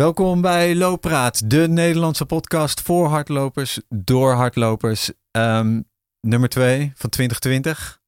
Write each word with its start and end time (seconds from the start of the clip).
Welkom 0.00 0.40
bij 0.40 0.76
Looppraat, 0.76 1.50
de 1.50 1.68
Nederlandse 1.68 2.26
podcast 2.26 2.80
voor 2.80 3.06
hardlopers, 3.06 3.80
door 3.88 4.32
hardlopers. 4.32 5.10
Ehm, 5.30 5.80
nummer 6.20 6.48
2 6.48 6.92
van 6.94 7.10
2020. 7.10 8.00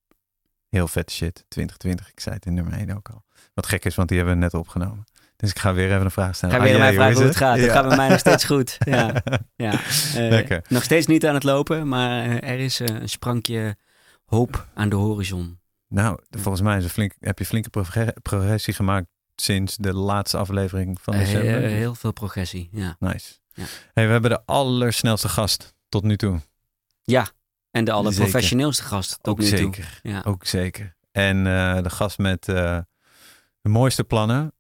Heel 0.69 0.89
vet 0.89 1.11
shit, 1.11 1.45
2020. 1.49 2.11
Ik 2.11 2.21
zei 2.21 2.35
het 2.35 2.47
in 2.47 2.55
nummer 2.55 2.73
1 2.73 2.97
ook 2.97 3.09
al. 3.09 3.25
Wat 3.55 3.67
gek 3.67 3.85
is, 3.85 3.95
want 3.95 4.09
die 4.09 4.17
hebben 4.17 4.35
we 4.37 4.41
net 4.41 4.55
opgenomen. 4.55 5.05
Dus 5.37 5.51
ik 5.51 5.59
ga 5.59 5.75
weer 5.75 5.91
even 5.91 6.05
een 6.05 6.11
vraag 6.11 6.37
stellen. 6.37 6.55
Ga 6.55 6.63
weer 6.63 6.73
aan 6.73 6.79
mij 6.79 6.89
jij, 6.89 6.97
vragen 6.97 7.17
hoe 7.17 7.25
het 7.25 7.37
gaat. 7.37 7.57
Ja. 7.57 7.63
Het 7.63 7.73
gaat 7.73 7.89
bij 7.89 7.97
mij 7.97 8.09
nog 8.09 8.19
steeds 8.19 8.45
goed. 8.45 8.77
Ja. 8.85 9.23
Ja. 9.57 9.73
Eh, 9.73 10.29
Lekker. 10.29 10.65
Nog 10.69 10.83
steeds 10.83 11.07
niet 11.07 11.27
aan 11.27 11.35
het 11.35 11.45
lopen, 11.45 11.89
maar 11.89 12.25
eh, 12.25 12.51
er 12.51 12.59
is 12.59 12.81
eh, 12.81 13.01
een 13.01 13.09
sprankje 13.09 13.77
hoop 14.25 14.67
aan 14.75 14.89
de 14.89 14.97
horizon. 14.97 15.61
Nou, 15.89 16.19
volgens 16.31 16.63
mij 16.63 16.79
is 16.79 16.87
flink, 16.87 17.13
heb 17.19 17.39
je 17.39 17.47
flinke 17.47 17.71
progre- 17.71 18.15
progressie 18.23 18.75
gemaakt 18.75 19.07
sinds 19.43 19.77
de 19.77 19.95
laatste 19.95 20.37
aflevering 20.37 21.01
van 21.01 21.15
Eh, 21.15 21.21
december. 21.21 21.65
eh, 21.65 21.71
heel 21.71 21.95
veel 21.95 22.13
progressie, 22.13 22.69
ja. 22.73 22.97
Nice. 22.99 23.35
Ja. 23.55 23.65
Hey, 23.93 24.07
we 24.07 24.13
hebben 24.13 24.31
de 24.31 24.45
allersnelste 24.47 25.29
gast 25.29 25.75
tot 25.89 26.03
nu 26.03 26.17
toe. 26.17 26.41
Ja, 27.03 27.27
en 27.71 27.85
de 27.85 27.93
allerprofessioneelste 27.93 28.83
gast 28.83 29.19
tot 29.23 29.27
Ook 29.27 29.39
nu 29.39 29.51
toe. 29.51 29.75
Ja. 30.03 30.23
Ook 30.27 30.47
zeker. 30.47 30.97
En 31.13 31.47
eh, 31.47 31.83
de 31.83 31.91
gast 31.91 32.19
met 32.19 32.49
eh, 32.49 32.79
de 33.61 33.69
mooiste 33.69 34.05
plannen 34.05 34.53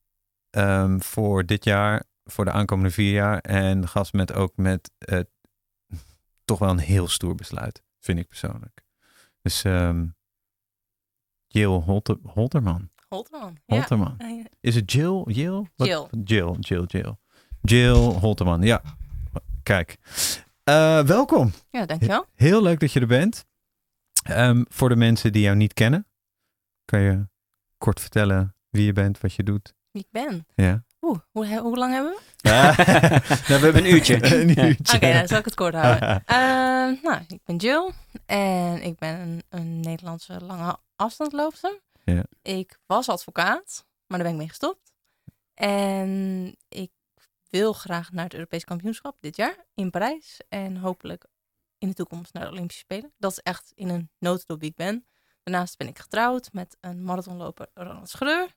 ehm, 0.50 0.98
voor 0.98 1.46
dit 1.46 1.64
jaar, 1.64 2.04
voor 2.24 2.44
de 2.44 2.50
aankomende 2.52 2.90
vier 2.90 3.12
jaar. 3.12 3.38
En 3.38 3.80
de 3.80 3.86
gast 3.86 4.12
met 4.12 4.32
ook 4.32 4.56
met 4.56 4.90
toch 6.44 6.58
wel 6.58 6.70
een 6.70 6.78
heel 6.78 7.08
stoer 7.08 7.34
besluit, 7.34 7.82
vind 8.00 8.18
ik 8.18 8.28
persoonlijk. 8.28 8.82
Dus 9.42 9.64
ehm 9.64 10.06
Jill 11.46 11.66
Holter, 11.80 12.16
Holterman. 12.22 12.90
Holterman. 13.12 13.58
Ja. 13.66 14.46
Is 14.60 14.74
het 14.74 14.92
Jill? 14.92 15.22
Jill? 15.26 15.66
Jill. 15.76 16.06
Jill, 16.24 16.56
Jill, 16.60 16.84
Jill. 16.86 17.16
Jill 17.60 17.94
Holterman, 17.94 18.62
ja. 18.62 18.82
Kijk. 19.62 19.96
Eh, 20.64 21.00
welkom. 21.00 21.52
ja, 21.70 21.86
dankjewel. 21.86 22.26
Heel 22.34 22.62
leuk 22.62 22.80
dat 22.80 22.92
je 22.92 23.00
er 23.00 23.06
bent. 23.06 23.44
Ehm, 24.22 24.62
voor 24.68 24.88
de 24.88 24.96
mensen 24.96 25.32
die 25.32 25.42
jou 25.42 25.56
niet 25.56 25.72
kennen, 25.72 26.06
kan 26.84 27.00
je 27.00 27.28
kort 27.78 28.00
vertellen 28.00 28.54
wie 28.70 28.84
je 28.84 28.92
bent, 28.92 29.20
wat 29.20 29.34
je 29.34 29.42
doet? 29.42 29.74
Wie 29.90 30.02
ik 30.02 30.08
ben. 30.10 30.46
Ja. 30.54 30.84
Oeh, 31.00 31.18
hoe, 31.30 31.58
hoe 31.58 31.76
lang 31.76 31.92
hebben 31.92 32.12
we? 32.12 32.20
Nou, 33.48 33.60
we 33.60 33.64
hebben 33.64 33.76
Een 33.76 33.92
uurtje. 33.92 34.14
een 34.40 34.66
uurtje. 34.66 34.96
Oké, 34.96 35.12
dan 35.12 35.28
zal 35.28 35.38
ik 35.38 35.44
het 35.44 35.54
kort 35.54 35.74
houden. 35.74 36.22
Ehm, 36.26 36.94
nou, 37.02 37.20
ik 37.28 37.40
ben 37.44 37.56
Jill 37.56 37.90
en 38.26 38.82
ik 38.82 38.98
ben 38.98 39.20
een, 39.20 39.42
een 39.48 39.80
Nederlandse 39.80 40.40
lange 40.40 40.76
afstandloopster. 40.96 41.80
Ja. 42.04 42.24
Ik 42.42 42.78
was 42.86 43.08
advocaat, 43.08 43.86
maar 44.06 44.18
daar 44.18 44.26
ben 44.26 44.32
ik 44.32 44.38
mee 44.38 44.48
gestopt. 44.48 44.92
En 45.54 46.56
ik 46.68 46.90
wil 47.48 47.72
graag 47.72 48.12
naar 48.12 48.24
het 48.24 48.34
Europees 48.34 48.64
kampioenschap 48.64 49.16
dit 49.20 49.36
jaar 49.36 49.66
in 49.74 49.90
Parijs. 49.90 50.40
En 50.48 50.76
hopelijk 50.76 51.26
in 51.78 51.88
de 51.88 51.94
toekomst 51.94 52.32
naar 52.32 52.44
de 52.44 52.50
Olympische 52.50 52.82
Spelen. 52.82 53.12
Dat 53.18 53.30
is 53.30 53.38
echt 53.38 53.72
in 53.74 53.88
een 53.88 54.10
notendop 54.18 54.60
wie 54.60 54.70
ik 54.70 54.76
ben. 54.76 55.06
Daarnaast 55.42 55.76
ben 55.76 55.88
ik 55.88 55.98
getrouwd 55.98 56.52
met 56.52 56.76
een 56.80 57.04
marathonloper 57.04 57.68
Ronald 57.74 58.08
Schreur. 58.08 58.54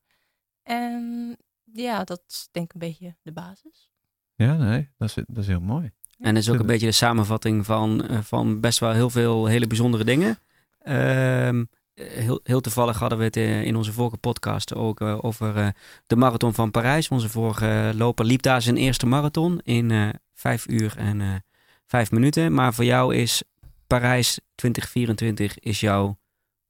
En 0.63 1.37
ja, 1.63 2.03
dat 2.03 2.23
is 2.27 2.47
denk 2.51 2.65
ik 2.65 2.73
een 2.73 2.89
beetje 2.89 3.15
de 3.21 3.31
basis. 3.31 3.89
Ja, 4.35 4.55
nee, 4.57 4.89
dat 4.97 5.07
is, 5.07 5.23
dat 5.27 5.37
is 5.37 5.47
heel 5.47 5.61
mooi. 5.61 5.91
En 6.19 6.33
dat 6.33 6.43
is 6.43 6.49
ook 6.49 6.59
een 6.59 6.65
beetje 6.65 6.85
de 6.85 6.91
samenvatting 6.91 7.65
van, 7.65 8.07
eh, 8.07 8.21
van 8.21 8.59
best 8.59 8.79
wel 8.79 8.91
heel 8.91 9.09
veel 9.09 9.45
hele 9.45 9.67
bijzondere 9.67 10.03
dingen. 10.03 10.37
Ehm, 10.79 11.59
eh, 11.59 11.63
heel, 11.95 12.39
heel 12.43 12.61
toevallig 12.61 12.99
hadden 12.99 13.17
we 13.17 13.23
het 13.23 13.37
eh, 13.37 13.63
in 13.63 13.75
onze 13.75 13.93
vorige 13.93 14.17
podcast 14.17 14.73
ook 14.75 15.01
eh, 15.01 15.17
over 15.21 15.57
eh, 15.57 15.67
de 16.07 16.15
marathon 16.15 16.53
van 16.53 16.71
Parijs. 16.71 17.09
Onze 17.09 17.29
vorige 17.29 17.91
loper 17.95 18.25
liep 18.25 18.41
daar 18.41 18.61
zijn 18.61 18.77
eerste 18.77 19.05
marathon 19.05 19.59
in 19.63 19.91
eh 19.91 20.09
vijf 20.33 20.67
uur 20.67 20.93
en 20.97 21.21
eh, 21.21 21.27
vijf 21.85 22.11
minuten. 22.11 22.53
Maar 22.53 22.73
voor 22.73 22.85
jou 22.85 23.15
is 23.15 23.43
Parijs 23.87 24.39
2024 24.55 25.59
is 25.59 25.79
jouw 25.79 26.17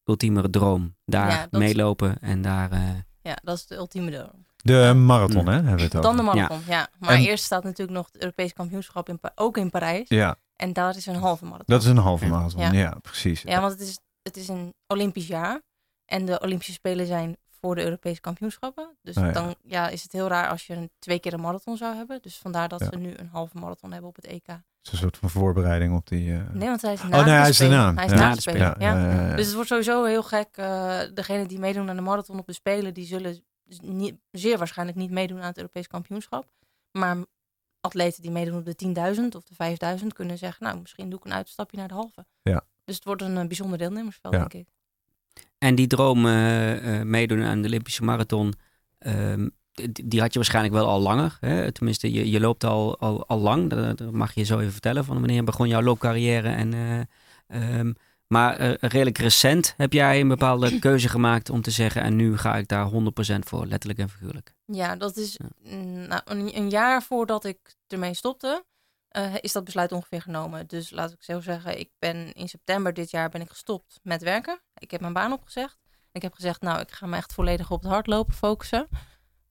ultieme 0.03 0.49
droom. 0.49 0.95
Daar 1.05 1.29
Ja, 1.29 1.47
dat 1.49 1.61
is- 1.61 1.67
meelopen 1.67 2.17
en 2.21 2.41
daar... 2.41 2.71
eh, 2.71 2.79
Ja, 3.21 3.37
dat 3.43 3.55
is 3.57 3.65
de 3.67 3.75
ultieme 3.75 4.11
droom. 4.11 4.45
De 4.55 4.93
marathon, 4.95 5.47
hè, 5.47 5.53
hebben 5.53 5.75
we 5.75 5.81
het 5.81 5.95
over. 5.95 6.01
Dan 6.01 6.15
de 6.17 6.21
marathon, 6.23 6.61
ja. 6.67 6.87
Maar 6.99 7.09
En- 7.09 7.21
eerst 7.21 7.43
staat 7.43 7.63
natuurlijk 7.63 7.97
nog 7.97 8.07
het 8.11 8.21
Europees 8.21 8.53
kampioenschap 8.53 9.09
in, 9.09 9.19
ook 9.35 9.57
in 9.57 9.69
Parijs. 9.69 10.07
Ja, 10.09 10.35
En 10.55 10.73
daar 10.73 10.95
is 10.95 11.05
een 11.05 11.15
halve 11.15 11.43
marathon. 11.43 11.65
dat 11.67 11.81
is 11.81 11.87
een 11.87 11.97
halve 11.97 12.25
marathon. 12.27 12.61
Ja, 12.61 12.71
Ja. 12.71 12.97
precies. 13.01 13.41
Ja, 13.41 13.59
want 13.61 13.71
het 13.71 13.81
is, 13.81 13.99
het 14.25 14.37
is 14.37 14.47
een 14.47 14.73
Olympisch 14.87 15.27
jaar. 15.27 15.61
En 16.05 16.25
de 16.25 16.39
Olympische 16.39 16.73
Spelen 16.73 17.05
zijn 17.07 17.37
voor 17.59 17.75
de 17.75 17.83
Europese 17.83 18.21
kampioenschappen. 18.21 18.97
Dus 19.01 19.17
Oh 19.17 19.23
ja. 19.23 19.31
dan 19.31 19.55
ja, 19.63 19.87
is 19.89 20.03
het 20.03 20.11
heel 20.11 20.27
raar 20.27 20.49
als 20.49 20.67
je 20.67 20.73
een, 20.73 20.91
twee 20.99 21.19
keer 21.19 21.33
een 21.33 21.39
marathon 21.41 21.77
zou 21.77 21.95
hebben. 21.95 22.21
Dus 22.21 22.37
vandaar 22.37 22.67
dat 22.69 22.79
Ja. 22.79 22.85
ze 22.91 22.97
nu 22.97 23.13
een 23.15 23.27
halve 23.27 23.57
marathon 23.57 23.91
hebben 23.91 24.09
op 24.09 24.15
het 24.15 24.25
EK. 24.25 24.47
Het 24.47 24.59
is 24.81 24.91
een 24.91 24.97
soort 24.97 25.17
van 25.17 25.29
voorbereiding 25.29 25.95
op 25.95 26.07
die... 26.07 26.33
eh, 26.33 26.49
Nee, 26.53 26.67
want 26.67 26.81
hij 26.81 26.93
is 26.93 27.01
na 27.03 27.05
Oh, 27.07 27.13
nee, 27.13 27.23
de 27.23 27.29
hij 27.29 27.49
is 27.49 27.55
Spelen. 27.55 27.77
erna. 27.77 27.93
Hij 27.95 28.05
is 28.05 28.11
Ja. 28.11 28.17
na 28.17 28.29
de 28.29 28.35
de 28.35 28.41
Spelen, 28.41 28.75
ja. 28.79 29.35
Dus 29.35 29.45
het 29.45 29.53
wordt 29.55 29.69
sowieso 29.69 30.03
heel 30.03 30.23
gek. 30.23 30.47
eh 30.57 30.99
degenen 31.13 31.47
die 31.47 31.59
meedoen 31.59 31.89
aan 31.89 31.95
de 31.95 32.01
marathon 32.01 32.39
op 32.39 32.45
de 32.47 32.53
Spelen, 32.53 32.93
die 32.93 33.05
zullen 33.05 33.43
niet, 33.81 34.15
zeer 34.31 34.57
waarschijnlijk 34.57 34.97
niet 34.97 35.11
meedoen 35.11 35.39
aan 35.39 35.47
het 35.47 35.57
Europees 35.57 35.87
kampioenschap. 35.87 36.47
Maar 36.91 37.17
atleten 37.81 38.21
die 38.21 38.31
meedoen 38.31 38.57
op 38.57 38.65
de 38.65 38.75
10.000 38.75 39.35
of 39.35 39.43
de 39.43 39.97
5.000 39.99 40.07
kunnen 40.13 40.37
zeggen, 40.37 40.65
nou, 40.65 40.79
misschien 40.79 41.09
doe 41.09 41.19
ik 41.19 41.25
een 41.25 41.33
uitstapje 41.33 41.77
naar 41.77 41.87
de 41.87 41.93
halve. 41.93 42.25
Ja. 42.41 42.61
Dus 42.85 42.95
het 42.95 43.03
wordt 43.03 43.21
een 43.21 43.37
eh, 43.37 43.45
bijzonder 43.47 43.77
deelnemersveld, 43.77 44.33
Ja. 44.33 44.39
denk 44.39 44.53
ik. 44.53 44.67
En 45.57 45.75
die 45.75 45.87
droom 45.87 46.25
eh, 46.25 46.99
eh, 46.99 47.05
meedoen 47.05 47.43
aan 47.43 47.61
de 47.61 47.67
Olympische 47.67 48.03
Marathon, 48.03 48.53
ehm, 48.97 49.49
die, 49.91 50.19
had 50.21 50.31
je 50.33 50.39
waarschijnlijk 50.39 50.73
wel 50.75 50.87
al 50.87 50.99
langer. 50.99 51.37
Hè? 51.39 51.71
Tenminste, 51.71 52.11
je, 52.13 52.29
je 52.29 52.39
loopt 52.39 52.63
al, 52.63 52.99
al, 52.99 53.27
al 53.27 53.39
lang. 53.39 53.69
Dat, 53.69 53.97
dat 53.97 54.11
mag 54.11 54.33
je 54.33 54.43
zo 54.43 54.59
even 54.59 54.71
vertellen. 54.71 55.05
Van 55.05 55.19
wanneer 55.19 55.43
begon 55.43 55.67
jouw 55.67 55.81
loopcarrière? 55.81 56.49
En, 56.49 56.73
eh, 56.73 57.79
ehm, 57.79 57.93
maar 58.27 58.77
redelijk 58.79 59.17
recent 59.17 59.73
heb 59.77 59.93
jij 59.93 60.19
een 60.19 60.27
bepaalde 60.27 60.79
keuze 60.79 61.09
gemaakt 61.09 61.49
om 61.49 61.61
te 61.61 61.71
zeggen... 61.71 62.01
en 62.01 62.15
nu 62.15 62.37
ga 62.37 62.55
ik 62.57 62.67
daar 62.67 62.89
100% 62.91 63.39
voor, 63.39 63.65
letterlijk 63.65 63.99
en 63.99 64.09
figuurlijk. 64.09 64.53
Ja, 64.65 64.95
dat 64.95 65.17
is 65.17 65.37
Ja. 65.63 65.75
nou, 66.07 66.21
een, 66.25 66.57
een 66.57 66.69
jaar 66.69 67.03
voordat 67.03 67.45
ik 67.45 67.57
ermee 67.87 68.13
stopte, 68.13 68.63
eh, 69.15 69.33
is 69.39 69.51
dat 69.51 69.63
besluit 69.63 69.91
ongeveer 69.91 70.21
genomen. 70.21 70.67
Dus 70.67 70.89
laat 70.89 71.11
ik 71.11 71.23
zo 71.23 71.39
zeggen, 71.41 71.79
ik 71.79 71.91
ben 71.99 72.33
in 72.33 72.47
september 72.47 72.93
dit 72.93 73.11
jaar 73.11 73.29
ben 73.29 73.41
ik 73.41 73.49
gestopt 73.49 73.99
met 74.03 74.23
werken. 74.23 74.61
Ik 74.77 74.91
heb 74.91 75.01
mijn 75.01 75.13
baan 75.13 75.31
opgezegd. 75.31 75.77
Ik 76.11 76.21
heb 76.21 76.33
gezegd, 76.33 76.61
nou, 76.61 76.79
ik 76.79 76.91
ga 76.91 77.05
me 77.05 77.15
echt 77.15 77.33
volledig 77.33 77.71
op 77.71 77.81
het 77.81 77.91
hardlopen 77.91 78.33
focussen. 78.33 78.87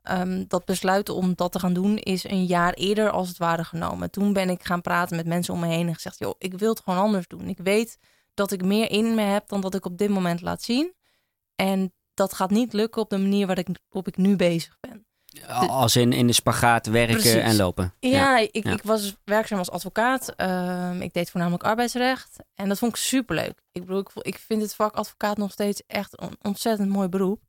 Ehm, 0.02 0.44
dat 0.48 0.64
besluit 0.64 1.08
om 1.08 1.34
dat 1.34 1.52
te 1.52 1.58
gaan 1.58 1.72
doen 1.72 1.98
is 1.98 2.25
een 2.25 2.44
jaar 2.44 2.72
eerder 2.72 3.10
als 3.10 3.28
het 3.28 3.38
ware 3.38 3.64
genomen. 3.64 4.10
Toen 4.10 4.32
ben 4.32 4.50
ik 4.50 4.64
gaan 4.64 4.80
praten 4.80 5.16
met 5.16 5.26
mensen 5.26 5.54
om 5.54 5.60
me 5.60 5.66
heen 5.66 5.88
en 5.88 5.94
gezegd, 5.94 6.19
joh, 6.19 6.34
ik 6.38 6.58
wil 6.58 6.70
het 6.70 6.81
gewoon 6.81 7.00
anders 7.00 7.26
doen. 7.26 7.48
Ik 7.48 7.58
weet 7.58 7.98
dat 8.34 8.52
ik 8.52 8.64
meer 8.64 8.91
in 8.91 9.14
me 9.14 9.22
heb 9.22 9.48
dan 9.48 9.60
dat 9.60 9.75
ik 9.75 9.84
op 9.84 9.98
dit 9.98 10.08
moment 10.08 10.41
laat 10.41 10.62
zien. 10.62 10.94
En 11.54 11.94
dat 12.14 12.32
gaat 12.32 12.50
niet 12.50 12.72
lukken 12.72 13.02
op 13.02 13.10
de 13.10 13.19
manier 13.19 13.46
waarop 13.46 14.08
ik 14.08 14.16
nu 14.16 14.36
bezig 14.36 14.76
ben. 14.81 15.06
Als 15.68 15.96
in, 15.96 16.12
in 16.12 16.26
de 16.26 16.32
spagaat 16.32 16.86
werken 16.86 17.14
Precies. 17.14 17.34
en 17.34 17.56
lopen. 17.56 17.94
Ja, 18.00 18.38
ik, 18.38 18.64
ja. 18.64 18.72
ik 18.72 18.82
was 18.82 19.16
werkzaam 19.24 19.58
als 19.58 19.70
advocaat. 19.70 20.34
Ehm, 20.36 21.00
ik 21.00 21.12
deed 21.12 21.30
voornamelijk 21.30 21.64
arbeidsrecht. 21.64 22.36
En 22.54 22.68
dat 22.68 22.78
vond 22.78 22.92
ik 22.92 22.98
superleuk. 22.98 23.62
Ik 23.72 23.84
bedoel, 23.84 24.04
ik, 24.20 24.38
vind 24.38 24.62
het 24.62 24.74
vak 24.74 24.94
advocaat 24.94 25.36
nog 25.36 25.52
steeds 25.52 25.82
echt 25.86 26.22
een 26.22 26.36
ontzettend 26.42 26.88
mooi 26.88 27.08
beroep. 27.08 27.42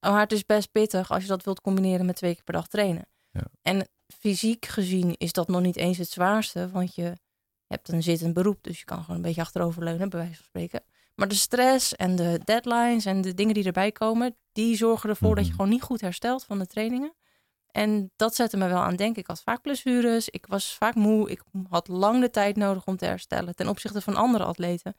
Maar 0.00 0.20
het 0.20 0.32
is 0.32 0.46
best 0.46 0.72
pittig 0.72 1.10
als 1.10 1.22
je 1.22 1.28
dat 1.28 1.44
wilt 1.44 1.60
combineren 1.60 2.06
met 2.06 2.16
twee 2.16 2.34
keer 2.34 2.44
per 2.44 2.54
dag 2.54 2.68
trainen. 2.68 3.06
Ja. 3.30 3.44
En 3.62 3.88
fysiek 4.20 4.66
gezien 4.66 5.14
is 5.16 5.32
dat 5.32 5.48
nog 5.48 5.60
niet 5.60 5.76
eens 5.76 5.98
het 5.98 6.10
zwaarste. 6.10 6.70
Want 6.70 6.94
je 6.94 7.12
hebt 7.66 7.88
een 7.88 8.02
zittend 8.02 8.34
beroep. 8.34 8.62
Dus 8.62 8.78
je 8.78 8.84
kan 8.84 9.00
gewoon 9.00 9.16
een 9.16 9.22
beetje 9.22 9.40
achteroverleunen, 9.40 10.08
bij 10.08 10.18
wijze 10.18 10.34
van 10.34 10.44
spreken. 10.44 10.82
Maar 11.18 11.28
de 11.28 11.34
stress 11.34 11.96
en 11.96 12.16
de 12.16 12.40
deadlines 12.44 13.04
en 13.04 13.20
de 13.20 13.34
dingen 13.34 13.54
die 13.54 13.64
erbij 13.64 13.92
komen... 13.92 14.36
die 14.52 14.76
zorgen 14.76 15.08
ervoor 15.08 15.34
dat 15.34 15.44
je 15.44 15.50
Mhm. 15.50 15.56
gewoon 15.60 15.70
niet 15.70 15.82
goed 15.82 16.00
herstelt 16.00 16.44
van 16.44 16.58
de 16.58 16.66
trainingen. 16.66 17.14
En 17.70 18.12
dat 18.16 18.34
zette 18.34 18.56
me 18.56 18.68
wel 18.68 18.78
aan 18.78 18.96
denken. 18.96 19.20
Ik 19.20 19.26
had 19.26 19.42
vaak 19.42 19.62
blessures, 19.62 20.28
ik 20.28 20.46
was 20.46 20.74
vaak 20.74 20.94
moe, 20.94 21.30
ik 21.30 21.42
had 21.68 21.88
lang 21.88 22.20
de 22.20 22.30
tijd 22.30 22.56
nodig 22.56 22.84
om 22.84 22.96
te 22.96 23.04
herstellen 23.04 23.54
ten 23.54 23.68
opzichte 23.68 24.00
van 24.00 24.16
andere 24.16 24.44
atleten. 24.44 24.96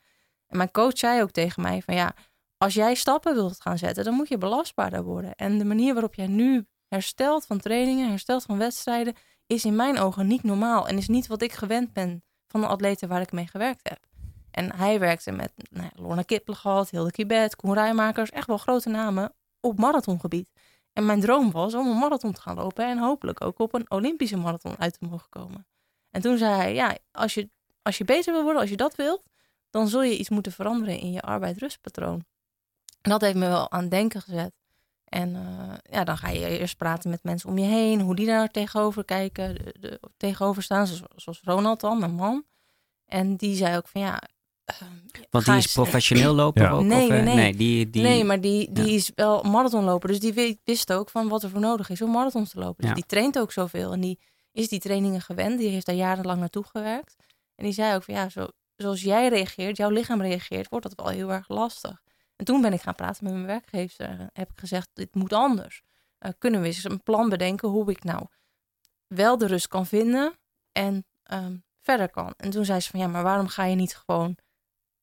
En 0.47 0.57
mijn 0.57 0.71
coach 0.71 0.97
zei 0.97 1.21
ook 1.21 1.31
tegen 1.31 1.61
mij 1.61 1.81
van 1.81 1.95
ja, 1.95 2.13
als 2.57 2.73
jij 2.73 2.95
stappen 2.95 3.33
wilt 3.33 3.61
gaan 3.61 3.77
zetten, 3.77 4.03
dan 4.03 4.13
moet 4.13 4.27
je 4.27 4.37
belastbaarder 4.37 5.03
worden. 5.03 5.35
En 5.35 5.57
de 5.57 5.65
manier 5.65 5.93
waarop 5.93 6.15
jij 6.15 6.27
nu 6.27 6.67
herstelt 6.87 7.45
van 7.45 7.59
trainingen, 7.59 8.09
herstelt 8.09 8.43
van 8.43 8.57
wedstrijden, 8.57 9.15
is 9.47 9.65
in 9.65 9.75
mijn 9.75 9.97
ogen 9.99 10.27
niet 10.27 10.43
normaal 10.43 10.87
en 10.87 10.97
is 10.97 11.07
niet 11.07 11.27
wat 11.27 11.41
ik 11.41 11.51
gewend 11.51 11.93
ben 11.93 12.23
van 12.47 12.61
de 12.61 12.67
atleten 12.67 13.07
waar 13.07 13.21
ik 13.21 13.31
mee 13.31 13.47
gewerkt 13.47 13.89
heb. 13.89 14.08
En 14.51 14.75
hij 14.75 14.99
werkte 14.99 15.31
met 15.31 15.51
nou 15.69 15.89
Lorna 15.95 16.21
Kiplagat, 16.21 16.89
Hilde 16.89 17.11
Kibet, 17.11 17.55
Koen 17.55 17.73
Rijmakers, 17.73 18.29
echt 18.29 18.47
wel 18.47 18.57
grote 18.57 18.89
namen 18.89 19.33
op 19.59 19.79
marathongebied. 19.79 20.51
En 20.93 21.05
mijn 21.05 21.19
droom 21.19 21.51
was 21.51 21.73
om 21.73 21.87
een 21.87 21.97
marathon 21.97 22.33
te 22.33 22.41
gaan 22.41 22.55
lopen 22.55 22.85
en 22.85 22.97
hopelijk 22.97 23.41
ook 23.41 23.59
op 23.59 23.73
een 23.73 23.91
Olympische 23.91 24.37
marathon 24.37 24.79
uit 24.79 24.99
te 24.99 25.05
mogen 25.09 25.29
komen. 25.29 25.67
En 26.11 26.21
toen 26.21 26.37
zei 26.37 26.53
hij, 26.53 26.73
ja, 26.73 26.97
als 27.11 27.33
je, 27.33 27.49
als 27.81 27.97
je 27.97 28.03
beter 28.03 28.33
wil 28.33 28.43
worden, 28.43 28.61
als 28.61 28.69
je 28.69 28.77
dat 28.77 28.95
wilt, 28.95 29.23
dan 29.69 29.87
zul 29.87 30.03
je 30.03 30.17
iets 30.17 30.29
moeten 30.29 30.51
veranderen 30.51 30.99
in 30.99 31.11
je 31.11 31.21
arbeid-rustpatroon. 31.21 32.25
En 33.01 33.09
dat 33.09 33.21
heeft 33.21 33.35
me 33.35 33.47
wel 33.47 33.71
aan 33.71 33.89
denken 33.89 34.21
gezet. 34.21 34.53
En 35.05 35.29
uh, 35.29 35.73
ja, 35.83 36.03
dan 36.03 36.17
ga 36.17 36.29
je 36.29 36.59
eerst 36.59 36.77
praten 36.77 37.09
met 37.09 37.23
mensen 37.23 37.49
om 37.49 37.57
je 37.57 37.65
heen, 37.65 38.01
hoe 38.01 38.15
die 38.15 38.25
daar 38.25 38.49
tegenover 38.49 39.05
kijken, 39.05 39.55
de, 39.79 39.99
tegenover 40.17 40.63
staan, 40.63 40.87
zoals, 40.87 41.03
zoals 41.15 41.41
Ronald 41.43 41.79
dan, 41.79 41.99
mijn 41.99 42.13
man. 42.13 42.45
En 43.05 43.35
die 43.35 43.55
zei 43.55 43.77
ook 43.77 43.87
van 43.87 44.01
ja, 44.01 44.21
want 45.29 45.45
die 45.45 45.55
is 45.55 45.71
professioneel 45.71 46.33
loper 46.43 46.61
ja. 46.61 46.71
ook? 46.71 46.83
Nee, 46.83 47.03
of, 47.03 47.09
nee, 47.09 47.21
nee. 47.21 47.35
nee, 47.35 47.55
die, 47.55 47.89
die... 47.89 48.01
nee, 48.01 48.23
maar 48.23 48.41
die, 48.41 48.71
die 48.71 48.93
is 48.93 49.11
wel 49.15 49.43
marathonloper. 49.43 50.09
Dus 50.09 50.19
die 50.19 50.59
wist 50.63 50.93
ook 50.93 51.09
van 51.09 51.27
wat 51.27 51.43
er 51.43 51.49
voor 51.49 51.59
nodig 51.59 51.89
is 51.89 52.01
om 52.01 52.11
marathons 52.11 52.49
te 52.49 52.59
lopen. 52.59 52.75
Dus 52.77 52.87
Ja. 52.87 52.93
die 52.93 53.05
traint 53.05 53.39
ook 53.39 53.51
zoveel. 53.51 53.91
En 53.93 53.99
die 53.99 54.19
is 54.51 54.67
die 54.67 54.79
trainingen 54.79 55.21
gewend. 55.21 55.59
Die 55.59 55.69
heeft 55.69 55.85
daar 55.85 55.95
jarenlang 55.95 56.39
naartoe 56.39 56.63
gewerkt. 56.63 57.15
En 57.55 57.63
die 57.63 57.73
zei 57.73 57.95
ook 57.95 58.03
van 58.03 58.13
ja, 58.13 58.29
zo, 58.29 58.47
zoals 58.75 59.01
jij 59.01 59.27
reageert, 59.27 59.77
jouw 59.77 59.89
lichaam 59.89 60.21
reageert, 60.21 60.69
wordt 60.69 60.85
dat 60.85 61.05
wel 61.05 61.13
heel 61.13 61.31
erg 61.31 61.47
lastig. 61.47 62.01
En 62.35 62.45
toen 62.45 62.61
ben 62.61 62.73
ik 62.73 62.81
gaan 62.81 62.95
praten 62.95 63.23
met 63.23 63.33
mijn 63.33 63.45
werkgever. 63.45 64.29
Heb 64.33 64.49
ik 64.51 64.59
gezegd, 64.59 64.89
dit 64.93 65.15
moet 65.15 65.33
anders. 65.33 65.81
Eh, 66.17 66.31
kunnen 66.37 66.61
we 66.61 66.67
eens 66.67 66.83
een 66.83 67.03
plan 67.03 67.29
bedenken 67.29 67.69
hoe 67.69 67.91
ik 67.91 68.03
nou 68.03 68.25
wel 69.07 69.37
de 69.37 69.47
rust 69.47 69.67
kan 69.67 69.85
vinden 69.85 70.33
en 70.71 71.05
ehm, 71.23 71.57
verder 71.81 72.09
kan. 72.09 72.33
En 72.37 72.49
toen 72.49 72.65
zei 72.65 72.79
ze 72.79 72.89
van 72.89 72.99
ja, 72.99 73.07
maar 73.07 73.23
waarom 73.23 73.47
ga 73.47 73.65
je 73.65 73.75
niet 73.75 73.95
gewoon 73.95 74.37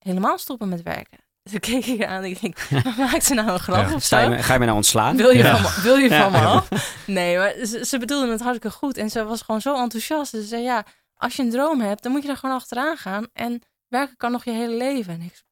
helemaal 0.06 0.38
stoppen 0.38 0.68
met 0.68 0.82
werken? 0.82 1.18
Dus 1.42 1.52
ik 1.54 1.60
keek 1.60 1.86
ik 1.86 2.04
aan 2.04 2.22
en 2.22 2.30
ik 2.30 2.40
denk, 2.40 2.70
maakt 2.98 3.24
ze 3.24 3.34
nou 3.34 3.48
een 3.50 3.58
grap 3.58 3.88
Ja. 3.88 3.94
of 3.94 4.00
je 4.02 4.06
zo? 4.08 4.16
ga 4.42 4.52
je 4.52 4.58
me 4.58 4.64
nou 4.64 4.76
ontslaan? 4.76 5.16
Wil 5.16 5.30
je 5.30 5.38
Ja. 5.38 5.56
van 5.56 5.62
me, 5.62 5.82
wil 5.82 5.96
je 5.96 6.08
Ja. 6.08 6.22
van 6.22 6.32
me 6.40 6.46
af? 6.46 6.68
Nee, 7.06 7.36
maar 7.38 7.54
ze, 7.64 7.84
ze 7.84 7.98
bedoelde 7.98 8.30
het 8.30 8.40
hartstikke 8.40 8.76
goed. 8.76 8.96
En 8.96 9.10
ze 9.10 9.24
was 9.24 9.42
gewoon 9.42 9.60
zo 9.60 9.82
enthousiast. 9.82 10.30
Ze 10.30 10.42
zei, 10.42 10.62
ja, 10.62 10.84
als 11.14 11.36
je 11.36 11.42
een 11.42 11.50
droom 11.50 11.80
hebt, 11.80 12.02
dan 12.02 12.12
moet 12.12 12.22
je 12.22 12.28
er 12.28 12.36
gewoon 12.36 12.54
achteraan 12.54 12.96
gaan. 12.96 13.26
En 13.32 13.62
werken 13.88 14.16
kan 14.16 14.32
nog 14.32 14.44
je 14.44 14.50
hele 14.50 14.76
leven. 14.76 15.12
En 15.14 15.20
ik, 15.22 15.42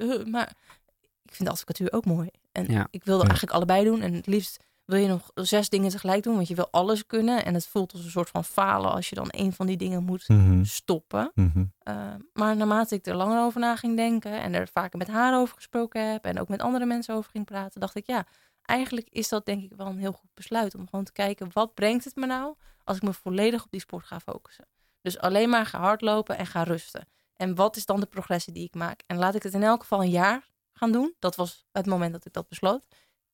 "Uh, 0.00 0.24
maar 0.34 0.48
ik 1.24 1.34
vind 1.34 1.48
de 1.48 1.54
advocatuur 1.54 1.92
ook 1.92 2.04
mooi. 2.04 2.28
En 2.52 2.66
Ja. 2.72 2.86
ik 2.90 3.04
wilde 3.04 3.22
Ja. 3.22 3.28
eigenlijk 3.28 3.56
allebei 3.56 3.84
doen. 3.84 4.00
En 4.02 4.14
het 4.14 4.26
liefst 4.26 4.56
wil 4.90 4.98
je 5.00 5.08
nog 5.08 5.30
zes 5.34 5.68
dingen 5.68 5.90
tegelijk 5.90 6.22
doen. 6.22 6.34
Want 6.34 6.48
je 6.48 6.54
wil 6.54 6.68
alles 6.70 7.06
kunnen. 7.06 7.44
En 7.44 7.54
het 7.54 7.66
voelt 7.66 7.92
als 7.92 8.04
een 8.04 8.10
soort 8.10 8.28
van 8.30 8.44
falen 8.44 8.90
als 8.92 9.08
je 9.08 9.14
dan 9.14 9.28
een 9.30 9.52
van 9.52 9.66
die 9.66 9.76
dingen 9.76 10.02
moet 10.04 10.28
Mhm, 10.28 10.64
stoppen. 10.64 11.30
mhm. 11.34 11.58
Uh, 11.88 12.14
maar 12.32 12.56
naarmate 12.56 12.94
ik 12.94 13.06
er 13.06 13.14
langer 13.16 13.42
over 13.44 13.60
na 13.60 13.76
ging 13.76 13.96
denken 13.96 14.40
en 14.40 14.54
er 14.54 14.68
vaker 14.68 14.98
met 14.98 15.08
haar 15.08 15.40
over 15.40 15.54
gesproken 15.54 16.10
heb 16.12 16.24
en 16.24 16.40
ook 16.40 16.48
met 16.48 16.60
andere 16.60 16.84
mensen 16.86 17.14
over 17.14 17.30
ging 17.30 17.44
praten, 17.44 17.80
dacht 17.80 17.94
ik 17.96 18.06
ja, 18.06 18.26
eigenlijk 18.62 19.08
is 19.10 19.28
dat 19.28 19.46
denk 19.46 19.62
ik 19.62 19.72
wel 19.76 19.86
een 19.86 19.98
heel 19.98 20.12
goed 20.12 20.30
besluit 20.34 20.74
om 20.74 20.88
gewoon 20.88 21.04
te 21.04 21.12
kijken 21.12 21.48
wat 21.52 21.74
brengt 21.74 22.04
het 22.04 22.16
me 22.16 22.26
nou 22.26 22.54
als 22.84 22.96
ik 22.96 23.02
me 23.02 23.12
volledig 23.12 23.64
op 23.64 23.70
die 23.70 23.80
sport 23.80 24.04
ga 24.06 24.20
focussen. 24.20 24.66
Dus 25.02 25.18
alleen 25.18 25.48
maar 25.48 25.66
ga 25.66 25.78
hardlopen 25.78 26.38
en 26.38 26.46
ga 26.46 26.62
rusten. 26.62 27.08
En 27.36 27.54
wat 27.54 27.76
is 27.76 27.86
dan 27.86 28.00
de 28.00 28.06
progressie 28.06 28.52
die 28.52 28.64
ik 28.64 28.74
maak? 28.74 29.02
En 29.06 29.16
laat 29.16 29.34
ik 29.34 29.42
het 29.42 29.54
in 29.54 29.62
elk 29.62 29.80
geval 29.80 30.02
een 30.02 30.10
jaar 30.10 30.48
gaan 30.72 30.92
doen. 30.92 31.14
Dat 31.18 31.36
was 31.36 31.66
het 31.72 31.86
moment 31.86 32.12
dat 32.12 32.24
ik 32.26 32.32
dat 32.32 32.48
besloot. 32.48 32.84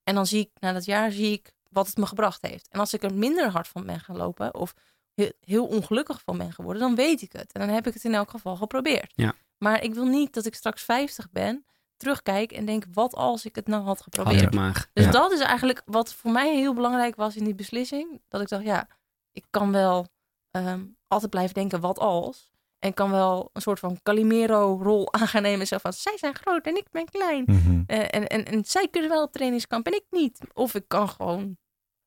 En 0.07 0.15
dan 0.15 0.27
zie 0.27 0.41
ik 0.41 0.51
na 0.61 0.73
dat 0.73 0.85
jaar 0.85 1.11
zie 1.11 1.33
ik 1.33 1.53
wat 1.71 1.87
het 1.87 1.97
me 1.97 2.07
gebracht 2.07 2.47
heeft. 2.47 2.69
En 2.71 2.81
als 2.81 2.95
ik 2.95 3.03
er 3.03 3.15
minder 3.15 3.51
hard 3.51 3.69
van 3.69 3.87
ben 3.87 4.01
gaan 4.01 4.17
lopen 4.17 4.55
of 4.55 4.75
heel, 5.15 5.33
heel 5.41 5.67
ongelukkig 5.67 6.21
van 6.25 6.39
ben 6.39 6.53
geworden, 6.53 6.83
dan 6.83 6.95
weet 6.95 7.23
ik 7.23 7.33
het. 7.33 7.53
En 7.53 7.61
dan 7.61 7.69
heb 7.69 7.87
ik 7.87 7.95
het 7.95 8.05
in 8.05 8.15
elk 8.15 8.31
geval 8.31 8.57
geprobeerd. 8.57 9.13
Ja. 9.15 9.35
Maar 9.59 9.83
ik 9.83 9.95
wil 9.95 10.05
niet 10.05 10.35
dat 10.35 10.47
ik 10.47 10.55
straks 10.55 10.83
50 10.83 11.31
ben, 11.31 11.65
terugkijk 11.97 12.53
en 12.53 12.65
denk, 12.65 12.85
wat 12.93 13.15
als 13.15 13.45
ik 13.45 13.55
het 13.55 13.67
nou 13.67 13.83
had 13.85 14.03
geprobeerd? 14.03 14.55
maar. 14.55 14.89
Dus 14.93 15.05
Ja. 15.05 15.11
dat 15.11 15.33
is 15.33 15.41
eigenlijk 15.41 15.83
wat 15.85 16.15
voor 16.15 16.31
mij 16.31 16.57
heel 16.57 16.75
belangrijk 16.75 17.17
was 17.17 17.37
in 17.37 17.45
die 17.45 17.55
beslissing. 17.55 18.21
Dat 18.29 18.41
ik 18.41 18.49
dacht, 18.49 18.65
ja, 18.65 18.89
ik 19.33 19.45
kan 19.51 19.73
wel 19.73 20.07
ehm, 20.51 20.85
altijd 21.09 21.31
blijven 21.31 21.55
denken, 21.55 21.81
wat 21.81 21.99
als? 21.99 22.51
En 22.79 22.89
ik 22.89 22.95
kan 22.95 23.11
wel 23.11 23.51
een 23.53 23.63
soort 23.63 23.79
van 23.79 24.01
Calimero-rol 24.03 25.13
aan 25.15 25.29
gaan 25.29 25.43
nemen. 25.43 25.67
Zo 25.67 25.79
van, 25.79 25.93
zij 25.93 26.19
zijn 26.19 26.35
groot 26.35 26.67
en 26.67 26.77
ik 26.77 26.91
ben 26.91 27.05
klein. 27.05 27.43
Mhm. 27.47 27.83
Eh, 27.87 27.99
en, 27.99 28.27
en, 28.27 28.45
en 28.45 28.65
zij 28.65 28.89
kunnen 28.89 29.11
wel 29.11 29.23
op 29.23 29.33
trainingskamp 29.33 29.87
en 29.87 29.95
ik 29.95 30.05
niet. 30.11 30.39
Of 30.53 30.75
ik 30.75 30.85
kan 30.89 31.09
gewoon 31.09 31.57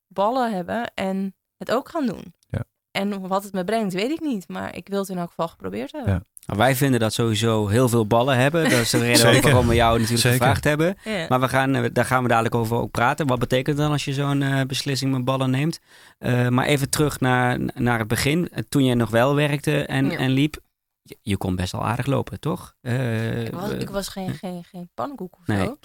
ballen 0.06 0.52
hebben 0.52 0.94
en 0.94 1.36
het 1.56 1.70
ook 1.70 1.88
gaan 1.88 2.06
doen. 2.06 2.34
Ja. 2.46 2.64
En 2.90 3.28
wat 3.28 3.44
het 3.44 3.52
me 3.52 3.64
brengt, 3.64 3.94
weet 3.94 4.10
ik 4.10 4.20
niet. 4.20 4.48
Maar 4.48 4.76
ik 4.76 4.88
wil 4.88 5.00
het 5.00 5.08
in 5.08 5.18
elk 5.18 5.28
geval 5.28 5.48
geprobeerd 5.48 5.92
hebben. 5.92 6.12
Ja. 6.12 6.24
Nou, 6.50 6.62
wij 6.62 6.74
vinden 6.76 7.00
dat 7.00 7.12
sowieso 7.12 7.66
heel 7.68 7.88
veel 7.88 8.06
ballen 8.06 8.36
hebben. 8.36 8.62
Dat 8.70 8.72
is 8.80 8.90
de 8.90 8.98
reden 8.98 9.16
Zeker. 9.16 9.42
waarom 9.42 9.66
we 9.68 9.74
jou 9.74 9.92
natuurlijk 9.92 10.20
Zeker. 10.20 10.38
gevraagd 10.38 10.64
hebben. 10.64 10.96
Ja. 11.04 11.26
Maar 11.28 11.40
we 11.40 11.48
gaan, 11.48 11.74
eh, 11.74 11.84
daar 11.92 12.04
gaan 12.04 12.22
we 12.22 12.28
dadelijk 12.28 12.54
over 12.54 12.76
ook 12.76 12.90
praten. 12.90 13.26
Wat 13.26 13.38
betekent 13.38 13.66
het 13.66 13.84
dan 13.84 13.92
als 13.92 14.04
je 14.04 14.12
zo'n 14.12 14.42
eh, 14.42 14.60
beslissing 14.66 15.12
met 15.12 15.24
ballen 15.24 15.50
neemt? 15.50 15.80
Eh, 16.18 16.48
maar 16.48 16.66
even 16.66 16.90
terug 16.90 17.20
naar, 17.20 17.58
naar 17.74 17.98
het 17.98 18.08
begin. 18.08 18.50
Toen 18.68 18.84
jij 18.84 18.94
nog 18.94 19.10
wel 19.10 19.34
werkte 19.34 19.84
en, 19.86 20.10
Ja. 20.10 20.18
en 20.18 20.30
liep. 20.30 20.56
Je, 21.02 21.18
je 21.22 21.36
kon 21.36 21.56
best 21.56 21.72
wel 21.72 21.84
aardig 21.86 22.06
lopen, 22.06 22.40
toch? 22.40 22.74
Eh, 22.80 23.44
Ik 23.44 23.52
was, 23.54 23.70
ik 23.70 23.90
was 23.90 24.08
geen, 24.08 24.34
geen, 24.34 24.64
geen 24.64 24.90
pannenkoek 24.94 25.36
of 25.40 25.46
Nee. 25.46 25.64
zo. 25.66 25.78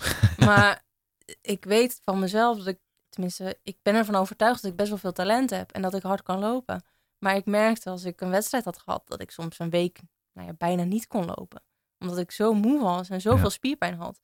Maar 0.45 0.83
ik 1.41 1.65
weet 1.65 1.99
van 2.03 2.19
mezelf 2.19 2.57
dat 2.57 2.67
ik, 2.67 2.77
tenminste, 3.09 3.57
ik 3.63 3.77
ben 3.81 3.95
ervan 3.95 4.15
overtuigd 4.15 4.61
dat 4.61 4.71
ik 4.71 4.77
best 4.77 4.89
wel 4.89 4.97
veel 4.97 5.11
talent 5.13 5.49
heb 5.49 5.71
en 5.71 5.81
dat 5.81 5.93
ik 5.93 6.01
hard 6.03 6.23
kan 6.23 6.39
lopen. 6.39 6.83
Maar 7.19 7.35
ik 7.35 7.45
merkte 7.45 7.89
als 7.89 8.03
ik 8.03 8.21
een 8.21 8.29
wedstrijd 8.29 8.65
had 8.65 8.77
gehad, 8.77 9.01
dat 9.05 9.21
ik 9.21 9.31
soms 9.31 9.59
een 9.59 9.69
week 9.69 9.99
nou 10.35 10.47
ja, 10.47 10.53
bijna 10.57 10.83
niet 10.83 11.07
kon 11.07 11.25
lopen. 11.25 11.63
Omdat 11.99 12.17
ik 12.17 12.31
zo 12.31 12.53
moe 12.53 12.81
was 12.81 13.09
en 13.09 13.21
zoveel 13.21 13.43
Ja. 13.43 13.49
spierpijn 13.49 13.95
had. 13.95 14.19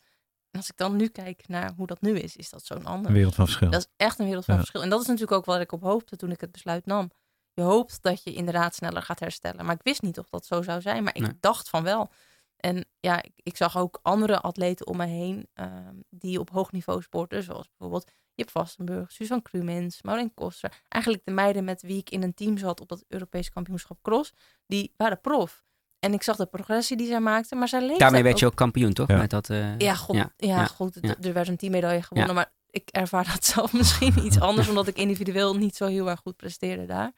En 0.51 0.59
als 0.59 0.69
ik 0.69 0.77
dan 0.77 0.95
nu 0.95 1.07
kijk 1.07 1.47
naar 1.47 1.73
hoe 1.75 1.87
dat 1.87 2.01
nu 2.01 2.17
is, 2.19 2.35
is 2.35 2.49
dat 2.49 2.65
zo'n 2.65 2.85
ander. 2.85 3.07
Een 3.09 3.15
wereld 3.15 3.35
van 3.35 3.45
verschil. 3.45 3.69
Dat 3.69 3.79
is 3.81 3.93
echt 3.97 4.19
een 4.19 4.25
wereld 4.25 4.45
van 4.45 4.53
Ja. 4.53 4.59
verschil. 4.59 4.81
En 4.81 4.89
dat 4.89 5.01
is 5.01 5.05
natuurlijk 5.07 5.37
ook 5.37 5.45
wat 5.45 5.59
ik 5.59 5.71
op 5.71 5.81
hoopte 5.81 6.15
toen 6.15 6.31
ik 6.31 6.41
het 6.41 6.51
besluit 6.51 6.85
nam. 6.85 7.11
Je 7.53 7.61
hoopt 7.61 8.01
dat 8.01 8.23
je 8.23 8.33
inderdaad 8.33 8.75
sneller 8.75 9.01
gaat 9.01 9.19
herstellen. 9.19 9.65
Maar 9.65 9.75
ik 9.75 9.83
wist 9.83 10.01
niet 10.01 10.19
of 10.19 10.29
dat 10.29 10.45
zo 10.45 10.61
zou 10.61 10.81
zijn. 10.81 11.03
Maar 11.03 11.15
ik 11.15 11.21
Nee. 11.21 11.37
dacht 11.39 11.69
van 11.69 11.83
wel. 11.83 12.11
En 12.57 12.85
ja, 12.99 13.21
ik, 13.23 13.31
ik 13.35 13.57
zag 13.57 13.77
ook 13.77 13.99
andere 14.01 14.39
atleten 14.39 14.87
om 14.87 14.97
me 14.97 15.05
heen 15.05 15.47
ehm, 15.53 15.95
die 16.09 16.39
op 16.39 16.49
hoog 16.49 16.71
niveau 16.71 17.01
sporten. 17.01 17.43
Zoals 17.43 17.67
bijvoorbeeld 17.69 18.11
Jip 18.35 18.49
Vastenburg, 18.49 19.11
Suzanne 19.11 19.43
Krumens, 19.43 20.01
Maureen 20.01 20.33
Koster. 20.33 20.81
Eigenlijk 20.87 21.25
de 21.25 21.31
meiden 21.31 21.63
met 21.63 21.81
wie 21.81 21.97
ik 21.97 22.09
in 22.09 22.23
een 22.23 22.33
team 22.33 22.57
zat 22.57 22.81
op 22.81 22.89
dat 22.89 23.03
Europese 23.07 23.51
kampioenschap 23.51 24.01
cross. 24.01 24.33
Die 24.67 24.93
waren 24.97 25.21
prof. 25.21 25.63
En 26.01 26.13
ik 26.13 26.23
zag 26.23 26.35
de 26.35 26.45
progressie 26.45 26.97
die 26.97 27.07
zij 27.07 27.19
maakten. 27.19 27.57
Maar 27.57 27.67
zij 27.67 27.79
leefden 27.79 27.99
Daarmee 27.99 28.23
werd 28.23 28.33
ook 28.33 28.39
je 28.39 28.45
ook 28.45 28.55
kampioen, 28.55 28.93
toch? 28.93 29.07
Ja. 29.07 29.17
Met 29.17 29.29
dat, 29.29 29.49
eh, 29.49 29.77
ja, 29.77 29.95
god, 29.95 30.15
ja, 30.15 30.31
ja, 30.37 30.65
goed. 30.65 30.95
Er 31.25 31.33
werd 31.33 31.47
een 31.47 31.57
teammedaille 31.57 32.01
gewonnen, 32.01 32.35
maar 32.35 32.51
ik 32.69 32.89
ervaar 32.89 33.25
dat 33.25 33.45
zelf 33.53 33.73
misschien 33.73 34.25
iets 34.25 34.39
anders, 34.39 34.67
omdat 34.67 34.87
ik 34.87 34.97
individueel 34.97 35.55
niet 35.55 35.75
zo 35.75 35.85
heel 35.85 36.09
erg 36.09 36.19
goed 36.19 36.35
presteerde 36.35 36.85
daar. 36.85 37.11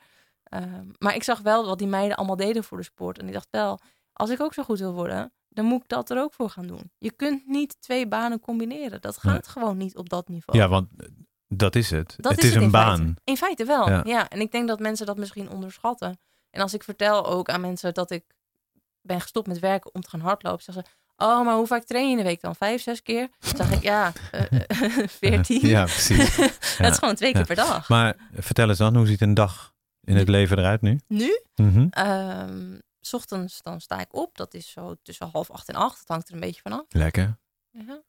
Ehm, 0.44 0.85
maar 1.00 1.15
ik 1.15 1.24
zag 1.24 1.39
wel 1.39 1.65
wat 1.65 1.77
die 1.77 1.88
meiden 1.88 2.18
allemaal 2.18 2.35
deden 2.35 2.63
voor 2.63 2.77
de 2.77 2.83
sport. 2.83 3.19
En 3.19 3.27
ik 3.27 3.33
dacht 3.33 3.47
wel, 3.51 3.80
als 4.13 4.30
ik 4.30 4.41
ook 4.41 4.53
zo 4.53 4.63
goed 4.63 4.80
wil 4.80 4.94
worden, 4.94 5.33
dan 5.50 5.65
moet 5.65 5.81
ik 5.81 5.88
dat 5.88 6.09
er 6.09 6.19
ook 6.19 6.33
voor 6.33 6.50
gaan 6.50 6.68
doen. 6.68 6.91
Je 6.97 7.12
kunt 7.12 7.47
niet 7.47 7.81
twee 7.81 8.07
banen 8.07 8.39
combineren. 8.39 9.01
Dat 9.01 9.18
gaat 9.18 9.47
gewoon 9.47 9.77
niet 9.77 9.97
op 9.97 10.09
dat 10.09 10.27
niveau. 10.27 10.59
Ja, 10.59 10.68
want 10.68 10.88
eh, 10.97 11.07
dat 11.47 11.75
is 11.75 11.89
het. 11.89 12.15
Dat 12.18 12.31
het 12.31 12.44
is 12.44 12.50
is, 12.50 12.53
het 12.53 12.63
een 12.63 12.71
baan. 12.71 12.97
feite. 12.97 13.21
In 13.24 13.38
feite 13.38 13.65
wel, 13.65 13.89
Ja. 13.89 14.01
ja. 14.06 14.30
En 14.30 14.39
ik 14.39 14.51
denk 14.51 14.68
dat 14.68 14.80
mensen 14.80 15.06
dat 15.06 15.18
misschien 15.18 15.50
onderschatten. 15.50 16.19
En 16.50 16.62
als 16.62 16.74
ik 16.74 16.83
vertel 16.83 17.25
ook 17.25 17.49
aan 17.49 17.61
mensen 17.61 17.94
dat 17.94 18.11
ik 18.11 18.23
ben 19.04 19.22
gestopt 19.22 19.48
met 19.48 19.60
werken 19.60 19.94
om 19.94 20.02
te 20.02 20.10
gaan 20.10 20.19
hardlopen, 20.19 20.64
zeggen 20.64 20.83
ze, 20.83 20.92
oh, 21.26 21.45
maar 21.45 21.56
hoe 21.56 21.68
vaak 21.68 21.83
train 21.83 22.06
je 22.06 22.12
in 22.12 22.18
de 22.18 22.24
week 22.24 22.42
dan? 22.42 22.56
Vijf, 22.56 22.81
zes 22.81 23.02
keer? 23.02 23.30
Dan 23.40 23.56
zeg 23.56 23.72
ik, 23.72 23.81
ja, 23.81 24.12
eh, 24.31 24.42
veertien. 25.19 25.68
Ja, 25.68 25.83
precies. 25.83 26.36
dat 26.78 26.92
is 26.92 26.98
gewoon 26.98 27.16
twee 27.16 27.31
keer 27.31 27.40
Ja. 27.40 27.45
per 27.48 27.56
dag. 27.56 27.90
Maar 27.90 28.16
vertel 28.33 28.69
eens 28.69 28.78
dan, 28.78 28.95
hoe 28.95 29.06
ziet 29.06 29.22
een 29.22 29.33
dag 29.33 29.74
in 30.04 30.16
het 30.16 30.28
leven 30.28 30.57
eruit 30.57 30.81
nu? 30.81 31.00
Nu, 31.07 31.40
ehm, 31.90 32.78
s 33.02 33.14
ochtends 33.14 33.62
dan 33.62 33.81
sta 33.81 34.00
ik 34.00 34.16
op. 34.16 34.38
Dat 34.38 34.54
is 34.54 34.72
zo 34.72 34.95
tussen 35.04 35.30
half 35.31 35.52
acht 35.52 35.69
en 35.69 35.76
acht. 35.76 35.98
Dat 35.98 36.07
hangt 36.07 36.28
er 36.28 36.33
een 36.33 36.40
beetje 36.40 36.62
vanaf. 36.62 36.86
Lekker. 36.90 37.38
Ja. 37.72 38.02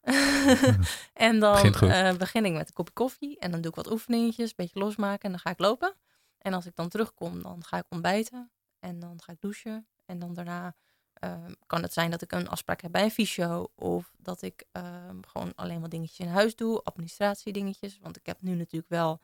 en 1.13 1.39
dan 1.41 1.75
eh, 1.75 2.13
begin 2.17 2.45
ik 2.45 2.53
met 2.53 2.67
een 2.69 2.75
kopje 2.75 2.93
koffie. 2.95 3.39
En 3.39 3.51
dan 3.51 3.61
doe 3.61 3.71
ik 3.71 3.77
wat 3.77 3.91
oefeningetjes, 3.91 4.49
een 4.49 4.55
beetje 4.57 4.79
losmaken. 4.79 5.23
En 5.23 5.31
dan 5.31 5.41
ga 5.41 5.51
ik 5.51 5.59
lopen. 5.59 5.95
En 6.39 6.53
als 6.55 6.67
ik 6.67 6.77
dan 6.77 6.89
terugkom, 6.89 7.43
dan 7.43 7.65
ga 7.65 7.77
ik 7.77 7.85
ontbijten. 7.89 8.51
En 8.81 8.99
dan 9.01 9.21
ga 9.25 9.33
ik 9.33 9.41
douchen. 9.41 9.87
En 10.06 10.18
dan 10.18 10.34
daarna 10.34 10.75
ehm, 11.14 11.52
kan 11.66 11.82
het 11.82 11.92
zijn 11.92 12.11
dat 12.11 12.23
ik 12.23 12.32
een 12.32 12.49
afspraak 12.49 12.80
heb 12.80 12.92
bij 12.92 13.02
een 13.02 13.11
fysio. 13.11 13.70
Of 13.75 14.12
dat 14.18 14.42
ik 14.42 14.64
ehm, 14.73 15.16
gewoon 15.28 15.52
alleen 15.54 15.80
wat 15.80 15.90
dingetjes 15.90 16.26
in 16.26 16.32
huis 16.32 16.56
doe. 16.56 16.82
Administratiedingetjes. 16.82 17.99
Want 18.02 18.16
ik 18.16 18.26
heb 18.26 18.42
nu 18.42 18.54
natuurlijk 18.54 18.90
wel 18.90 19.20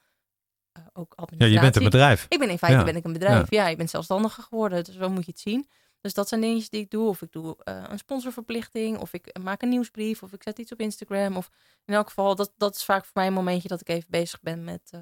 eh, 0.72 0.82
ook 0.92 1.12
Ja, 1.16 1.22
administratie. 1.22 1.54
je 1.54 1.60
bent 1.60 1.76
een 1.76 1.84
bedrijf. 1.84 2.26
Ik 2.28 2.38
ben 2.38 2.50
in 2.50 2.58
feite 2.58 2.78
Ja. 2.78 2.84
ben 2.84 2.96
ik 2.96 3.04
een 3.04 3.12
bedrijf. 3.12 3.50
Ja. 3.50 3.68
ik 3.68 3.76
ben 3.76 3.88
zelfstandiger 3.88 4.42
geworden. 4.42 4.84
Dus 4.84 4.94
zo 4.96 5.08
moet 5.08 5.24
je 5.24 5.30
het 5.30 5.40
zien. 5.40 5.68
Dus 6.00 6.14
dat 6.14 6.28
zijn 6.28 6.40
dingetjes 6.40 6.68
die 6.70 6.80
ik 6.80 6.90
doe. 6.90 7.08
Of 7.08 7.22
ik 7.22 7.32
doe 7.32 7.56
eh, 7.64 7.84
een 7.88 7.98
sponsorverplichting. 7.98 8.98
Of 8.98 9.12
ik 9.12 9.38
maak 9.42 9.62
een 9.62 9.68
nieuwsbrief. 9.68 10.22
Of 10.22 10.32
ik 10.32 10.42
zet 10.42 10.58
iets 10.58 10.72
op 10.72 10.80
Instagram. 10.80 11.36
Of 11.36 11.50
in 11.84 11.94
elk 11.94 12.06
geval, 12.08 12.34
dat, 12.34 12.52
dat 12.56 12.74
is 12.74 12.84
vaak 12.84 13.04
voor 13.04 13.12
mij 13.14 13.26
een 13.26 13.32
momentje 13.32 13.68
dat 13.68 13.80
ik 13.80 13.88
even 13.88 14.10
bezig 14.10 14.40
ben 14.40 14.64
met, 14.64 14.90
eh, 14.90 15.00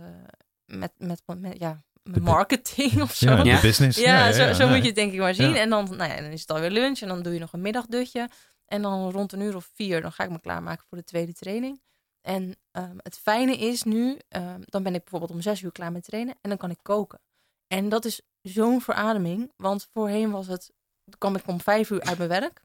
met, 0.64 0.92
met, 0.96 1.22
met, 1.38 1.58
ja, 1.58 1.82
De- 2.12 2.20
marketing 2.20 3.02
of 3.02 3.14
zo. 3.14 3.30
Ja, 3.30 3.42
Ja. 3.44 3.54
de 3.56 3.60
business. 3.60 3.98
Ja, 3.98 4.32
zo, 4.32 4.52
zo 4.52 4.58
nee. 4.64 4.68
moet 4.74 4.80
je 4.82 4.86
het 4.86 4.94
denk 4.94 5.12
ik 5.12 5.18
maar 5.18 5.34
zien. 5.34 5.50
Ja. 5.50 5.56
En 5.60 5.70
dan, 5.70 5.96
nou 5.96 6.10
ja, 6.10 6.16
dan 6.20 6.30
is 6.30 6.40
het 6.40 6.50
alweer 6.50 6.70
lunch 6.70 7.00
en 7.00 7.08
dan 7.08 7.22
doe 7.22 7.32
je 7.32 7.38
nog 7.40 7.52
een 7.52 7.60
middagdutje. 7.60 8.28
En 8.66 8.82
dan 8.82 9.10
rond 9.10 9.32
een 9.32 9.40
uur 9.40 9.56
of 9.56 9.70
vier, 9.74 10.00
dan 10.02 10.12
ga 10.12 10.24
ik 10.24 10.30
me 10.30 10.40
klaarmaken 10.40 10.84
voor 10.88 10.98
de 10.98 11.04
tweede 11.04 11.32
training. 11.32 11.80
En 12.20 12.56
ehm, 12.70 12.96
het 12.96 13.18
fijne 13.18 13.56
is 13.56 13.82
nu, 13.82 14.18
ehm, 14.28 14.60
dan 14.64 14.82
ben 14.82 14.94
ik 14.94 15.00
bijvoorbeeld 15.00 15.30
om 15.30 15.40
zes 15.40 15.62
uur 15.62 15.72
klaar 15.72 15.92
met 15.92 16.04
trainen 16.04 16.34
en 16.40 16.48
dan 16.48 16.58
kan 16.58 16.70
ik 16.70 16.78
koken. 16.82 17.20
En 17.66 17.88
dat 17.88 18.04
is 18.04 18.20
zo'n 18.42 18.80
verademing, 18.80 19.52
want 19.56 19.88
voorheen 19.92 20.30
was 20.30 20.46
het, 20.46 20.72
kwam 21.18 21.36
ik 21.36 21.46
om 21.46 21.60
vijf 21.60 21.90
uur 21.90 22.00
uit 22.02 22.18
mijn 22.18 22.30
werk. 22.30 22.62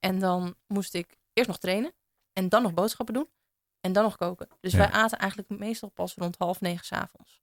En 0.00 0.18
dan 0.18 0.54
moest 0.66 0.94
ik 0.94 1.16
eerst 1.32 1.48
nog 1.48 1.58
trainen 1.58 1.92
en 2.32 2.48
dan 2.48 2.62
nog 2.62 2.74
boodschappen 2.74 3.14
doen. 3.14 3.28
En 3.80 3.92
dan 3.92 4.02
nog 4.02 4.16
koken. 4.16 4.48
Dus 4.60 4.72
Ja. 4.72 4.78
wij 4.78 4.90
aten 4.90 5.18
eigenlijk 5.18 5.50
meestal 5.50 5.88
pas 5.88 6.14
rond 6.14 6.36
half 6.38 6.60
negen 6.60 6.84
s'avonds. 6.84 7.42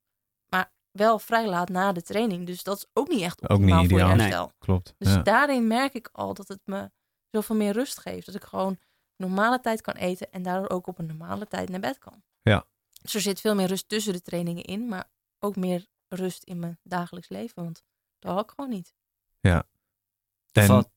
Wel 0.90 1.18
vrij 1.18 1.46
laat 1.48 1.68
na 1.68 1.92
de 1.92 2.02
training. 2.02 2.46
Dus 2.46 2.62
dat 2.62 2.76
is 2.76 2.86
ook 2.92 3.08
niet 3.08 3.20
echt 3.20 3.48
Ook 3.48 3.58
niet 3.58 3.74
voor 3.74 3.82
je 3.82 3.88
ideaal. 3.88 4.08
Nee. 4.08 4.18
herstel. 4.18 4.52
Klopt. 4.58 4.94
Dus 4.98 5.12
ja. 5.12 5.22
daarin 5.22 5.66
merk 5.66 5.94
ik 5.94 6.08
al 6.12 6.34
dat 6.34 6.48
het 6.48 6.60
me 6.64 6.90
zoveel 7.30 7.56
meer 7.56 7.72
rust 7.72 7.98
geeft. 7.98 8.26
Dat 8.26 8.34
ik 8.34 8.44
gewoon 8.44 8.78
normale 9.16 9.60
tijd 9.60 9.80
kan 9.80 9.94
eten 9.94 10.32
en 10.32 10.42
daardoor 10.42 10.70
ook 10.70 10.86
op 10.86 10.98
een 10.98 11.06
normale 11.06 11.46
tijd 11.46 11.68
naar 11.68 11.80
bed 11.80 11.98
kan. 11.98 12.22
Ja. 12.42 12.66
Dus 13.02 13.14
er 13.14 13.20
zit 13.20 13.40
veel 13.40 13.54
meer 13.54 13.66
rust 13.66 13.88
tussen 13.88 14.12
de 14.12 14.22
trainingen 14.22 14.64
in, 14.64 14.88
maar 14.88 15.08
ook 15.38 15.56
meer 15.56 15.86
rust 16.08 16.44
in 16.44 16.58
mijn 16.58 16.78
dagelijks 16.82 17.28
leven. 17.28 17.62
Want 17.64 17.82
dat 18.18 18.32
had 18.32 18.44
ik 18.44 18.50
gewoon 18.54 18.70
niet. 18.70 18.94
En, 20.52 20.66
Valt- 20.66 20.90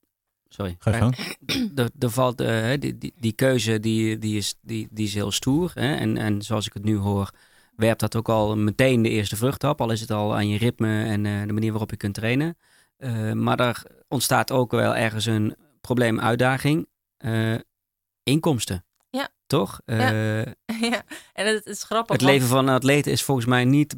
sorry. 0.47 0.75
ga 0.79 0.91
je 0.91 0.97
gang. 0.97 1.15
er, 1.79 1.89
er 1.99 2.09
valt, 2.09 2.41
eh, 2.41 2.47
hè, 2.47 2.77
die, 2.77 2.97
die, 2.97 3.13
die 3.15 3.33
keuze 3.33 3.79
die, 3.79 4.17
die, 4.17 4.37
is, 4.37 4.55
die, 4.61 4.87
die 4.91 5.05
is 5.05 5.13
heel 5.13 5.31
stoer. 5.31 5.71
Hè? 5.73 5.95
En, 5.95 6.17
en 6.17 6.41
zoals 6.41 6.65
ik 6.65 6.73
het 6.73 6.83
nu 6.83 6.97
hoor, 6.97 7.31
werpt 7.81 7.99
dat 7.99 8.15
ook 8.15 8.29
al 8.29 8.57
meteen 8.57 9.01
de 9.01 9.09
eerste 9.09 9.35
vrucht 9.35 9.63
op. 9.63 9.81
Al 9.81 9.91
is 9.91 10.01
het 10.01 10.11
al 10.11 10.35
aan 10.35 10.49
je 10.49 10.57
ritme 10.57 11.03
en 11.03 11.25
eh, 11.25 11.47
de 11.47 11.53
manier 11.53 11.71
waarop 11.71 11.89
je 11.89 11.97
kunt 11.97 12.13
trainen. 12.13 12.57
Eh, 12.97 13.31
maar 13.31 13.57
daar 13.57 13.83
ontstaat 14.07 14.51
ook 14.51 14.71
wel 14.71 14.95
ergens 14.95 15.25
een 15.25 15.55
probleem, 15.81 16.19
uitdaging. 16.19 16.87
Eh, 17.17 17.55
inkomsten. 18.23 18.85
Ja. 19.09 19.29
Toch? 19.47 19.81
Eh, 19.85 20.43
ja, 20.91 21.03
en 21.33 21.45
het 21.45 21.65
is 21.65 21.83
grappig. 21.83 22.15
Het 22.15 22.25
leven 22.25 22.47
van 22.47 22.67
een 22.67 22.73
atleet 22.73 23.07
is 23.07 23.23
volgens 23.23 23.47
mij 23.47 23.65
niet 23.65 23.95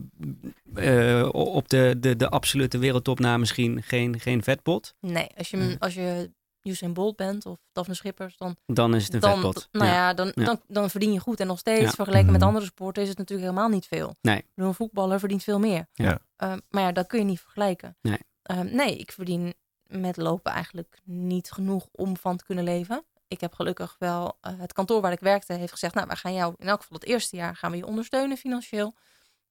op 1.31 1.69
de, 1.69 1.95
de, 1.99 2.15
de 2.15 2.29
absolute 2.29 2.77
wereldtop 2.77 3.19
na 3.19 3.37
misschien 3.37 3.83
geen, 3.83 4.19
geen 4.19 4.43
vetpot. 4.43 4.93
Nee, 4.99 5.27
als 5.37 5.49
je, 5.49 5.57
Nee. 5.57 5.75
als 5.79 5.93
je 5.93 6.31
Usain 6.63 6.93
Bolt 6.93 7.15
bent 7.15 7.45
of 7.45 7.57
Daphne 7.71 7.93
Schippers, 7.93 8.37
dan, 8.37 8.55
Dan 8.65 8.95
is 8.95 9.03
het 9.03 9.13
een 9.13 9.19
dan, 9.19 9.33
vetpot. 9.41 9.67
nou 9.71 9.85
Ja. 9.85 9.93
ja, 9.93 10.13
dan, 10.13 10.31
Ja. 10.35 10.43
Dan, 10.45 10.61
dan 10.67 10.89
verdien 10.89 11.13
je 11.13 11.19
goed. 11.19 11.39
En 11.39 11.47
nog 11.47 11.59
steeds, 11.59 11.81
Ja. 11.81 11.89
vergeleken 11.91 12.31
met 12.31 12.39
Mhm. 12.39 12.47
andere 12.47 12.65
sporten, 12.65 13.03
is 13.03 13.09
het 13.09 13.17
natuurlijk 13.17 13.49
helemaal 13.49 13.69
niet 13.69 13.85
veel. 13.85 14.15
Nee. 14.21 14.37
Ik 14.37 14.45
bedoel, 14.53 14.69
Een 14.69 14.75
voetballer 14.75 15.19
verdient 15.19 15.43
veel 15.43 15.59
meer. 15.59 15.87
Ja. 15.93 16.19
Ehm, 16.35 16.59
maar 16.69 16.83
ja, 16.83 16.91
dat 16.91 17.07
kun 17.07 17.19
je 17.19 17.25
niet 17.25 17.39
vergelijken. 17.41 17.97
Nee. 18.01 18.19
Ehm, 18.43 18.75
nee, 18.75 18.97
ik 18.97 19.11
verdien 19.11 19.53
met 19.83 20.17
lopen 20.17 20.51
eigenlijk 20.51 20.99
niet 21.03 21.51
genoeg 21.51 21.87
om 21.91 22.17
van 22.17 22.37
te 22.37 22.45
kunnen 22.45 22.63
leven. 22.63 23.03
Ik 23.27 23.41
heb 23.41 23.53
gelukkig 23.53 23.95
wel, 23.99 24.37
eh, 24.41 24.53
het 24.59 24.73
kantoor 24.73 25.01
waar 25.01 25.11
ik 25.11 25.19
werkte 25.19 25.53
heeft 25.53 25.71
gezegd, 25.71 25.93
nou, 25.93 26.07
wij 26.07 26.15
gaan 26.15 26.33
jou 26.33 26.53
in 26.57 26.67
elk 26.67 26.81
geval 26.81 26.97
het 26.99 27.07
eerste 27.07 27.35
jaar 27.35 27.55
gaan 27.55 27.71
we 27.71 27.77
je 27.77 27.85
ondersteunen 27.85 28.37
financieel. 28.37 28.95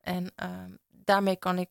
En 0.00 0.32
ehm, 0.34 0.70
daarmee 0.88 1.36
kan 1.36 1.58
ik, 1.58 1.68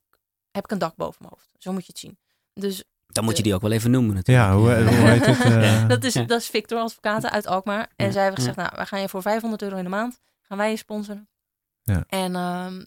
heb 0.52 0.64
ik 0.64 0.72
een 0.72 0.78
dak 0.78 0.96
boven 0.96 1.18
mijn 1.20 1.34
hoofd. 1.34 1.52
Zo 1.58 1.72
moet 1.72 1.86
je 1.86 1.92
het 1.92 2.00
zien. 2.02 2.20
Dus 2.54 2.84
Dan 3.14 3.24
moet 3.24 3.38
je 3.38 3.44
die 3.44 3.54
ook 3.54 3.62
wel 3.62 3.72
even 3.72 3.92
noemen 3.92 4.16
natuurlijk. 4.16 4.48
Ja, 4.48 4.56
hoe, 4.56 4.74
hoe 4.74 5.08
heet 5.08 5.26
het? 5.26 5.40
eh? 5.46 5.88
dat, 5.94 6.04
is, 6.04 6.14
dat 6.14 6.32
is 6.32 6.48
Victor 6.48 6.80
Advocaten 6.80 7.32
uit 7.32 7.48
Alkmaar. 7.48 7.90
En 7.96 8.06
Ja, 8.06 8.12
zij 8.12 8.22
hebben 8.22 8.40
gezegd, 8.40 8.58
nou, 8.58 8.72
wij 8.76 8.86
gaan 8.86 9.02
je 9.02 9.10
voor 9.10 9.22
500 9.22 9.62
euro 9.62 9.78
in 9.78 9.84
de 9.84 9.90
maand, 9.90 10.20
gaan 10.42 10.58
wij 10.58 10.70
je 10.70 10.78
sponsoren. 10.78 11.30
Ja. 11.84 12.04
En 12.08 12.36
ehm, 12.36 12.86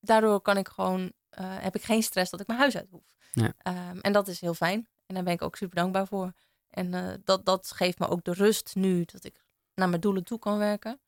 daardoor 0.00 0.40
kan 0.40 0.56
ik 0.56 0.68
gewoon, 0.68 1.12
eh, 1.28 1.44
heb 1.48 1.74
ik 1.74 1.82
geen 1.82 2.02
stress 2.02 2.30
dat 2.30 2.40
ik 2.40 2.46
mijn 2.46 2.58
huis 2.58 2.76
uit 2.76 2.90
hoef. 2.90 3.14
Ja. 3.32 3.52
Ehm, 3.58 3.98
en 3.98 4.12
dat 4.12 4.28
is 4.28 4.40
heel 4.40 4.54
fijn. 4.54 4.88
En 5.06 5.14
daar 5.14 5.24
ben 5.24 5.32
ik 5.32 5.42
ook 5.42 5.56
super 5.56 5.76
dankbaar 5.76 6.06
voor. 6.06 6.32
En 6.70 6.94
eh, 6.94 7.14
dat, 7.24 7.44
dat 7.44 7.70
geeft 7.70 7.98
me 7.98 8.08
ook 8.08 8.24
de 8.24 8.32
rust 8.32 8.74
nu 8.74 9.04
dat 9.04 9.24
ik 9.24 9.44
naar 9.74 9.88
mijn 9.88 10.00
doelen 10.00 10.24
toe 10.24 10.38
kan 10.38 10.58
werken. 10.58 11.00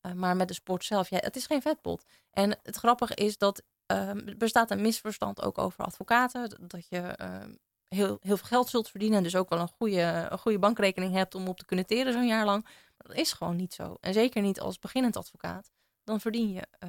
Eh, 0.00 0.12
maar 0.12 0.36
met 0.36 0.48
de 0.48 0.54
sport 0.54 0.84
zelf, 0.84 1.10
ja, 1.10 1.18
het 1.20 1.36
is 1.36 1.46
geen 1.46 1.62
vetpot. 1.62 2.04
En 2.30 2.58
het 2.62 2.76
grappige 2.76 3.14
is 3.14 3.38
dat 3.38 3.62
ehm, 3.86 4.18
er 4.28 4.36
bestaat 4.36 4.70
een 4.70 4.80
misverstand 4.80 5.42
ook 5.42 5.58
over 5.58 5.84
advocaten. 5.84 6.68
Dat 6.68 6.88
je 6.88 6.98
ehm, 6.98 7.52
heel, 7.94 8.18
heel 8.20 8.36
veel 8.36 8.46
geld 8.46 8.68
zult 8.68 8.90
verdienen. 8.90 9.18
En 9.18 9.24
dus 9.24 9.36
ook 9.36 9.48
wel 9.48 9.58
een 9.58 9.68
goede, 9.78 10.26
een 10.30 10.38
goede 10.38 10.58
bankrekening 10.58 11.14
hebt 11.14 11.34
om 11.34 11.48
op 11.48 11.58
te 11.58 11.64
kunnen 11.64 11.86
teren 11.86 12.12
zo'n 12.12 12.26
jaar 12.26 12.44
lang. 12.44 12.62
Maar 12.62 13.06
dat 13.06 13.16
is 13.16 13.32
gewoon 13.32 13.56
niet 13.56 13.74
zo. 13.74 13.96
En 14.00 14.12
zeker 14.12 14.42
niet 14.42 14.60
als 14.60 14.78
beginnend 14.78 15.16
advocaat. 15.16 15.70
Dan 16.04 16.20
verdien 16.20 16.52
je 16.52 16.66
eh, 16.78 16.88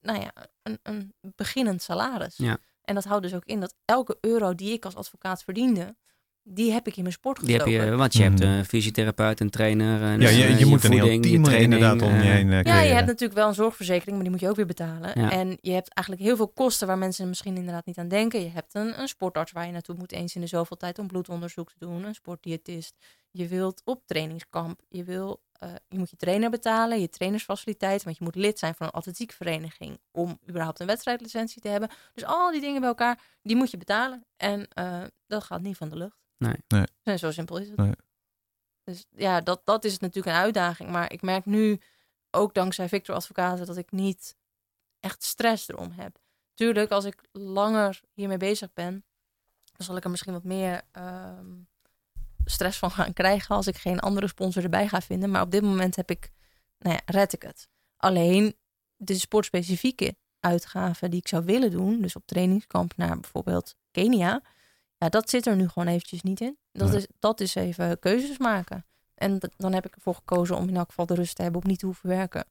nou 0.00 0.20
ja, 0.20 0.32
een, 0.62 0.78
een 0.82 1.14
beginnend 1.20 1.82
salaris. 1.82 2.36
Ja. 2.36 2.58
En 2.82 2.94
dat 2.94 3.04
houdt 3.04 3.22
dus 3.22 3.34
ook 3.34 3.44
in 3.44 3.60
dat 3.60 3.74
elke 3.84 4.18
euro 4.20 4.54
die 4.54 4.72
ik 4.72 4.84
als 4.84 4.94
advocaat 4.94 5.42
verdiende, 5.42 5.96
die 6.46 6.72
heb 6.72 6.86
ik 6.86 6.96
in 6.96 7.02
mijn 7.02 7.14
sport 7.14 7.40
Die 7.40 7.52
heb 7.54 7.62
gestoken. 7.62 7.90
je, 7.90 7.96
want 7.96 8.12
je 8.12 8.22
hebt 8.22 8.38
Mhm. 8.38 8.48
een 8.48 8.64
fysiotherapeut, 8.64 9.40
een 9.40 9.50
trainer. 9.50 10.02
Een, 10.02 10.20
ja, 10.20 10.28
je, 10.28 10.44
eh, 10.44 10.58
je 10.58 10.66
moet 10.66 10.84
een 10.84 10.90
heel 10.90 11.00
voeding, 11.00 11.24
je 11.24 11.30
team 11.30 11.42
training, 11.42 11.72
inderdaad 11.72 12.02
om 12.02 12.14
je 12.16 12.22
eh, 12.22 12.28
heen 12.34 12.48
eh, 12.50 12.56
Ja, 12.56 12.62
creëren. 12.62 12.86
je 12.86 12.92
hebt 12.94 13.06
natuurlijk 13.06 13.38
wel 13.38 13.48
een 13.48 13.54
zorgverzekering, 13.54 14.12
maar 14.14 14.22
die 14.22 14.30
moet 14.30 14.40
je 14.40 14.48
ook 14.48 14.56
weer 14.56 14.66
betalen. 14.66 15.20
Ja. 15.20 15.30
En 15.30 15.58
je 15.60 15.72
hebt 15.72 15.88
eigenlijk 15.94 16.26
heel 16.26 16.36
veel 16.36 16.48
kosten 16.48 16.86
waar 16.86 16.98
mensen 16.98 17.28
misschien 17.28 17.56
inderdaad 17.56 17.86
niet 17.86 17.98
aan 17.98 18.08
denken. 18.08 18.40
Je 18.42 18.50
hebt 18.50 18.74
een, 18.74 19.00
een 19.00 19.08
sportarts 19.08 19.52
waar 19.52 19.66
je 19.66 19.72
naartoe 19.72 19.94
moet 19.98 20.12
eens 20.12 20.34
in 20.34 20.40
de 20.40 20.46
zoveel 20.46 20.76
tijd 20.76 20.98
om 20.98 21.06
bloedonderzoek 21.06 21.68
te 21.70 21.76
doen. 21.78 22.04
Een 22.04 22.14
sportdiëtist. 22.14 22.94
Je 23.30 23.48
wilt 23.48 23.82
op 23.84 24.02
trainingskamp. 24.06 24.80
Je, 24.88 25.04
wil, 25.04 25.42
eh, 25.52 25.68
je 25.88 25.98
moet 25.98 26.10
je 26.10 26.16
trainer 26.16 26.50
betalen, 26.50 27.00
je 27.00 27.08
trainersfaciliteiten. 27.08 28.04
Want 28.04 28.18
je 28.18 28.24
moet 28.24 28.34
lid 28.36 28.58
zijn 28.58 28.74
van 28.74 28.86
een 28.86 28.92
atletiekvereniging 28.92 29.98
om 30.12 30.38
überhaupt 30.48 30.80
een 30.80 30.86
wedstrijdlicentie 30.86 31.60
te 31.62 31.68
hebben. 31.68 31.88
Dus 32.14 32.24
al 32.24 32.50
die 32.52 32.60
dingen 32.60 32.80
bij 32.80 32.88
elkaar, 32.88 33.20
die 33.42 33.56
moet 33.56 33.70
je 33.70 33.76
betalen. 33.76 34.24
En 34.36 34.66
eh, 34.68 35.02
dat 35.26 35.44
gaat 35.44 35.62
niet 35.62 35.76
van 35.76 35.88
de 35.88 35.96
lucht. 35.96 36.22
Nee. 36.68 37.18
Zo 37.18 37.30
simpel 37.30 37.58
is 37.58 37.68
het. 37.68 37.76
Nee. 37.76 37.92
Dus 38.84 39.06
ja, 39.10 39.40
dat, 39.40 39.60
dat 39.64 39.84
is 39.84 39.92
het 39.92 40.00
natuurlijk 40.00 40.36
een 40.36 40.42
uitdaging. 40.42 40.90
Maar 40.90 41.12
ik 41.12 41.22
merk 41.22 41.44
nu, 41.44 41.80
ook 42.30 42.54
dankzij 42.54 42.88
Victor 42.88 43.14
Advocaten, 43.14 43.66
dat 43.66 43.76
ik 43.76 43.92
niet 43.92 44.36
echt 45.00 45.22
stress 45.22 45.68
erom 45.68 45.90
heb. 45.90 46.18
Tuurlijk, 46.54 46.90
als 46.90 47.04
ik 47.04 47.28
langer 47.32 48.00
hiermee 48.12 48.36
bezig 48.36 48.72
ben, 48.72 49.04
dan 49.62 49.86
zal 49.86 49.96
ik 49.96 50.04
er 50.04 50.10
misschien 50.10 50.32
wat 50.32 50.44
meer 50.44 50.82
ehm, 50.92 51.52
stress 52.44 52.78
van 52.78 52.90
gaan 52.90 53.12
krijgen 53.12 53.56
als 53.56 53.66
ik 53.66 53.76
geen 53.76 54.00
andere 54.00 54.28
sponsor 54.28 54.62
erbij 54.62 54.88
ga 54.88 55.00
vinden. 55.00 55.30
Maar 55.30 55.42
op 55.42 55.50
dit 55.50 55.62
moment 55.62 55.96
heb 55.96 56.10
ik, 56.10 56.30
nou 56.78 56.94
ja, 56.94 57.00
red 57.04 57.32
ik 57.32 57.42
het. 57.42 57.68
Alleen 57.96 58.56
de 58.96 59.18
sportspecifieke 59.18 60.16
uitgaven 60.40 61.10
die 61.10 61.20
ik 61.20 61.28
zou 61.28 61.44
willen 61.44 61.70
doen, 61.70 62.00
dus 62.00 62.16
op 62.16 62.26
trainingskamp 62.26 62.96
naar 62.96 63.20
bijvoorbeeld 63.20 63.76
Kenia, 63.90 64.42
ja, 65.04 65.08
dat 65.10 65.30
zit 65.30 65.46
er 65.46 65.56
nu 65.56 65.68
gewoon 65.68 65.88
eventjes 65.88 66.22
niet 66.22 66.40
in. 66.40 66.56
Dat, 66.72 66.88
Nee. 66.88 66.96
is, 66.98 67.06
dat 67.18 67.40
is 67.40 67.54
even 67.54 67.98
keuzes 67.98 68.38
maken. 68.38 68.86
En 69.14 69.38
dat- 69.38 69.50
dan 69.56 69.72
heb 69.72 69.86
ik 69.86 69.94
ervoor 69.94 70.14
gekozen 70.14 70.56
om 70.56 70.68
in 70.68 70.76
elk 70.76 70.88
geval 70.88 71.06
de 71.06 71.14
rust 71.14 71.36
te 71.36 71.42
hebben 71.42 71.62
om 71.62 71.68
niet 71.68 71.78
te 71.78 71.86
hoeven 71.86 72.08
werken. 72.08 72.44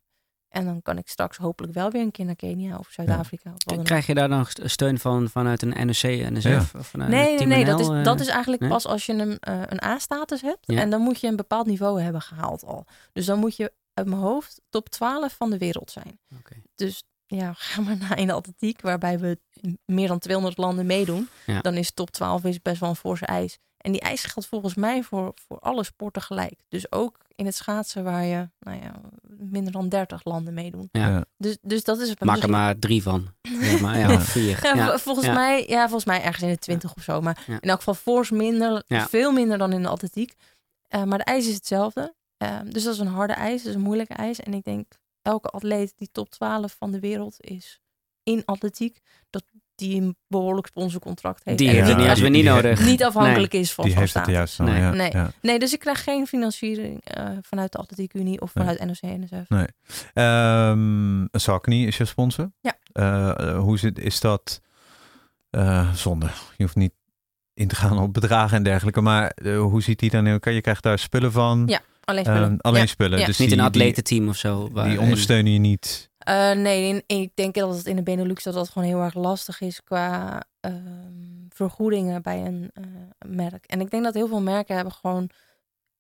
En 0.49 0.65
dan 0.65 0.81
kan 0.81 0.97
ik 0.97 1.07
straks 1.09 1.37
hopelijk 1.37 1.73
wel 1.73 1.89
weer 1.91 2.01
een 2.01 2.11
keer 2.11 2.25
naar 2.25 2.35
Kenia 2.35 2.77
of 2.77 2.87
Zuid-Afrika. 2.91 3.53
Krijg 3.83 4.05
je 4.05 4.13
daar 4.13 4.29
dan 4.29 4.45
st- 4.45 4.59
steun 4.63 4.99
van 4.99 5.29
vanuit 5.29 5.61
een 5.61 5.69
NOC, 5.85 6.01
NSF? 6.31 6.43
Ja. 6.73 6.79
Of 6.79 6.87
vanuit 6.87 7.11
Nee, 7.11 7.37
nee, 7.37 7.47
nee. 7.47 7.65
Dat 7.65 7.79
is, 7.79 7.87
eh? 7.87 8.03
dat 8.03 8.19
is 8.19 8.27
eigenlijk 8.27 8.61
nee? 8.61 8.71
pas 8.71 8.85
als 8.87 9.05
je 9.05 9.13
een, 9.13 9.39
eh, 9.39 9.61
een 9.65 9.83
A-status 9.83 10.41
hebt. 10.41 10.71
Ja. 10.71 10.79
En 10.79 10.89
dan 10.89 11.01
moet 11.01 11.19
je 11.19 11.27
een 11.27 11.35
bepaald 11.35 11.65
niveau 11.67 12.01
hebben 12.01 12.21
gehaald 12.21 12.63
al. 12.65 12.85
Dus 13.13 13.25
dan 13.25 13.39
moet 13.39 13.55
je 13.55 13.71
uit 13.93 14.07
mijn 14.07 14.21
hoofd 14.21 14.61
top 14.69 14.89
12 14.89 15.35
van 15.35 15.49
de 15.49 15.57
wereld 15.57 15.91
zijn. 15.91 16.19
Oké. 16.39 16.55
Dus 16.75 17.03
ja, 17.35 17.53
ga 17.55 17.81
maar 17.81 17.97
naar 17.97 18.17
in 18.19 18.27
de 18.27 18.33
atletiek, 18.33 18.81
waarbij 18.81 19.19
we 19.19 19.39
meer 19.85 20.07
dan 20.07 20.19
200 20.19 20.57
landen 20.57 20.85
meedoen. 20.85 21.29
Ja. 21.45 21.59
Dan 21.61 21.73
is 21.73 21.91
top 21.91 22.11
12 22.11 22.43
is 22.43 22.61
best 22.61 22.79
wel 22.79 22.89
een 22.89 22.95
forse 22.95 23.25
eis. 23.25 23.57
En 23.77 23.91
die 23.91 24.01
eis 24.01 24.23
geldt 24.23 24.49
volgens 24.49 24.73
mij 24.75 25.03
voor, 25.03 25.33
voor 25.47 25.59
alle 25.59 25.83
sporten 25.83 26.21
gelijk. 26.21 26.59
Dus 26.69 26.91
ook 26.91 27.17
in 27.35 27.45
het 27.45 27.55
schaatsen, 27.55 28.03
waar 28.03 28.23
je 28.23 28.49
nou 28.59 28.81
ja, 28.81 28.91
minder 29.37 29.71
dan 29.71 29.89
30 29.89 30.23
landen 30.23 30.53
meedoen. 30.53 30.89
Ja. 30.91 31.25
Dus, 31.37 31.57
dus 31.61 31.83
dat 31.83 31.99
is 31.99 32.09
het. 32.09 32.19
Maak 32.19 32.27
er 32.27 32.33
misschien- 32.33 32.51
maar 32.51 32.79
drie 32.79 33.03
van. 33.03 33.33
Ja, 33.41 33.79
maar, 33.81 33.99
ja, 33.99 34.07
Ja. 34.09 34.13
of 34.19 34.23
vier. 34.23 34.59
Ja, 34.63 34.75
Ja. 34.75 34.97
v- 34.97 35.01
volgens, 35.01 35.25
Ja. 35.27 35.33
Mij, 35.33 35.65
ja, 35.67 35.81
volgens 35.83 36.05
mij 36.05 36.21
ergens 36.21 36.43
in 36.43 36.49
de 36.49 36.57
20 36.57 36.93
of 36.95 37.03
zo. 37.03 37.21
Maar 37.21 37.43
Ja. 37.47 37.53
in 37.61 37.69
elk 37.69 37.77
geval 37.77 37.93
fors 37.93 38.31
minder, 38.31 38.83
Ja. 38.87 39.07
veel 39.07 39.31
minder 39.31 39.57
dan 39.57 39.73
in 39.73 39.81
de 39.81 39.87
atletiek. 39.87 40.33
Eh, 40.87 41.03
maar 41.03 41.17
de 41.17 41.23
eis 41.23 41.47
is 41.47 41.53
hetzelfde. 41.53 42.13
Eh, 42.37 42.59
dus 42.65 42.83
dat 42.83 42.93
is 42.93 42.99
een 42.99 43.07
harde 43.07 43.33
eis, 43.33 43.57
dat 43.61 43.69
is 43.69 43.75
een 43.75 43.81
moeilijke 43.81 44.13
eis. 44.13 44.39
En 44.39 44.53
ik 44.53 44.63
denk, 44.63 44.91
elke 45.23 45.47
atleet 45.47 45.93
die 45.97 46.09
top 46.11 46.29
12 46.29 46.75
van 46.79 46.91
de 46.91 46.99
wereld 46.99 47.35
is 47.39 47.81
in 48.23 48.41
atletiek, 48.45 48.99
dat 49.29 49.43
die 49.75 50.01
een 50.01 50.15
behoorlijk 50.27 50.67
sponsorcontract 50.67 51.41
heeft. 51.43 51.57
Die 51.57 51.67
En 51.69 51.73
heeft 51.75 51.87
het 51.87 51.95
Ja, 51.95 52.01
niet, 52.01 52.09
als 52.11 52.19
we 52.19 52.27
niet 52.29 52.43
nodig. 52.45 52.85
niet 52.85 53.03
afhankelijk 53.03 53.53
is 53.53 53.73
van 53.73 53.85
Die 53.85 53.95
heeft 53.95 54.13
het 54.13 54.27
juist. 54.27 54.59
Nee. 54.59 54.79
Ja, 54.81 54.91
Nee. 54.91 55.11
ja. 55.11 55.31
Nee, 55.41 55.59
dus 55.59 55.73
ik 55.73 55.79
krijg 55.79 56.03
geen 56.03 56.27
financiering 56.27 57.03
eh, 57.03 57.29
vanuit 57.41 57.71
de 57.71 57.77
Atletiek 57.77 58.13
Unie 58.13 58.41
of 58.41 58.53
Nee. 58.55 58.65
vanuit 58.65 58.85
NOC 58.85 59.17
NSF. 59.19 59.49
Nee. 59.49 59.65
Ehm 60.13 61.25
Saucony 61.31 61.85
is 61.85 61.97
je 61.97 62.05
sponsor. 62.05 62.51
Ja. 62.61 62.77
Eh, 62.91 63.57
hoe 63.59 63.77
zit, 63.79 63.99
is 63.99 64.19
dat 64.19 64.61
eh 65.49 65.93
zonde? 65.93 66.25
Je 66.57 66.63
hoeft 66.63 66.75
niet 66.75 66.93
in 67.53 67.67
te 67.67 67.75
gaan 67.75 67.97
op 67.99 68.13
bedragen 68.13 68.57
en 68.57 68.63
dergelijke. 68.63 69.01
Maar 69.01 69.35
hoe 69.57 69.81
ziet 69.81 69.99
die 69.99 70.09
dan? 70.09 70.25
Je 70.25 70.61
krijgt 70.61 70.83
daar 70.83 70.99
spullen 70.99 71.31
van. 71.31 71.63
Ja, 71.67 71.81
alleen 72.03 72.23
spullen. 72.25 72.43
Ehm, 72.49 72.55
alleen 72.59 72.81
Ja. 72.81 72.87
spullen. 72.87 73.19
Ja. 73.19 73.25
Dus 73.25 73.37
Niet 73.37 73.49
die, 73.49 73.57
een 73.57 73.63
atletenteam 73.63 74.27
of 74.29 74.35
zo. 74.35 74.69
waar- 74.71 74.89
Die, 74.89 74.99
ondersteunen 75.01 75.51
je 75.53 75.59
niet. 75.59 76.11
Eh, 76.17 76.51
nee, 76.51 76.87
in- 76.87 77.03
in- 77.07 77.21
ik 77.21 77.31
denk 77.35 77.53
dat 77.55 77.75
het 77.77 77.85
in 77.85 77.95
de 77.95 78.03
Benelux 78.03 78.43
dat 78.43 78.53
dat 78.53 78.69
gewoon 78.69 78.87
heel 78.87 79.01
erg 79.01 79.13
lastig 79.13 79.61
is 79.61 79.83
qua 79.83 80.43
ehm, 80.59 80.75
vergoedingen 81.49 82.21
bij 82.21 82.45
een 82.45 82.69
eh, 82.73 82.83
merk. 83.27 83.65
En 83.65 83.81
ik 83.81 83.89
denk 83.89 84.03
dat 84.03 84.13
heel 84.13 84.27
veel 84.27 84.41
merken 84.41 84.75
hebben 84.75 84.93
gewoon 84.93 85.29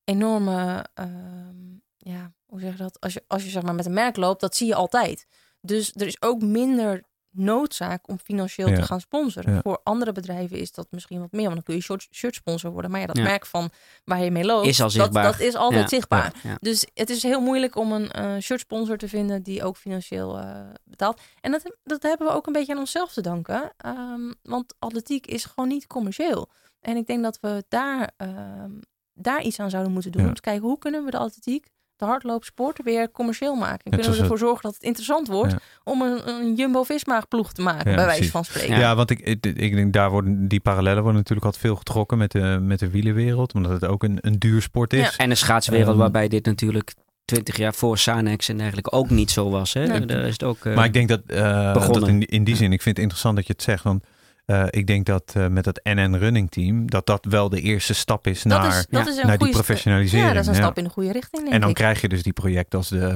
enorme, 0.03 0.85
ehm, 0.93 1.71
ja, 1.97 2.31
hoe 2.45 2.59
zeg 2.59 2.71
je 2.71 2.77
dat? 2.77 2.99
Als 2.99 3.13
je, 3.13 3.23
als 3.27 3.43
je 3.43 3.49
zeg 3.49 3.63
maar 3.63 3.75
met 3.75 3.85
een 3.85 3.93
merk 3.93 4.15
loopt, 4.17 4.41
dat 4.41 4.55
zie 4.55 4.67
je 4.67 4.75
altijd. 4.75 5.27
Dus 5.61 5.91
er 5.95 6.07
is 6.07 6.21
ook 6.21 6.41
minder 6.41 7.03
noodzaak 7.33 8.07
om 8.07 8.19
financieel 8.19 8.67
Ja. 8.69 8.75
te 8.75 8.81
gaan 8.81 8.99
sponsoren. 8.99 9.53
Ja. 9.53 9.61
Voor 9.61 9.79
andere 9.83 10.11
bedrijven 10.11 10.57
is 10.57 10.71
dat 10.71 10.87
misschien 10.89 11.19
wat 11.19 11.31
meer, 11.31 11.43
want 11.43 11.53
dan 11.55 11.63
kun 11.63 11.75
je 11.75 11.81
shirt, 11.81 12.07
shirt 12.11 12.35
sponsor 12.35 12.71
worden. 12.71 12.91
Maar 12.91 12.99
ja, 12.99 13.05
dat 13.05 13.17
Ja. 13.17 13.23
merk 13.23 13.45
van 13.45 13.69
waar 14.03 14.23
je 14.23 14.31
mee 14.31 14.43
loopt, 14.45 14.67
Is 14.67 14.79
al 14.79 14.85
dat, 14.85 14.93
zichtbaar. 14.95 15.23
dat 15.23 15.39
is 15.39 15.55
altijd 15.55 15.81
Ja. 15.81 15.87
zichtbaar. 15.87 16.33
Ja. 16.43 16.57
Dus 16.59 16.85
het 16.93 17.09
is 17.09 17.23
heel 17.23 17.41
moeilijk 17.41 17.75
om 17.75 17.91
een 17.91 18.11
eh 18.11 18.37
shirt 18.37 18.59
sponsor 18.59 18.97
te 18.97 19.07
vinden 19.07 19.43
die 19.43 19.63
ook 19.63 19.77
financieel 19.77 20.37
eh, 20.39 20.59
betaalt. 20.83 21.21
En 21.41 21.51
dat, 21.51 21.75
dat 21.83 22.03
hebben 22.03 22.27
we 22.27 22.33
ook 22.33 22.47
een 22.47 22.53
beetje 22.53 22.73
aan 22.73 22.79
onszelf 22.79 23.13
te 23.13 23.21
danken. 23.21 23.73
Ehm, 23.77 24.31
want 24.41 24.75
atletiek 24.79 25.27
is 25.27 25.45
gewoon 25.45 25.69
niet 25.69 25.87
commercieel. 25.87 26.49
En 26.79 26.97
ik 26.97 27.07
denk 27.07 27.23
dat 27.23 27.37
we 27.41 27.63
daar, 27.67 28.11
ehm, 28.17 28.71
daar 29.13 29.41
iets 29.41 29.59
aan 29.59 29.69
zouden 29.69 29.91
moeten 29.93 30.11
doen. 30.11 30.21
Ja. 30.21 30.27
Om 30.27 30.33
te 30.33 30.41
kijken 30.41 30.63
hoe 30.67 30.77
kunnen 30.77 31.05
we 31.05 31.11
de 31.11 31.17
atletiek, 31.17 31.67
de 31.97 32.05
hardloopsport, 32.05 32.79
weer 32.83 33.11
commercieel 33.11 33.55
maken. 33.55 33.91
Kunnen 33.91 34.11
we 34.11 34.17
ervoor 34.17 34.37
zorgen 34.37 34.61
dat 34.61 34.73
het 34.73 34.83
interessant 34.83 35.27
wordt 35.27 35.51
Ja. 35.51 35.59
om 35.83 36.01
een, 36.01 36.29
een 36.29 36.55
Jumbo-Visma 36.55 37.23
ploeg 37.29 37.53
te 37.53 37.61
maken, 37.61 37.89
Ja, 37.91 37.95
bij 37.95 38.05
wijze 38.05 38.31
van 38.31 38.45
spreken. 38.45 38.69
Ja, 38.73 38.79
Ja. 38.79 38.95
want 38.95 39.09
ik, 39.09 39.19
ik, 39.19 39.45
ik 39.45 39.75
denk 39.75 39.93
daar 39.93 40.09
worden 40.11 40.47
die 40.47 40.59
parallellen 40.59 41.01
worden 41.01 41.17
natuurlijk 41.19 41.45
altijd 41.45 41.63
veel 41.65 41.75
getrokken 41.75 42.17
met 42.17 42.31
de, 42.31 42.57
met 42.61 42.79
de 42.79 42.89
wielenwereld. 42.89 43.53
Omdat 43.53 43.71
het 43.71 43.85
ook 43.85 44.03
een, 44.03 44.17
een 44.21 44.39
duur 44.39 44.61
sport 44.61 44.93
is. 44.93 44.99
Ja. 44.99 45.11
En 45.17 45.29
de 45.29 45.35
schaatswereld 45.35 45.89
Ehm, 45.89 45.97
waarbij 45.97 46.27
dit 46.27 46.45
natuurlijk 46.45 46.93
twintig 47.25 47.57
jaar 47.57 47.73
voor 47.73 47.97
Sanex 47.97 48.49
en 48.49 48.57
dergelijke 48.57 48.91
ook 48.91 49.09
niet 49.09 49.31
zo 49.31 49.49
was. 49.49 49.73
Hè? 49.73 49.85
Nee. 49.87 50.05
Daar 50.05 50.23
is 50.25 50.31
het 50.31 50.43
ook... 50.43 50.65
eh, 50.65 50.75
Maar 50.75 50.85
ik 50.85 50.93
denk 50.93 51.07
dat, 51.09 51.21
eh, 51.27 51.73
begonnen. 51.73 51.99
dat 51.99 52.09
in, 52.09 52.25
in 52.25 52.43
die 52.43 52.55
zin, 52.55 52.71
ik 52.73 52.81
vind 52.81 52.95
het 52.95 52.97
interessant 52.97 53.35
dat 53.35 53.47
je 53.47 53.53
het 53.53 53.61
zegt. 53.63 53.83
Want 53.83 54.03
eh, 54.45 54.65
ik 54.69 54.87
denk 54.87 55.05
dat 55.05 55.33
eh, 55.35 55.47
met 55.47 55.63
dat 55.63 55.79
NN 55.83 56.15
Running 56.15 56.51
Team, 56.51 56.89
dat 56.89 57.05
dat 57.05 57.25
wel 57.25 57.49
de 57.49 57.61
eerste 57.61 57.93
stap 57.93 58.27
is 58.27 58.43
Dat 58.43 58.61
naar, 58.61 58.67
is, 58.67 58.75
dat 58.89 59.05
ja, 59.05 59.11
is 59.11 59.17
een 59.17 59.27
naar 59.27 59.37
die 59.37 59.49
professionalisering. 59.49 60.27
Ja, 60.27 60.33
dat 60.33 60.41
is 60.41 60.47
een 60.47 60.55
ja. 60.55 60.61
stap 60.61 60.77
in 60.77 60.83
de 60.83 60.89
goede 60.89 61.11
richting, 61.11 61.41
denk 61.41 61.53
En 61.53 61.59
dan 61.59 61.69
ik. 61.69 61.75
krijg 61.75 62.01
je 62.01 62.09
dus 62.09 62.23
die 62.23 62.33
projecten 62.33 62.79
als 62.79 62.89
de, 62.89 63.07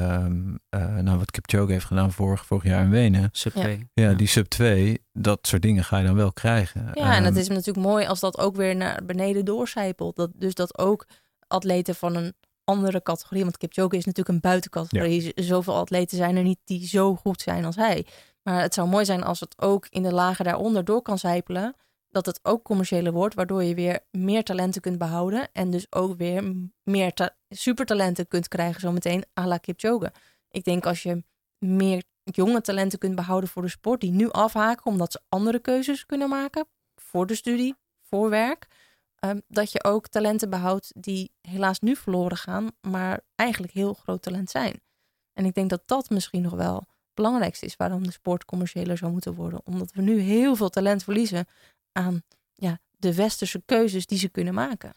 eh, 0.69 0.95
nou 0.95 1.17
wat 1.17 1.31
Kipchoge 1.31 1.71
heeft 1.71 1.85
gedaan 1.85 2.11
vorig, 2.11 2.45
vorig 2.45 2.63
jaar 2.63 2.83
in 2.83 2.89
Wenen. 2.89 3.29
Sub 3.31 3.53
Ja. 3.55 3.61
2. 3.61 3.89
Ja, 3.93 4.13
die 4.13 4.27
sub 4.27 4.45
2, 4.47 5.01
dat 5.13 5.39
soort 5.41 5.61
dingen 5.61 5.83
ga 5.83 5.97
je 5.97 6.05
dan 6.05 6.15
wel 6.15 6.33
krijgen. 6.33 6.91
Ja, 6.93 7.15
en 7.15 7.23
het 7.23 7.33
Ehm, 7.33 7.41
is 7.41 7.47
natuurlijk 7.47 7.87
mooi 7.87 8.05
als 8.05 8.19
dat 8.19 8.37
ook 8.37 8.55
weer 8.55 8.75
naar 8.75 9.01
beneden 9.05 9.45
doorcijpelt. 9.45 10.15
Dat, 10.15 10.29
dus 10.35 10.53
dat 10.53 10.77
ook 10.77 11.07
atleten 11.47 11.95
van 11.95 12.15
een 12.15 12.33
andere 12.63 13.01
categorie, 13.01 13.43
want 13.43 13.57
Kipchoge 13.57 13.97
is 13.97 14.05
natuurlijk 14.05 14.35
een 14.35 14.49
buitencategorie. 14.49 15.31
Zoveel 15.35 15.75
atleten 15.75 16.17
zijn 16.17 16.35
er 16.35 16.43
niet 16.43 16.59
die 16.65 16.87
zo 16.87 17.15
goed 17.15 17.41
zijn 17.41 17.65
als 17.65 17.75
hij. 17.75 18.05
Maar 18.47 18.61
het 18.61 18.73
zou 18.73 18.87
mooi 18.87 19.05
zijn 19.05 19.23
als 19.23 19.39
het 19.39 19.61
ook 19.61 19.87
in 19.89 20.03
de 20.03 20.13
lagen 20.13 20.45
daaronder 20.45 20.85
door 20.85 21.01
kan 21.01 21.17
zijpelen. 21.17 21.75
Dat 22.09 22.25
het 22.25 22.39
ook 22.43 22.63
commerciëler 22.63 23.11
wordt, 23.11 23.35
waardoor 23.35 23.63
je 23.63 23.75
weer 23.75 23.99
meer 24.11 24.43
talenten 24.43 24.81
kunt 24.81 24.97
behouden. 24.97 25.49
En 25.51 25.69
dus 25.71 25.91
ook 25.91 26.17
weer 26.17 26.53
meer 26.83 27.13
ta- 27.13 27.35
supertalenten 27.49 28.27
kunt 28.27 28.47
krijgen, 28.47 28.81
zometeen 28.81 29.25
à 29.39 29.45
la 29.47 29.57
Kipchoge. 29.57 30.11
Ik 30.49 30.63
denk 30.63 30.85
als 30.85 31.03
je 31.03 31.23
meer 31.57 32.03
jonge 32.23 32.61
talenten 32.61 32.99
kunt 32.99 33.15
behouden 33.15 33.49
voor 33.49 33.61
de 33.61 33.67
sport, 33.67 34.01
die 34.01 34.11
nu 34.11 34.29
afhaken 34.29 34.85
omdat 34.85 35.11
ze 35.11 35.21
andere 35.29 35.59
keuzes 35.59 36.05
kunnen 36.05 36.29
maken 36.29 36.67
voor 36.95 37.25
de 37.27 37.35
studie, 37.35 37.75
voor 38.01 38.29
werk. 38.29 38.67
ehm, 39.17 39.39
dat 39.47 39.71
je 39.71 39.83
ook 39.83 40.07
talenten 40.07 40.49
behoudt 40.49 40.91
die 40.95 41.31
helaas 41.41 41.79
nu 41.79 41.95
verloren 41.95 42.37
gaan, 42.37 42.71
maar 42.81 43.21
eigenlijk 43.35 43.73
heel 43.73 43.93
groot 43.93 44.21
talent 44.21 44.49
zijn. 44.49 44.81
En 45.33 45.45
ik 45.45 45.53
denk 45.53 45.69
dat 45.69 45.81
dat 45.85 46.09
misschien 46.09 46.41
nog 46.41 46.53
wel 46.53 46.83
belangrijkste 47.17 47.65
is 47.65 47.75
waarom 47.75 48.03
de 48.03 48.11
sport 48.11 48.45
commerciëler 48.45 48.97
zou 48.97 49.11
moeten 49.11 49.33
worden. 49.33 49.61
Omdat 49.63 49.91
we 49.93 50.01
nu 50.01 50.19
heel 50.19 50.55
veel 50.55 50.69
talent 50.69 51.03
verliezen 51.03 51.47
aan 51.91 52.23
ja, 52.53 52.79
de 52.97 53.15
westerse 53.15 53.61
keuzes 53.65 54.05
die 54.05 54.17
ze 54.17 54.29
kunnen 54.29 54.53
maken. 54.53 54.93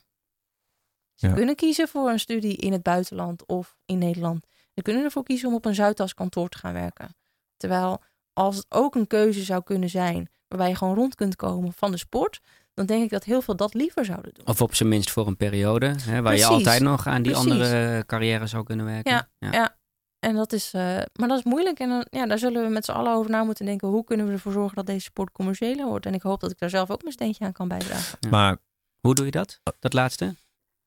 Ze 1.15 1.27
Ja. 1.29 1.33
kunnen 1.35 1.55
kiezen 1.55 1.89
voor 1.89 2.11
een 2.11 2.21
studie 2.21 2.57
in 2.57 2.73
het 2.73 2.83
buitenland 2.83 3.47
of 3.47 3.77
in 3.85 3.99
Nederland. 3.99 4.47
Ze 4.75 4.83
kunnen 4.83 5.05
ervoor 5.05 5.23
kiezen 5.25 5.49
om 5.49 5.55
op 5.55 5.65
een 5.65 5.75
Zuidas 5.75 6.15
kantoor 6.15 6.49
te 6.49 6.59
gaan 6.59 6.73
werken. 6.73 7.17
Terwijl 7.57 8.03
als 8.33 8.57
het 8.57 8.67
ook 8.69 8.95
een 8.95 9.07
keuze 9.07 9.43
zou 9.43 9.63
kunnen 9.63 9.89
zijn 9.91 10.31
waarbij 10.49 10.69
je 10.69 10.75
gewoon 10.77 10.95
rond 10.95 11.15
kunt 11.15 11.37
komen 11.37 11.73
van 11.73 11.91
de 11.91 11.97
sport, 11.97 12.41
dan 12.75 12.87
denk 12.87 13.03
ik 13.05 13.11
dat 13.11 13.25
heel 13.25 13.43
veel 13.43 13.57
dat 13.57 13.75
liever 13.75 14.05
zouden 14.05 14.35
doen. 14.35 14.47
Of 14.47 14.61
op 14.63 14.75
zijn 14.75 14.89
minst 14.89 15.11
voor 15.11 15.27
een 15.27 15.37
periode, 15.37 15.95
hè, 16.01 16.23
waar 16.23 16.37
je 16.37 16.47
altijd 16.47 16.83
nog 16.83 17.07
aan 17.07 17.23
die 17.23 17.33
Precies. 17.33 17.51
andere 17.51 18.05
carrière 18.07 18.47
zou 18.47 18.65
kunnen 18.65 18.87
werken. 18.87 19.13
Ja, 19.13 19.29
ja. 19.51 19.79
En 20.21 20.35
dat 20.35 20.53
is, 20.53 20.73
eh, 20.73 20.83
maar 21.13 21.29
dat 21.29 21.39
is 21.39 21.45
moeilijk. 21.45 21.79
En 21.79 21.89
dan, 21.89 22.07
ja, 22.11 22.27
daar 22.27 22.39
zullen 22.39 22.63
we 22.63 22.69
met 22.69 22.85
z'n 22.85 22.91
allen 22.91 23.13
over 23.13 23.31
na 23.31 23.45
moeten 23.45 23.65
denken. 23.67 23.89
Hoe 23.89 24.05
kunnen 24.05 24.27
we 24.27 24.33
ervoor 24.33 24.53
zorgen 24.53 24.77
dat 24.77 24.87
deze 24.87 25.01
sport 25.01 25.33
commerciëler 25.33 25.87
wordt? 25.87 26.07
En 26.07 26.15
ik 26.15 26.23
hoop 26.23 26.41
dat 26.41 26.51
ik 26.51 26.59
daar 26.59 26.71
zelf 26.71 26.91
ook 26.91 27.03
mijn 27.03 27.13
steentje 27.15 27.45
aan 27.45 27.53
kan 27.53 27.69
bijdragen. 27.69 28.19
Ja. 28.21 28.29
Maar 28.31 28.57
Hoe 29.01 29.15
doe 29.15 29.25
je 29.25 29.31
dat? 29.31 29.61
Dat 29.79 29.93
laatste? 29.93 30.35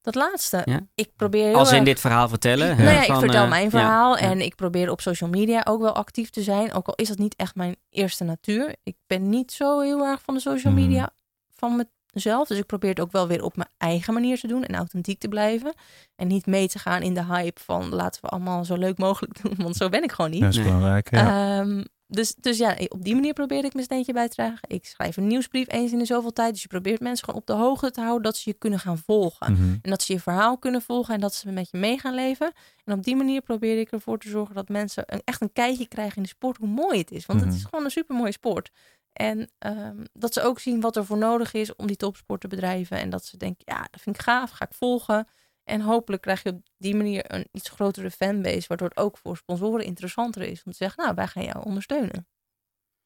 Dat 0.01 0.15
laatste. 0.15 0.61
Ja. 0.65 0.79
Ik 0.95 1.15
probeer 1.15 1.45
heel 1.45 1.55
Als 1.57 1.69
in 1.71 1.75
erg- 1.75 1.85
dit 1.85 1.99
verhaal 1.99 2.29
vertellen. 2.29 2.67
Nou 2.77 2.89
ja, 2.89 3.01
ik 3.05 3.13
vertel 3.13 3.47
mijn 3.47 3.69
verhaal 3.69 4.17
ja. 4.17 4.21
en 4.23 4.41
ik 4.41 4.55
probeer 4.55 4.89
op 4.91 5.01
social 5.01 5.29
media 5.29 5.61
ook 5.67 5.81
wel 5.81 5.95
actief 5.95 6.29
te 6.29 6.41
zijn. 6.41 6.73
Ook 6.73 6.87
al 6.87 6.93
is 6.95 7.07
dat 7.07 7.17
niet 7.17 7.35
echt 7.35 7.55
mijn 7.55 7.75
eerste 7.89 8.23
natuur. 8.23 8.75
Ik 8.83 8.95
ben 9.07 9.29
niet 9.29 9.51
zo 9.51 9.79
heel 9.79 10.05
erg 10.05 10.21
van 10.21 10.33
de 10.33 10.39
social 10.39 10.73
Mhm. 10.73 10.81
media 10.81 11.09
van 11.55 11.77
mezelf. 12.13 12.47
Dus 12.47 12.57
ik 12.57 12.65
probeer 12.65 12.89
het 12.89 12.99
ook 12.99 13.11
wel 13.11 13.27
weer 13.27 13.43
op 13.43 13.55
mijn 13.55 13.69
eigen 13.77 14.13
manier 14.13 14.39
te 14.39 14.47
doen 14.47 14.63
en 14.63 14.75
authentiek 14.75 15.19
te 15.19 15.27
blijven. 15.27 15.73
En 16.15 16.27
niet 16.27 16.45
mee 16.45 16.67
te 16.67 16.79
gaan 16.79 17.01
in 17.01 17.13
de 17.13 17.25
hype 17.25 17.61
van 17.61 17.89
laten 17.89 18.21
we 18.21 18.27
allemaal 18.27 18.65
zo 18.65 18.75
leuk 18.75 18.97
mogelijk 18.97 19.37
doen. 19.41 19.55
Want 19.57 19.75
zo 19.75 19.89
ben 19.89 20.03
ik 20.03 20.11
gewoon 20.11 20.31
niet. 20.31 20.41
dat 20.41 20.53
is 20.53 20.63
belangrijk. 20.63 21.11
Ja. 21.11 21.59
Ehm, 21.59 21.83
dus, 22.07 22.35
dus 22.35 22.57
ja, 22.57 22.75
op 22.87 23.03
die 23.03 23.15
manier 23.15 23.33
probeer 23.33 23.65
ik 23.65 23.73
mijn 23.73 23.85
steentje 23.85 24.13
bij 24.13 24.27
te 24.27 24.35
dragen. 24.35 24.59
Ik 24.69 24.85
schrijf 24.85 25.17
een 25.17 25.27
nieuwsbrief 25.27 25.71
eens 25.71 25.91
in 25.91 25.97
de 25.99 26.05
zoveel 26.05 26.33
tijd. 26.33 26.51
Dus 26.53 26.61
je 26.61 26.67
probeert 26.67 26.99
mensen 26.99 27.25
gewoon 27.25 27.39
op 27.39 27.47
de 27.47 27.53
hoogte 27.53 27.91
te 27.91 28.01
houden 28.01 28.23
dat 28.23 28.37
ze 28.37 28.49
je 28.49 28.55
kunnen 28.55 28.79
gaan 28.79 28.97
volgen. 28.97 29.51
Mhm. 29.51 29.61
En 29.81 29.89
dat 29.89 30.01
ze 30.03 30.13
je 30.13 30.19
verhaal 30.19 30.57
kunnen 30.57 30.81
volgen 30.81 31.13
en 31.13 31.19
dat 31.19 31.33
ze 31.33 31.51
met 31.51 31.69
je 31.71 31.77
mee 31.77 31.99
gaan 31.99 32.13
leven. 32.15 32.51
En 32.85 32.93
op 32.93 33.03
die 33.03 33.15
manier 33.15 33.41
probeer 33.41 33.79
ik 33.79 33.91
ervoor 33.91 34.17
te 34.19 34.29
zorgen 34.29 34.55
dat 34.55 34.69
mensen 34.69 35.03
een, 35.05 35.21
echt 35.25 35.41
een 35.41 35.53
kijkje 35.53 35.87
krijgen 35.87 36.15
in 36.17 36.23
de 36.23 36.29
sport, 36.29 36.57
hoe 36.57 36.67
mooi 36.67 36.97
het 36.99 37.11
is. 37.11 37.25
Want 37.25 37.39
het 37.41 37.53
is 37.53 37.59
Mhm. 37.59 37.69
gewoon 37.69 37.85
een 37.85 37.91
supermooie 37.91 38.31
sport. 38.31 38.71
En 39.13 39.51
ehm, 39.59 40.03
dat 40.13 40.33
ze 40.33 40.41
ook 40.41 40.59
zien 40.59 40.81
wat 40.81 40.95
er 40.95 41.05
voor 41.05 41.17
nodig 41.17 41.53
is 41.53 41.75
om 41.75 41.87
die 41.87 41.95
topsport 41.95 42.41
te 42.41 42.47
bedrijven. 42.47 42.97
En 42.99 43.09
dat 43.09 43.25
ze 43.25 43.37
denken, 43.37 43.63
ja, 43.65 43.87
dat 43.91 44.01
vind 44.01 44.15
ik 44.15 44.21
gaaf, 44.21 44.49
ga 44.51 44.65
ik 44.65 44.73
volgen. 44.73 45.27
En 45.63 45.81
hopelijk 45.81 46.21
krijg 46.21 46.43
je 46.43 46.49
op 46.49 46.61
die 46.77 46.95
manier 46.95 47.33
een 47.33 47.47
iets 47.51 47.69
grotere 47.69 48.11
fanbase, 48.11 48.67
waardoor 48.67 48.87
het 48.87 48.97
ook 48.97 49.17
voor 49.17 49.37
sponsoren 49.37 49.85
interessanter 49.85 50.41
is 50.41 50.63
om 50.63 50.71
te 50.71 50.77
zeggen, 50.77 51.03
nou, 51.03 51.15
wij 51.15 51.27
gaan 51.27 51.43
jou 51.43 51.65
ondersteunen. 51.65 52.27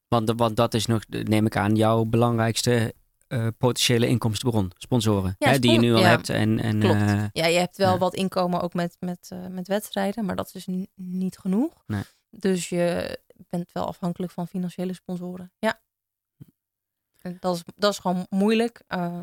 Want, 0.08 0.34
want 0.36 0.56
dat 0.56 0.74
is 0.74 0.86
nog, 0.86 1.04
neem 1.08 1.46
ik 1.46 1.56
aan, 1.58 1.76
jouw 1.76 2.04
belangrijkste 2.04 2.94
eh, 3.28 3.48
potentiële 3.58 4.08
inkomstenbron. 4.08 4.72
Sponsoren. 4.78 5.36
Ja, 5.38 5.50
hè, 5.50 5.60
die 5.60 5.72
je 5.72 5.80
nu 5.80 5.94
al 5.94 6.00
ja, 6.00 6.08
hebt. 6.08 6.30
En, 6.30 6.60
en, 6.60 6.80
klopt. 6.80 6.96
eh, 6.96 7.24
Ja, 7.32 7.46
je 7.46 7.58
hebt 7.58 7.78
wel 7.78 7.92
Ja. 7.94 7.98
wat 7.98 8.14
inkomen 8.14 8.62
ook 8.62 8.74
met, 8.74 8.98
met, 9.00 9.28
eh, 9.32 9.48
met 9.48 9.68
wedstrijden, 9.68 10.26
maar 10.26 10.36
dat 10.36 10.52
is 10.54 10.68
niet 10.96 11.38
genoeg. 11.38 11.84
Nee. 11.88 12.02
Dus 12.30 12.70
je 12.70 13.20
bent 13.50 13.72
wel 13.72 13.88
afhankelijk 13.88 14.32
van 14.32 14.48
financiële 14.48 14.94
sponsoren. 14.94 15.52
Ja. 15.60 15.80
En 17.28 17.38
dat 17.40 17.56
is, 17.56 17.64
dat 17.76 17.92
is 17.92 18.00
gewoon 18.00 18.26
moeilijk. 18.30 18.82
eh, 18.88 19.20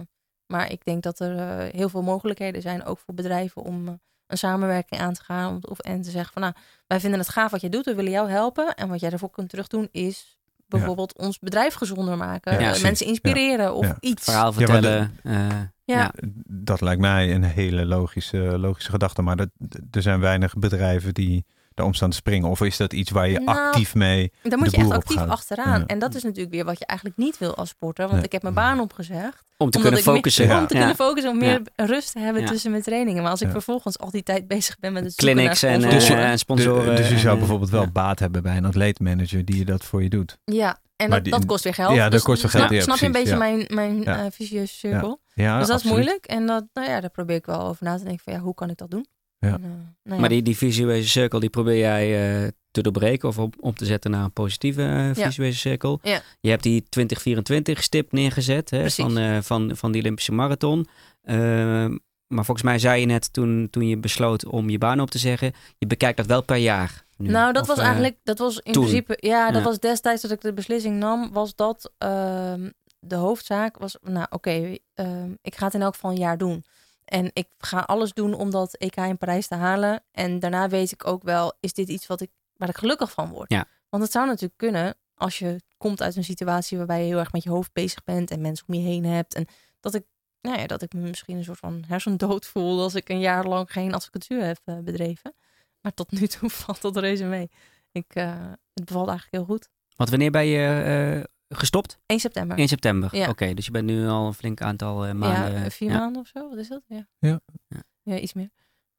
maar 0.46 0.70
ik 0.70 0.84
denk 0.84 1.02
dat 1.02 1.20
er 1.20 1.36
eh, 1.38 1.72
heel 1.74 1.88
veel 1.88 2.02
mogelijkheden 2.02 2.62
zijn, 2.62 2.84
ook 2.84 2.98
voor 2.98 3.14
bedrijven, 3.14 3.62
om 3.62 3.88
eh, 3.88 3.94
een 4.26 4.38
samenwerking 4.38 5.00
aan 5.00 5.12
te 5.14 5.24
gaan. 5.24 5.48
Om, 5.54 5.58
of, 5.68 5.78
en 5.78 6.02
te 6.02 6.10
zeggen 6.10 6.32
van, 6.32 6.42
nou, 6.42 6.54
wij 6.86 7.00
vinden 7.00 7.18
het 7.18 7.28
gaaf 7.28 7.50
wat 7.50 7.60
je 7.60 7.68
doet, 7.68 7.84
we 7.84 7.94
willen 7.94 8.10
jou 8.10 8.30
helpen. 8.30 8.74
En 8.74 8.88
wat 8.88 9.00
jij 9.00 9.10
ervoor 9.10 9.30
kunt 9.30 9.48
terugdoen 9.48 9.88
is 9.90 10.38
bijvoorbeeld 10.66 11.18
ons 11.18 11.38
bedrijf 11.38 11.74
gezonder 11.74 12.16
maken. 12.16 12.60
Ja, 12.60 12.76
mensen 12.82 13.06
inspireren 13.06 13.74
of 13.74 13.86
Ja. 13.86 13.96
iets. 14.00 14.24
verhaal 14.24 14.52
vertellen. 14.52 15.18
eh, 15.22 15.48
Ja. 15.50 15.72
ja. 15.84 16.12
Dat 16.46 16.80
lijkt 16.80 17.00
mij 17.00 17.34
een 17.34 17.42
hele 17.44 17.86
logische, 17.86 18.38
logische 18.58 18.90
gedachte. 18.90 19.22
Maar 19.22 19.36
dat, 19.36 19.48
er 19.90 20.02
zijn 20.02 20.20
weinig 20.20 20.54
bedrijven 20.54 21.14
die 21.14 21.44
daarom 21.74 21.94
staan 21.94 22.10
te 22.10 22.16
springen. 22.16 22.48
Of 22.50 22.60
is 22.60 22.76
dat 22.76 22.92
iets 22.92 23.10
waar 23.10 23.28
je 23.28 23.40
Nou, 23.40 23.58
actief 23.58 23.94
mee... 23.94 24.32
Daar 24.42 24.58
moet 24.58 24.64
de 24.70 24.70
je 24.70 24.76
echt 24.76 24.86
boer 24.86 24.96
actief 24.96 25.18
achteraan. 25.18 25.80
Ja. 25.80 25.86
En 25.86 25.98
dat 25.98 26.14
is 26.14 26.22
natuurlijk 26.22 26.54
weer 26.54 26.64
wat 26.64 26.78
je 26.78 26.86
eigenlijk 26.86 27.18
niet 27.18 27.38
wil 27.38 27.54
als 27.54 27.68
sporter. 27.68 28.02
Want 28.04 28.16
Nee. 28.16 28.24
ik 28.24 28.32
heb 28.32 28.42
mijn 28.42 28.54
baan 28.54 28.80
opgezegd. 28.80 29.42
Om 29.56 29.70
te 29.70 29.78
kunnen 29.78 30.04
meer- 30.04 30.14
focussen. 30.14 30.46
Ja. 30.46 30.58
Om 30.60 30.66
te 30.66 30.72
Ja. 30.74 30.78
kunnen 30.80 30.96
focussen, 30.96 31.30
om 31.30 31.38
meer 31.38 31.62
rust 31.76 32.12
te 32.12 32.18
hebben 32.18 32.42
Ja. 32.42 32.48
tussen 32.48 32.70
mijn 32.70 32.82
trainingen. 32.82 33.22
Maar 33.22 33.30
als 33.30 33.40
ik 33.40 33.46
Ja. 33.46 33.52
vervolgens 33.52 33.98
al 33.98 34.10
die 34.10 34.22
tijd 34.22 34.48
bezig 34.48 34.78
ben 34.78 34.92
met 34.92 35.04
het 35.04 35.14
Clinics 35.14 35.62
en, 35.62 35.82
eh, 35.84 35.88
sponsoren. 35.90 36.24
en 36.24 36.38
sponsoren. 36.38 36.86
Dus, 36.86 36.96
dus 36.96 37.08
je 37.08 37.18
zou 37.18 37.32
eh, 37.32 37.38
bijvoorbeeld 37.38 37.70
wel 37.70 37.82
ja. 37.82 37.90
baat 37.90 38.18
hebben 38.18 38.42
bij 38.42 38.56
een 38.56 38.64
atleetmanager 38.64 39.44
die 39.44 39.56
je 39.58 39.64
dat 39.64 39.84
voor 39.84 40.02
je 40.02 40.08
doet. 40.08 40.38
Ja, 40.44 40.78
en 40.96 41.10
dat, 41.10 41.22
die- 41.24 41.32
dat 41.32 41.44
kost 41.46 41.64
weer 41.64 41.74
geld. 41.74 41.94
Ja, 41.94 42.02
dat 42.02 42.12
Dus 42.12 42.22
kost 42.22 42.40
weer 42.42 42.50
snap, 42.50 42.62
geld, 42.62 42.74
ja, 42.74 42.82
snap 42.82 42.96
je 42.96 43.06
een 43.06 43.12
beetje 43.12 43.28
ja. 43.28 43.36
mijn, 43.36 43.64
mijn 43.68 44.02
Ja. 44.02 44.18
eh, 44.24 44.26
vicieuze 44.30 44.74
cirkel? 44.74 45.20
Ja, 45.34 45.58
dus 45.58 45.68
dat 45.68 45.84
is 45.84 45.90
moeilijk. 45.90 46.24
En 46.26 46.46
dat, 46.46 46.64
nou 46.72 46.88
ja, 46.88 47.00
daar 47.00 47.10
probeer 47.10 47.36
ik 47.36 47.46
wel 47.46 47.60
over 47.60 47.84
na 47.84 47.96
te 47.96 48.04
denken 48.04 48.24
van 48.24 48.32
ja, 48.32 48.38
hoe 48.38 48.54
kan 48.54 48.70
ik 48.70 48.76
dat 48.76 48.90
doen? 48.90 49.06
Ja. 49.44 49.52
En, 49.52 49.62
eh, 49.62 49.68
nou 50.02 50.14
ja. 50.14 50.16
Maar 50.20 50.28
die, 50.28 50.42
die 50.42 50.56
visuele 50.56 51.02
cirkel, 51.04 51.40
die 51.40 51.50
probeer 51.50 51.78
jij 51.78 52.42
eh, 52.44 52.48
te 52.70 52.82
doorbreken 52.82 53.28
of 53.28 53.38
op, 53.38 53.54
om 53.60 53.74
te 53.74 53.84
zetten 53.84 54.10
naar 54.10 54.24
een 54.24 54.32
positieve 54.32 54.82
Ja. 54.82 55.14
visuele 55.14 55.52
cirkel. 55.52 56.00
Ja. 56.02 56.20
Je 56.40 56.50
hebt 56.50 56.62
die 56.62 56.84
2024 56.88 57.82
stip 57.82 58.12
neergezet 58.12 58.70
hè, 58.70 58.90
van, 58.90 59.18
eh, 59.18 59.38
van, 59.40 59.76
van 59.76 59.92
die 59.92 60.00
Olympische 60.00 60.32
marathon. 60.32 60.86
Ehm, 61.22 61.90
maar 62.26 62.44
volgens 62.44 62.62
mij 62.66 62.78
zei 62.78 63.00
je 63.00 63.06
net 63.06 63.32
toen, 63.32 63.68
toen 63.70 63.88
je 63.88 63.96
besloot 63.98 64.46
om 64.46 64.70
je 64.70 64.78
baan 64.78 65.00
op 65.00 65.10
te 65.10 65.18
zeggen, 65.18 65.52
je 65.78 65.86
bekijkt 65.86 66.16
dat 66.16 66.26
wel 66.26 66.42
per 66.42 66.56
jaar. 66.56 67.02
nu. 67.16 67.30
Nou, 67.30 67.52
dat 67.52 67.62
Of, 67.62 67.68
was 67.68 67.78
eigenlijk, 67.78 68.16
dat 68.22 68.38
was 68.38 68.58
in 68.62 68.72
toen? 68.72 68.82
principe, 68.84 69.16
ja, 69.20 69.46
dat 69.50 69.56
Ja. 69.62 69.68
was 69.68 69.78
destijds 69.78 70.22
dat 70.22 70.30
ik 70.30 70.40
de 70.40 70.52
beslissing 70.52 70.98
nam, 70.98 71.32
was 71.32 71.54
dat 71.54 71.92
ehm, 71.98 72.70
de 72.98 73.14
hoofdzaak 73.14 73.78
was, 73.78 73.96
nou 74.02 74.26
oké, 74.30 74.76
ehm, 74.94 75.30
ik 75.42 75.54
ga 75.56 75.64
het 75.64 75.74
in 75.74 75.82
elk 75.82 75.94
geval 75.94 76.10
een 76.10 76.16
jaar 76.16 76.38
doen. 76.38 76.64
En 77.04 77.30
ik 77.32 77.48
ga 77.58 77.78
alles 77.78 78.12
doen 78.12 78.34
om 78.34 78.50
dat 78.50 78.74
EK 78.74 78.96
in 78.96 79.18
Parijs 79.18 79.46
te 79.46 79.54
halen. 79.54 80.04
En 80.10 80.38
daarna 80.38 80.68
weet 80.68 80.92
ik 80.92 81.06
ook 81.06 81.22
wel, 81.22 81.52
is 81.60 81.72
dit 81.72 81.88
iets 81.88 82.06
wat 82.06 82.20
ik, 82.20 82.30
waar 82.56 82.68
ik 82.68 82.76
gelukkig 82.76 83.10
van 83.10 83.30
word? 83.30 83.50
Ja. 83.50 83.66
Want 83.88 84.02
het 84.02 84.12
zou 84.12 84.26
natuurlijk 84.26 84.58
kunnen 84.58 84.96
als 85.14 85.38
je 85.38 85.60
komt 85.76 86.02
uit 86.02 86.16
een 86.16 86.24
situatie 86.24 86.76
waarbij 86.78 87.00
je 87.00 87.06
heel 87.06 87.18
erg 87.18 87.32
met 87.32 87.42
je 87.42 87.50
hoofd 87.50 87.72
bezig 87.72 88.04
bent 88.04 88.30
en 88.30 88.40
mensen 88.40 88.68
om 88.68 88.74
je 88.74 88.80
heen 88.80 89.04
hebt. 89.04 89.34
En 89.34 89.46
dat 89.80 89.94
ik, 89.94 90.04
nou 90.40 90.58
ja, 90.58 90.66
dat 90.66 90.82
ik 90.82 90.92
me 90.92 91.00
misschien 91.00 91.36
een 91.36 91.44
soort 91.44 91.58
van 91.58 91.84
hersendood 91.86 92.46
voel 92.46 92.82
als 92.82 92.94
ik 92.94 93.08
een 93.08 93.20
jaar 93.20 93.46
lang 93.46 93.72
geen 93.72 93.94
advocatuur 93.94 94.44
heb 94.44 94.60
eh, 94.64 94.78
bedreven. 94.78 95.34
Maar 95.80 95.94
tot 95.94 96.10
nu 96.10 96.26
toe 96.26 96.50
valt 96.64 96.82
dat 96.82 96.96
reuze 96.96 97.24
mee. 97.24 97.50
Ik, 97.92 98.14
eh, 98.14 98.50
het 98.74 98.84
bevalt 98.84 99.08
eigenlijk 99.08 99.36
heel 99.36 99.56
goed. 99.56 99.68
Want 99.96 100.10
wanneer 100.10 100.30
ben 100.30 100.46
je 100.46 100.66
eh, 100.66 101.24
gestopt? 101.58 101.98
1 102.06 102.20
september. 102.20 102.58
1 102.58 102.68
september. 102.68 103.16
Ja. 103.16 103.28
Oké, 103.28 103.54
dus 103.54 103.64
je 103.64 103.70
bent 103.70 103.86
nu 103.86 104.06
al 104.08 104.26
een 104.26 104.34
flink 104.34 104.60
aantal 104.60 105.06
eh, 105.06 105.12
maanden. 105.12 105.62
ja, 105.62 105.70
vier 105.70 105.90
ja. 105.90 105.98
maanden 105.98 106.22
of 106.22 106.28
zo. 106.28 106.48
Wat 106.48 106.58
is 106.58 106.68
dat? 106.68 106.82
Ja. 106.86 107.06
Ja. 107.18 107.40
Ja. 107.68 107.82
Ja, 108.02 108.18
iets 108.18 108.32
meer. 108.32 108.50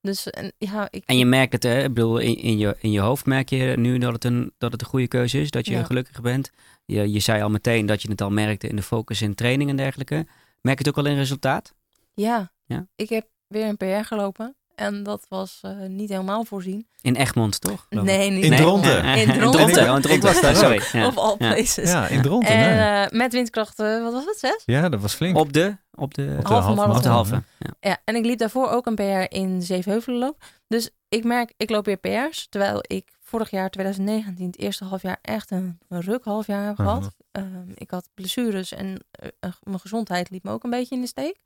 Dus 0.02 0.30
en, 0.30 0.54
ja, 0.58 0.88
ik, 0.92 1.04
En 1.06 1.18
je 1.18 1.26
merkt 1.26 1.54
het, 1.54 1.64
hè? 1.64 1.84
Ik 1.84 1.94
bedoel, 1.94 2.18
in, 2.18 2.38
in, 2.38 2.58
je, 2.58 2.76
in 2.80 2.92
je 2.92 3.00
hoofd 3.00 3.26
merk 3.26 3.50
je 3.50 3.74
nu 3.78 3.98
dat 3.98 4.14
het 4.14 4.24
een, 4.24 4.54
dat 4.58 4.72
het 4.72 4.82
een 4.82 4.88
goede 4.88 5.08
keuze 5.08 5.42
is, 5.42 5.52
dat 5.52 5.66
je 5.66 5.72
Ja. 5.72 5.84
gelukkig 5.84 6.22
bent. 6.22 6.52
Je, 6.86 7.12
je 7.12 7.20
zei 7.20 7.42
al 7.42 7.50
meteen 7.50 7.86
dat 7.86 8.02
je 8.02 8.10
het 8.10 8.22
al 8.22 8.30
merkte 8.32 8.68
in 8.68 8.76
de 8.76 8.82
focus 8.82 9.22
in 9.22 9.36
training 9.36 9.70
en 9.70 9.76
dergelijke. 9.76 10.16
Merk 10.62 10.78
je 10.80 10.88
het 10.88 10.88
ook 10.88 11.06
al 11.06 11.12
in 11.12 11.18
resultaat? 11.18 11.74
ja, 12.14 12.52
Ja. 12.66 12.88
ik 12.96 13.10
heb 13.10 13.28
weer 13.48 13.66
een 13.68 13.78
PR 13.78 14.06
gelopen. 14.06 14.56
En 14.76 15.04
dat 15.04 15.26
was 15.30 15.60
eh, 15.62 15.72
niet 15.88 16.10
helemaal 16.10 16.44
voorzien. 16.46 16.88
In 17.02 17.16
Egmond, 17.16 17.62
toch? 17.62 17.86
Nee, 17.90 18.30
niet 18.30 18.44
In 18.44 18.50
Nee? 18.50 18.60
Dronten. 18.60 18.92
Ja, 19.06 19.14
In. 19.16 19.28
Dronten. 19.32 19.62
Oh, 19.62 19.70
in 19.70 19.96
Ik 19.96 20.02
Dronten. 20.02 20.22
was 20.22 20.42
daar 20.42 20.56
Sorry. 20.66 20.82
Ja. 20.92 21.08
Of 21.08 21.18
all 21.18 21.36
Ja. 21.40 21.54
places. 21.54 21.92
Ja, 21.92 22.08
in 22.08 22.22
Dronten. 22.22 22.54
En 22.54 22.76
nee. 22.78 23.06
eh, 23.06 23.12
met 23.20 23.34
windkrachten, 23.34 24.04
wat 24.04 24.14
was 24.14 24.26
het, 24.26 24.38
zes? 24.40 24.64
ja, 24.66 24.90
dat 24.90 25.02
was 25.02 25.14
flink. 25.14 25.38
Op 25.38 25.54
de, 25.54 25.78
op 25.94 26.14
de, 26.14 26.22
Op 26.22 26.28
de 26.46 26.48
halve 26.48 26.54
halve 26.54 26.76
marathon. 26.76 26.96
op 26.98 27.04
de 27.04 27.10
marathon, 27.10 27.12
halve. 27.12 27.34
hè? 27.34 27.40
Ja. 27.58 27.90
Ja, 27.90 27.98
en 28.04 28.16
ik 28.16 28.26
liep 28.26 28.38
daarvoor 28.40 28.70
ook 28.70 28.86
een 28.86 28.96
PR 28.96 29.36
in 29.36 29.62
Zevenheuvelenloop. 29.62 30.44
Dus 30.68 30.90
ik 31.10 31.24
merk, 31.24 31.54
ik 31.58 31.70
loop 31.70 31.86
weer 31.86 31.98
PR's. 31.98 32.48
Terwijl 32.50 32.80
ik 32.82 33.14
vorig 33.22 33.50
jaar, 33.50 33.70
2019, 33.70 34.46
het 34.46 34.58
eerste 34.60 34.86
halfjaar 34.86 35.18
echt 35.22 35.52
een, 35.52 35.78
een 35.90 36.02
ruk 36.02 36.24
halfjaar 36.24 36.66
heb 36.66 36.76
gehad. 36.76 37.00
Mhm. 37.02 37.10
Ehm, 37.32 37.70
ik 37.76 37.92
had 37.92 38.10
blessures 38.14 38.72
en 38.74 39.06
eh, 39.40 39.50
mijn 39.64 39.80
gezondheid 39.80 40.30
liep 40.30 40.44
me 40.44 40.52
ook 40.52 40.64
een 40.64 40.70
beetje 40.70 40.96
in 40.96 41.02
de 41.02 41.08
steek. 41.08 41.38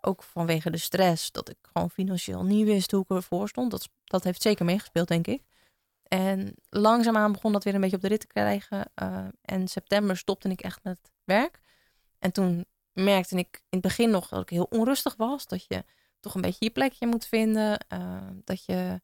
Ook 0.00 0.22
vanwege 0.22 0.70
de 0.70 0.76
stress, 0.76 1.30
dat 1.30 1.48
ik 1.48 1.56
gewoon 1.72 1.90
financieel 1.90 2.44
niet 2.44 2.66
wist 2.66 2.90
hoe 2.90 3.02
ik 3.02 3.10
ervoor 3.10 3.48
stond. 3.48 3.70
Dat, 3.70 3.88
dat 4.04 4.24
heeft 4.24 4.42
zeker 4.42 4.64
meegespeeld, 4.64 5.08
denk 5.08 5.26
ik. 5.26 5.42
En 6.02 6.54
langzaamaan 6.70 7.32
begon 7.32 7.52
dat 7.52 7.64
weer 7.64 7.74
een 7.74 7.80
beetje 7.80 7.96
op 7.96 8.02
de 8.02 8.08
rit 8.08 8.20
te 8.20 8.26
krijgen. 8.26 8.90
Eh, 8.94 9.26
en 9.42 9.68
september 9.68 10.16
stopte 10.16 10.48
ik 10.48 10.60
echt 10.60 10.84
met 10.84 10.98
werk. 11.24 11.60
En 12.18 12.32
toen 12.32 12.64
merkte 12.92 13.36
ik 13.36 13.54
in 13.54 13.78
het 13.78 13.80
begin 13.80 14.10
nog 14.10 14.28
dat 14.28 14.42
ik 14.42 14.48
heel 14.48 14.66
onrustig 14.70 15.16
was. 15.16 15.46
Dat 15.46 15.64
je 15.68 15.84
toch 16.20 16.34
een 16.34 16.40
beetje 16.40 16.64
je 16.64 16.70
plekje 16.70 17.06
moet 17.06 17.26
vinden. 17.26 17.78
eh, 17.88 18.26
dat 18.44 18.64
je 18.64 19.00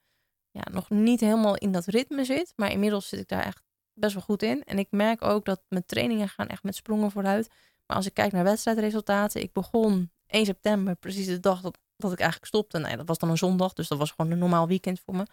ja, 0.50 0.62
nog 0.70 0.90
niet 0.90 1.20
helemaal 1.20 1.56
in 1.56 1.72
dat 1.72 1.84
ritme 1.84 2.24
zit. 2.24 2.52
Maar 2.56 2.70
inmiddels 2.70 3.08
zit 3.08 3.20
ik 3.20 3.28
daar 3.28 3.44
echt 3.44 3.62
best 3.92 4.14
wel 4.14 4.22
goed 4.22 4.42
in. 4.42 4.64
En 4.64 4.78
ik 4.78 4.86
merk 4.90 5.22
ook 5.22 5.44
dat 5.44 5.62
mijn 5.68 5.86
trainingen 5.86 6.28
gaan 6.28 6.48
echt 6.48 6.62
met 6.62 6.74
sprongen 6.74 7.10
vooruit. 7.10 7.48
Maar 7.86 7.96
als 7.96 8.06
ik 8.06 8.14
kijk 8.14 8.32
naar 8.32 8.44
wedstrijdresultaten. 8.44 9.42
Ik 9.42 9.52
begon 9.52 10.10
1 10.26 10.44
september, 10.44 10.96
precies 10.96 11.26
de 11.26 11.40
dag 11.40 11.60
dat, 11.60 11.78
dat 11.96 12.12
ik 12.12 12.18
eigenlijk 12.18 12.48
stopte. 12.48 12.78
Ja, 12.78 12.96
dat 12.96 13.08
was 13.08 13.18
dan 13.18 13.30
een 13.30 13.38
zondag, 13.38 13.72
dus 13.72 13.88
dat 13.88 13.98
was 13.98 14.10
gewoon 14.10 14.30
een 14.30 14.38
normaal 14.38 14.66
weekend 14.66 15.00
voor 15.00 15.16
me. 15.16 15.26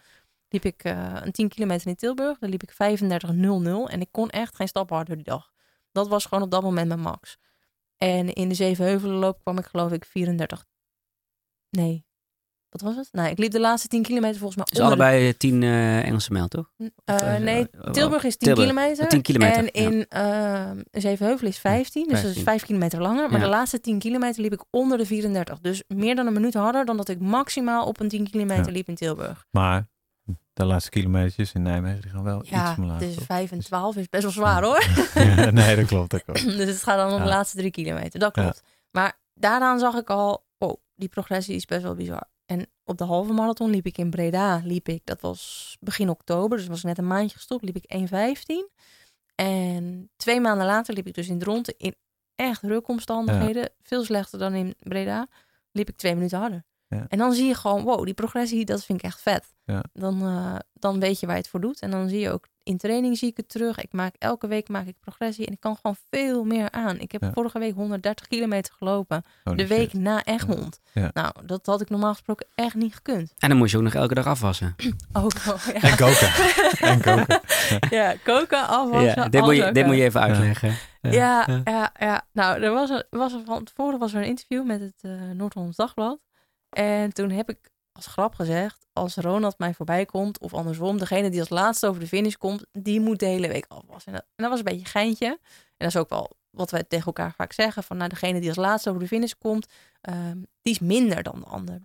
Liep 0.48 0.64
ik 0.64 0.84
eh, 0.84 1.16
een 1.20 1.32
10 1.32 1.48
kilometer 1.48 1.86
in 1.86 1.96
Tilburg. 1.96 2.38
Daar 2.38 2.50
liep 2.50 2.62
ik 2.62 2.72
35.00 2.72 2.76
en 3.86 4.00
ik 4.00 4.08
kon 4.10 4.30
echt 4.30 4.56
geen 4.56 4.68
stap 4.68 4.90
harder 4.90 5.16
die 5.16 5.24
dag. 5.24 5.52
Dat 5.92 6.08
was 6.08 6.24
gewoon 6.24 6.44
op 6.44 6.50
dat 6.50 6.62
moment 6.62 6.88
mijn 6.88 7.00
max. 7.00 7.38
En 7.96 8.32
in 8.32 8.48
de 8.48 8.54
Zevenheuvelenloop 8.54 9.40
kwam 9.42 9.58
ik 9.58 9.64
geloof 9.64 9.92
ik 9.92 10.04
34... 10.04 10.64
Nee, 11.70 12.06
wat 12.72 12.80
was 12.80 12.96
het? 12.96 13.08
Nou, 13.12 13.28
ik 13.28 13.38
liep 13.38 13.50
de 13.50 13.60
laatste 13.60 13.88
10 13.88 14.02
kilometer 14.02 14.36
volgens 14.38 14.56
mij 14.56 14.66
Dus 14.70 14.80
onder 14.80 14.96
de- 14.96 15.02
allebei 15.04 15.36
10 15.36 15.62
eh, 15.62 16.04
Engelse 16.06 16.32
mijl, 16.32 16.48
toch? 16.48 16.70
Eh, 17.04 17.34
eh, 17.34 17.42
nee, 17.42 17.68
eh, 17.70 17.90
Tilburg 17.90 18.24
is 18.24 18.36
10 18.36 18.54
Tilburg. 18.54 18.68
kilometer. 18.68 19.02
Oh, 19.04 19.08
10 19.10 19.22
kilometer, 19.22 19.56
En 19.56 19.82
ja. 19.82 19.90
in 19.90 20.06
ehm 20.08 20.80
Zevenheuvel 20.90 21.48
is 21.48 21.58
15, 21.58 22.02
dus 22.02 22.10
dat 22.10 22.18
is 22.18 22.24
15. 22.24 22.44
5 22.44 22.64
kilometer 22.64 23.00
langer. 23.00 23.30
Maar 23.30 23.38
Ja. 23.38 23.44
de 23.44 23.50
laatste 23.50 23.80
10 23.80 23.98
kilometer 23.98 24.42
liep 24.42 24.52
ik 24.52 24.62
onder 24.70 24.98
de 24.98 25.06
34. 25.06 25.58
Dus 25.60 25.82
meer 25.88 26.14
dan 26.16 26.26
een 26.26 26.32
minuut 26.32 26.54
harder 26.54 26.84
dan 26.84 26.96
dat 26.96 27.08
ik 27.08 27.20
maximaal 27.20 27.86
op 27.86 28.00
een 28.00 28.08
10 28.08 28.30
kilometer 28.30 28.66
Ja. 28.66 28.72
liep 28.72 28.88
in 28.88 28.94
Tilburg. 28.94 29.46
Maar 29.50 29.90
de 30.52 30.64
laatste 30.64 30.90
kilometers 30.90 31.52
in 31.52 31.62
Nijmegen 31.62 32.00
die 32.00 32.10
gaan 32.10 32.22
wel 32.22 32.42
Ja, 32.44 32.70
iets 32.70 32.78
omlaag. 32.78 32.98
dus 32.98 33.14
toch? 33.14 33.24
5 33.24 33.52
en 33.52 33.58
12 33.60 33.96
is 33.96 34.08
best 34.08 34.22
wel 34.22 34.32
zwaar 34.32 34.62
hoor. 34.62 34.84
Ja, 35.14 35.50
nee, 35.50 35.76
dat 35.76 35.86
klopt. 35.86 36.10
Dat 36.10 36.24
klopt. 36.24 36.44
dus 36.58 36.68
het 36.68 36.82
gaat 36.82 36.96
dan 36.96 37.10
om 37.12 37.18
Ja. 37.18 37.22
de 37.24 37.28
laatste 37.30 37.56
3 37.56 37.70
kilometer, 37.70 38.20
dat 38.20 38.34
Ja. 38.36 38.42
klopt. 38.42 38.62
Maar 38.90 39.18
daaraan 39.34 39.78
zag 39.78 39.94
ik 39.96 40.10
al, 40.10 40.44
oh, 40.58 40.76
die 40.94 41.08
progressie 41.08 41.54
is 41.54 41.64
best 41.64 41.82
wel 41.82 41.94
bizar. 41.94 42.24
En 42.52 42.66
op 42.84 42.98
de 42.98 43.04
halve 43.04 43.32
marathon 43.32 43.70
liep 43.70 43.86
ik 43.86 43.98
in 43.98 44.10
Breda, 44.10 44.60
liep 44.64 44.88
ik, 44.88 45.00
dat 45.04 45.20
was 45.20 45.76
begin 45.80 46.08
oktober, 46.08 46.58
dus 46.58 46.66
was 46.66 46.82
net 46.82 46.98
een 46.98 47.06
maandje 47.06 47.36
gestopt, 47.36 47.64
liep 47.64 47.76
ik 47.76 48.10
1,15. 48.10 48.82
En 49.34 50.10
twee 50.16 50.40
maanden 50.40 50.66
later 50.66 50.94
liep 50.94 51.06
ik 51.06 51.14
dus 51.14 51.28
in 51.28 51.38
Dronten 51.38 51.74
in 51.76 51.94
echt 52.34 52.62
rukomstandigheden, 52.62 53.70
veel 53.82 54.04
slechter 54.04 54.38
dan 54.38 54.54
in 54.54 54.74
Breda, 54.78 55.26
liep 55.70 55.88
ik 55.88 55.96
twee 55.96 56.14
minuten 56.14 56.38
harder. 56.38 56.64
Ja. 56.88 57.06
En 57.08 57.18
dan 57.18 57.32
zie 57.32 57.46
je 57.46 57.54
gewoon, 57.54 57.82
wow, 57.82 58.04
die 58.04 58.14
progressie, 58.14 58.64
dat 58.64 58.84
vind 58.84 58.98
ik 58.98 59.04
echt 59.04 59.20
vet. 59.20 59.54
Ja. 59.64 59.84
Dan, 59.92 60.20
eh, 60.22 60.56
dan 60.72 61.00
weet 61.00 61.20
je 61.20 61.26
waar 61.26 61.34
je 61.34 61.40
het 61.40 61.50
voor 61.50 61.60
doet. 61.60 61.80
En 61.80 61.90
dan 61.90 62.08
zie 62.08 62.20
je 62.20 62.30
ook, 62.30 62.48
in 62.64 62.76
training 62.76 63.18
zie 63.18 63.28
ik 63.30 63.36
het 63.36 63.48
terug. 63.48 63.78
Ik 63.80 63.92
maak 63.92 64.14
elke 64.18 64.46
week 64.46 64.68
maak 64.68 64.86
ik 64.86 64.94
progressie 65.00 65.46
en 65.46 65.52
ik 65.52 65.60
kan 65.60 65.76
gewoon 65.76 65.96
veel 66.10 66.44
meer 66.44 66.70
aan. 66.70 66.98
Ik 67.00 67.12
heb 67.12 67.22
Ja. 67.22 67.30
vorige 67.32 67.58
week 67.58 67.74
130 67.74 68.26
kilometer 68.26 68.74
gelopen, 68.78 69.24
Holy 69.44 69.56
de 69.56 69.66
shit. 69.66 69.76
week 69.76 69.92
na 69.92 70.24
Egmond. 70.24 70.80
Ja. 70.92 71.10
Nou, 71.12 71.32
dat 71.44 71.66
had 71.66 71.80
ik 71.80 71.90
normaal 71.90 72.12
gesproken 72.12 72.46
echt 72.54 72.74
niet 72.74 72.94
gekund. 72.94 73.32
En 73.38 73.48
dan 73.48 73.58
moest 73.58 73.70
je 73.70 73.76
ook 73.76 73.82
nog 73.82 73.94
elke 73.94 74.14
dag 74.14 74.26
afwassen. 74.26 74.74
Ook 75.12 75.38
wel, 75.44 75.56
ja. 75.66 75.80
En 75.80 75.96
koken. 75.96 76.28
en 76.80 77.00
koken. 77.00 77.40
ja, 77.98 78.14
koken, 78.24 78.68
afwassen, 78.68 79.22
Ja, 79.22 79.28
dit, 79.28 79.40
moet 79.40 79.56
je, 79.56 79.72
dit 79.72 79.86
moet 79.86 79.96
je 79.96 80.02
even 80.02 80.20
uitleggen. 80.20 80.74
Ja, 81.00 81.46
ja, 81.64 81.92
ja. 81.98 82.22
Nou, 82.32 82.62
er 82.62 82.72
was, 82.72 82.90
er, 82.90 83.06
was 83.10 83.32
er 83.32 83.40
van 83.44 83.64
tevoren 83.64 83.98
was 83.98 84.14
er 84.14 84.20
een 84.20 84.26
interview 84.26 84.64
met 84.66 84.80
het 84.80 84.94
eh 85.00 85.10
Noord-Hollands 85.34 85.76
Dagblad. 85.76 86.18
En 86.70 87.12
toen 87.12 87.30
heb 87.30 87.48
ik 87.50 87.58
als 87.92 88.06
grap 88.06 88.34
gezegd, 88.34 88.86
als 88.92 89.14
Ronald 89.14 89.58
mij 89.58 89.74
voorbij 89.74 90.04
komt, 90.04 90.38
of 90.38 90.54
andersom, 90.54 90.98
degene 90.98 91.30
die 91.30 91.40
als 91.40 91.48
laatste 91.48 91.86
over 91.86 92.00
de 92.00 92.06
finish 92.06 92.34
komt, 92.34 92.64
die 92.72 93.00
moet 93.00 93.18
de 93.18 93.26
hele 93.26 93.48
week 93.48 93.64
afwassen. 93.68 94.12
En 94.12 94.18
dat, 94.18 94.26
en 94.34 94.42
dat 94.42 94.48
was 94.48 94.58
een 94.58 94.64
beetje 94.64 94.80
een 94.80 94.86
geintje. 94.86 95.26
En 95.26 95.38
dat 95.76 95.88
is 95.88 95.96
ook 95.96 96.08
wel 96.08 96.36
wat 96.50 96.70
wij 96.70 96.82
tegen 96.82 97.06
elkaar 97.06 97.34
vaak 97.34 97.52
zeggen, 97.52 97.82
van 97.82 97.96
nou, 97.96 98.08
degene 98.08 98.40
die 98.40 98.48
als 98.48 98.58
laatste 98.58 98.88
over 98.88 99.00
de 99.00 99.08
finish 99.08 99.32
komt, 99.38 99.66
ehm, 100.00 100.38
die 100.62 100.72
is 100.72 100.78
minder 100.78 101.22
dan 101.22 101.40
de 101.40 101.46
ander. 101.46 101.80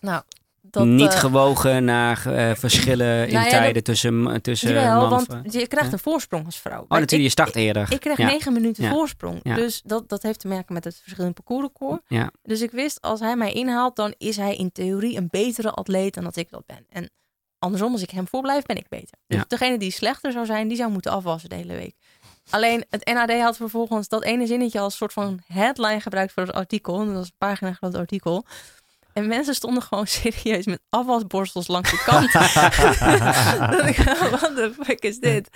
Nou, 0.00 0.22
dat... 0.70 0.84
Niet 0.86 1.12
eh, 1.12 1.18
gewogen 1.18 1.84
naar 1.84 2.26
eh, 2.26 2.54
verschillen 2.54 3.26
in 3.28 3.32
Nou 3.34 3.44
ja, 3.44 3.50
tijden 3.50 3.82
tussen, 3.82 4.42
tussen 4.42 4.72
Jawel, 4.72 5.00
man 5.00 5.08
want 5.10 5.28
en 5.28 5.42
je 5.44 5.66
krijgt 5.66 5.86
Ja. 5.86 5.92
een 5.92 5.98
voorsprong 5.98 6.44
als 6.44 6.58
vrouw. 6.58 6.82
Oh, 6.82 6.88
Maar 6.88 7.00
natuurlijk, 7.00 7.28
je 7.28 7.42
start 7.42 7.56
eerder. 7.56 7.92
Ik 7.92 8.00
kreeg 8.00 8.16
Ja. 8.16 8.26
negen 8.26 8.52
minuten 8.52 8.88
voorsprong. 8.88 9.42
Dus 9.54 9.82
dat, 9.84 10.08
dat 10.08 10.22
heeft 10.22 10.40
te 10.40 10.48
maken 10.48 10.74
met 10.74 10.84
het 10.84 11.00
verschil 11.02 11.24
in 11.24 11.32
parcoursrecord. 11.32 12.00
Ja. 12.06 12.30
Dus 12.42 12.60
ik 12.60 12.70
wist, 12.70 13.00
als 13.00 13.20
hij 13.20 13.36
mij 13.36 13.52
inhaalt, 13.52 13.96
dan 13.96 14.14
is 14.18 14.36
hij 14.36 14.56
in 14.56 14.72
theorie 14.72 15.16
een 15.16 15.28
betere 15.30 15.70
atleet 15.70 16.14
dan 16.14 16.24
dat 16.24 16.36
ik 16.36 16.50
dat 16.50 16.66
ben. 16.66 16.86
En 16.88 17.10
andersom, 17.58 17.92
als 17.92 18.02
ik 18.02 18.10
hem 18.10 18.28
voorblijf, 18.28 18.62
ben 18.64 18.76
ik 18.76 18.88
beter. 18.88 19.18
Dus 19.26 19.42
degene 19.48 19.78
die 19.78 19.90
slechter 19.90 20.32
zou 20.32 20.46
zijn, 20.46 20.68
die 20.68 20.76
zou 20.76 20.90
moeten 20.90 21.10
afwassen 21.12 21.48
de 21.48 21.56
hele 21.56 21.74
week. 21.74 21.94
Alleen 22.50 22.84
het 22.90 23.04
NAD 23.12 23.30
had 23.40 23.56
vervolgens 23.56 24.08
dat 24.08 24.22
ene 24.24 24.46
zinnetje 24.46 24.80
als 24.80 24.96
soort 24.96 25.12
van 25.12 25.40
headline 25.46 26.00
gebruikt 26.00 26.32
voor 26.32 26.42
het 26.42 26.52
artikel. 26.54 27.00
En 27.00 27.06
dat 27.06 27.14
was 27.14 27.26
een 27.26 27.32
pagina 27.38 27.72
groot 27.72 27.94
artikel. 27.94 28.44
En 29.14 29.26
mensen 29.26 29.54
stonden 29.54 29.82
gewoon 29.82 30.06
serieus 30.20 30.66
met 30.66 30.80
afwasborstels 30.90 31.66
langs 31.66 31.90
de 31.90 32.02
kant. 32.04 32.32
Dat 33.78 33.86
ik, 33.86 33.96
Wat 34.40 34.56
de 34.56 34.72
fuck 34.82 35.02
is 35.02 35.18
dit? 35.18 35.48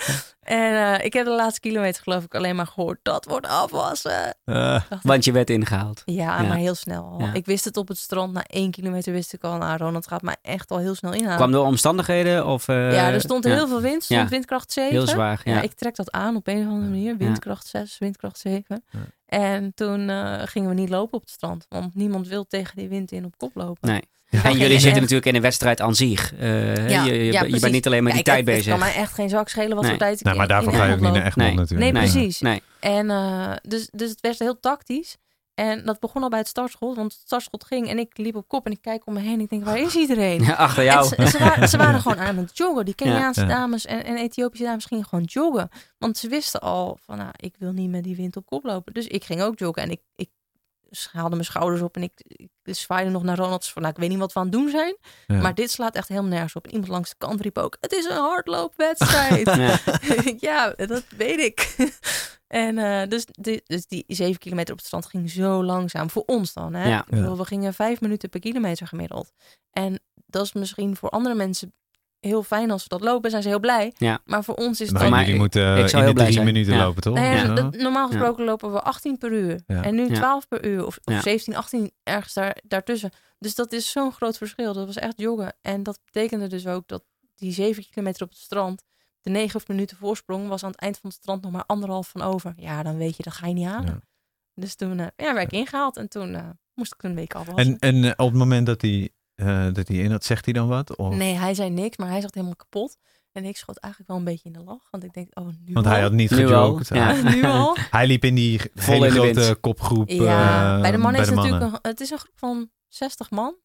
En 0.43 0.97
eh, 0.99 1.05
ik 1.05 1.13
heb 1.13 1.25
de 1.25 1.31
laatste 1.31 1.61
kilometer 1.61 2.03
geloof 2.03 2.25
ik 2.25 2.35
alleen 2.35 2.57
maar 2.57 2.67
gehoord. 2.67 2.99
Dat 3.03 3.25
wordt 3.25 3.47
afwassen. 3.47 4.37
Eh, 4.45 4.81
Want 5.03 5.25
je 5.25 5.33
werd 5.33 5.51
ingehaald. 5.51 6.03
ja, 6.05 6.41
Ja. 6.41 6.49
maar 6.49 6.57
heel 6.57 6.75
snel 6.75 7.05
al. 7.05 7.21
Ja. 7.21 7.33
Ik 7.33 7.47
wist 7.47 7.65
het 7.65 7.77
op 7.77 7.89
het 7.89 7.99
strand. 7.99 8.33
Na 8.33 8.43
één 8.47 8.71
kilometer 8.71 9.13
wist 9.13 9.33
ik 9.33 9.43
al. 9.45 9.57
Nou, 9.57 9.77
Ronald 9.77 10.07
gaat 10.09 10.23
mij 10.23 10.37
echt 10.43 10.71
al 10.71 10.79
heel 10.79 10.95
snel 10.95 11.13
inhalen. 11.13 11.37
Kwam 11.37 11.53
door 11.53 11.67
omstandigheden? 11.67 12.47
Of, 12.47 12.69
eh, 12.69 12.93
ja, 12.93 13.11
er 13.11 13.21
stond 13.21 13.45
ja, 13.45 13.55
heel 13.55 13.69
veel 13.69 13.81
wind. 13.81 14.03
stond 14.05 14.21
Ja. 14.21 14.29
windkracht 14.29 14.73
7. 14.73 14.91
Heel 14.93 15.07
zwaar, 15.07 15.41
ja. 15.45 15.53
Ja, 15.55 15.61
ik 15.61 15.73
trek 15.73 15.97
dat 15.97 16.11
aan 16.13 16.37
op 16.37 16.47
een 16.47 16.59
of 16.67 16.67
andere 16.73 16.91
manier. 16.91 17.17
Windkracht 17.17 17.67
6, 17.67 17.99
windkracht 17.99 18.39
7. 18.39 18.85
En 19.29 19.73
toen 19.75 20.09
eh, 20.11 20.43
gingen 20.45 20.69
we 20.69 20.75
niet 20.75 20.89
lopen 20.89 21.15
op 21.15 21.21
het 21.21 21.31
strand. 21.31 21.67
Want 21.69 21.95
niemand 21.95 22.29
wil 22.29 22.47
tegen 22.47 22.77
die 22.77 22.89
wind 22.89 23.13
in 23.13 23.25
op 23.25 23.35
kop 23.37 23.51
lopen. 23.55 23.89
Nee. 23.89 24.03
Ja. 24.31 24.45
En 24.45 24.53
jullie 24.53 24.65
en- 24.65 24.71
zitten 24.71 24.91
en- 24.93 25.01
natuurlijk 25.01 25.27
in 25.27 25.35
een 25.35 25.41
wedstrijd 25.43 25.81
aan 25.81 25.95
zich. 25.95 26.35
Eh, 26.35 26.89
Ja, 26.89 27.05
je, 27.05 27.13
je, 27.13 27.25
ja, 27.25 27.33
je 27.33 27.39
precies. 27.39 27.61
bent 27.61 27.73
niet 27.73 27.87
alleen 27.87 28.03
met 28.03 28.13
die 28.13 28.23
Kijk, 28.23 28.37
tijd 28.37 28.47
het, 28.47 28.57
bezig. 28.57 28.73
Het 28.73 28.83
kan 28.83 28.93
mij 28.93 29.03
echt 29.03 29.13
geen 29.15 29.29
zak 29.29 29.49
schelen 29.49 29.71
wat 29.75 29.81
Nee. 29.81 29.91
voor 29.91 29.99
tijd 30.01 30.19
ik 30.19 30.25
nou, 30.25 30.37
maar 30.37 30.49
daarvoor 30.49 30.73
in 30.73 30.79
ga 30.79 30.85
je 30.85 30.93
ook 30.95 31.01
niet 31.01 31.13
naar. 31.13 31.27
Egmond 31.27 31.49
Nee. 31.49 31.57
natuurlijk. 31.57 31.93
Nee, 31.93 32.03
Nee. 32.03 32.13
precies. 32.13 32.41
Nee. 32.41 32.63
En 32.81 33.07
uh, 33.11 33.53
dus, 33.63 33.89
dus 33.93 34.11
het 34.11 34.21
werd 34.21 34.39
heel 34.39 34.61
tactisch. 34.61 35.17
En 35.59 35.85
dat 35.85 36.01
begon 36.01 36.23
al 36.23 36.29
bij 36.29 36.39
het 36.39 36.49
startschot. 36.49 36.97
Want 36.97 37.13
het 37.13 37.21
startschot 37.25 37.65
ging 37.65 37.89
en 37.89 37.99
ik 37.99 38.19
liep 38.19 38.37
op 38.37 38.49
kop 38.49 38.67
en 38.67 38.73
ik 38.73 38.83
kijk 38.83 39.07
om 39.07 39.15
me 39.15 39.21
heen. 39.21 39.41
Ik 39.41 39.49
denk, 39.49 39.65
waar 39.65 39.79
is 39.79 39.95
iedereen? 39.95 40.43
Ja, 40.49 40.53
achter 40.55 40.79
En 40.79 40.85
jou. 40.85 41.07
ze, 41.07 41.27
ze 41.27 41.39
waren, 41.39 41.69
ze 41.69 41.77
waren 41.77 42.01
gewoon 42.03 42.19
aan 42.19 42.37
het 42.37 42.57
joggen. 42.59 42.85
Die 42.85 42.95
Keniaanse 42.95 43.41
Ja. 43.41 43.47
dames 43.47 43.87
en, 43.87 44.05
en 44.05 44.17
Ethiopische 44.17 44.65
dames 44.65 44.85
gingen 44.85 45.05
gewoon 45.05 45.25
joggen. 45.25 45.69
Want 45.99 46.17
ze 46.19 46.29
wisten 46.29 46.61
al 46.61 46.99
van, 47.05 47.17
nou, 47.17 47.31
ik 47.37 47.55
wil 47.59 47.73
niet 47.73 47.91
met 47.91 48.05
die 48.05 48.17
wind 48.17 48.37
op 48.37 48.47
kop 48.47 48.65
lopen. 48.65 48.93
Dus 48.95 49.07
ik 49.07 49.25
ging 49.25 49.43
ook 49.43 49.59
joggen. 49.59 49.83
En 49.83 49.91
ik, 49.91 50.01
ik 50.17 50.29
haalde 51.13 51.35
mijn 51.35 51.45
schouders 51.45 51.83
op 51.83 51.97
en 51.97 52.03
ik, 52.03 52.13
ik 52.27 52.49
zwaaide 52.65 53.11
nog 53.11 53.23
naar 53.23 53.37
Ronald. 53.37 53.67
Van, 53.67 53.83
nou, 53.83 53.95
ik 53.95 54.01
weet 54.01 54.11
niet 54.11 54.19
wat 54.19 54.33
we 54.33 54.39
aan 54.39 54.47
het 54.47 54.55
doen 54.55 54.69
zijn. 54.71 54.97
Maar 55.27 55.55
dit 55.55 55.71
slaat 55.71 55.95
echt 55.95 56.09
helemaal 56.09 56.31
nergens 56.31 56.55
op. 56.55 56.65
En 56.65 56.71
iemand 56.73 56.91
langs 56.91 57.11
de 57.11 57.17
kant 57.19 57.41
riep 57.41 57.59
ook, 57.59 57.77
het 57.81 57.93
is 57.93 58.05
een 58.05 58.17
hardloopwedstrijd. 58.17 59.51
Ja, 60.49 60.71
dat 60.77 61.05
weet 61.17 61.39
ik. 61.41 61.77
En 62.49 62.79
eh, 62.79 63.09
dus, 63.09 63.25
die, 63.31 63.63
dus 63.67 63.87
die 63.87 64.05
zeven 64.07 64.39
kilometer 64.39 64.73
op 64.73 64.79
het 64.79 64.87
strand 64.87 65.07
ging 65.07 65.31
zo 65.31 65.65
langzaam. 65.65 66.11
Voor 66.11 66.23
ons 66.27 66.53
dan. 66.53 66.75
Hè? 66.75 66.89
Ja. 66.89 67.01
Ik 67.01 67.07
bedoel, 67.11 67.37
We 67.37 67.45
gingen 67.45 67.75
vijf 67.75 68.01
minuten 68.01 68.29
per 68.29 68.41
kilometer 68.41 68.87
gemiddeld. 68.87 69.33
En 69.71 70.01
dat 70.27 70.45
is 70.45 70.53
misschien 70.53 70.97
voor 70.97 71.09
andere 71.11 71.35
mensen 71.35 71.73
heel 72.21 72.43
fijn 72.43 72.71
als 72.71 72.83
ze 72.83 72.89
dat 72.89 73.01
lopen. 73.01 73.31
Zijn 73.31 73.43
ze 73.43 73.49
heel 73.49 73.61
blij. 73.61 73.93
Ja. 73.99 74.21
Maar 74.25 74.45
voor 74.45 74.55
ons 74.55 74.81
is 74.81 74.89
het 74.89 75.09
Maar 75.09 75.21
jullie 75.25 75.37
moeten 75.41 75.77
ik 75.79 75.89
zou 75.89 76.03
in 76.03 76.09
heel 76.09 76.15
de 76.17 76.21
drie 76.21 76.33
zijn. 76.33 76.45
minuten 76.45 76.75
Ja. 76.75 76.85
lopen, 76.85 77.03
toch? 77.03 77.15
Nou 77.15 77.37
ja, 77.37 77.55
dat- 77.55 77.77
normaal 77.77 78.07
gesproken 78.07 78.45
lopen 78.45 78.73
we 78.73 78.81
18 78.83 79.19
per 79.19 79.33
uur. 79.33 79.61
Ja. 79.67 79.83
En 79.83 79.95
nu 79.95 80.09
Ja. 80.09 80.15
12 80.15 80.49
per 80.49 80.65
uur. 80.67 80.87
Of, 80.87 80.99
of 81.05 81.15
Ja. 81.15 81.21
17, 81.21 81.57
18 81.57 81.91
ergens 82.03 82.35
daar, 82.35 82.57
daartussen. 82.63 83.11
Dus 83.39 83.55
dat 83.55 83.73
is 83.73 83.91
zo'n 83.91 84.13
groot 84.13 84.37
verschil. 84.37 84.73
Dat 84.73 84.87
was 84.87 84.97
echt 84.97 85.21
joggen. 85.21 85.57
En 85.63 85.83
dat 85.83 85.99
betekende 86.05 86.47
dus 86.47 86.67
ook 86.67 86.89
dat 86.89 87.05
die 87.37 87.53
7 87.53 87.85
kilometer 87.91 88.23
op 88.23 88.29
het 88.29 88.39
strand... 88.39 88.83
de 89.21 89.31
9 89.31 89.61
minuten 89.67 89.97
voorsprong 89.97 90.49
was 90.49 90.63
aan 90.65 90.71
het 90.71 90.81
eind 90.81 90.99
van 90.99 91.11
het 91.11 91.19
strand 91.19 91.43
nog 91.43 91.53
maar 91.53 91.65
anderhalf 91.67 92.09
van 92.09 92.23
over. 92.23 92.53
Ja, 92.57 92.83
dan 92.83 92.97
weet 92.97 93.17
je, 93.17 93.23
dat 93.23 93.33
ga 93.33 93.47
je 93.47 93.55
niet 93.55 93.67
halen. 93.67 93.87
Ja. 93.93 94.01
Dus 94.55 94.75
toen 94.75 94.99
eh, 94.99 95.07
ja, 95.17 95.35
werd 95.35 95.53
ik 95.53 95.59
ingehaald. 95.59 95.97
En 95.97 96.09
toen 96.09 96.35
eh, 96.35 96.49
moest 96.75 96.95
ik 96.95 97.03
een 97.03 97.15
week 97.15 97.35
afwassen. 97.35 97.79
En, 97.81 97.95
en 97.95 98.05
eh, 98.05 98.11
op 98.17 98.29
het 98.31 98.39
moment 98.39 98.67
dat 98.67 98.81
hij, 98.83 99.11
eh, 99.35 99.73
dat 99.73 99.89
hij 99.89 99.97
in 99.97 100.11
had, 100.11 100.25
zegt 100.25 100.45
hij 100.45 100.55
dan 100.55 100.69
wat? 100.69 100.97
Of? 100.97 101.15
Nee, 101.15 101.35
hij 101.35 101.55
zei 101.55 101.71
niks, 101.71 101.97
maar 101.97 102.09
hij 102.09 102.21
zat 102.21 102.35
helemaal 102.35 102.57
kapot. 102.57 102.97
En 103.33 103.45
ik 103.45 103.57
schoot 103.57 103.77
eigenlijk 103.77 104.13
wel 104.13 104.21
een 104.23 104.27
beetje 104.33 104.49
in 104.49 104.53
de 104.53 104.65
lach. 104.65 104.89
Want 104.91 105.05
ik 105.05 105.13
denk, 105.13 105.39
oh, 105.39 105.47
nu 105.47 105.73
Want 105.73 105.87
al? 105.87 105.93
hij 105.93 106.01
had 106.03 106.13
niet 106.13 106.31
Nu 106.31 106.37
al, 106.53 106.65
gejoked. 106.65 106.89
ja. 106.89 107.15
Hij, 107.15 107.23
nu 107.35 107.45
al? 107.45 107.77
hij 107.91 108.07
liep 108.07 108.25
in 108.25 108.35
die 108.35 108.61
Vol 108.75 108.95
hele 108.95 109.07
in 109.07 109.13
grote 109.13 109.41
wind. 109.41 109.61
kopgroep. 109.61 110.09
Ja, 110.09 110.81
bij 110.81 110.91
de 110.91 110.97
mannen 110.97 111.21
is 111.21 111.27
mannen. 111.31 111.51
natuurlijk 111.51 111.73
een, 111.85 111.91
het 111.91 112.01
is 112.01 112.11
een 112.11 112.19
groep 112.19 112.39
van 112.39 112.71
60 112.89 113.31
man, 113.31 113.57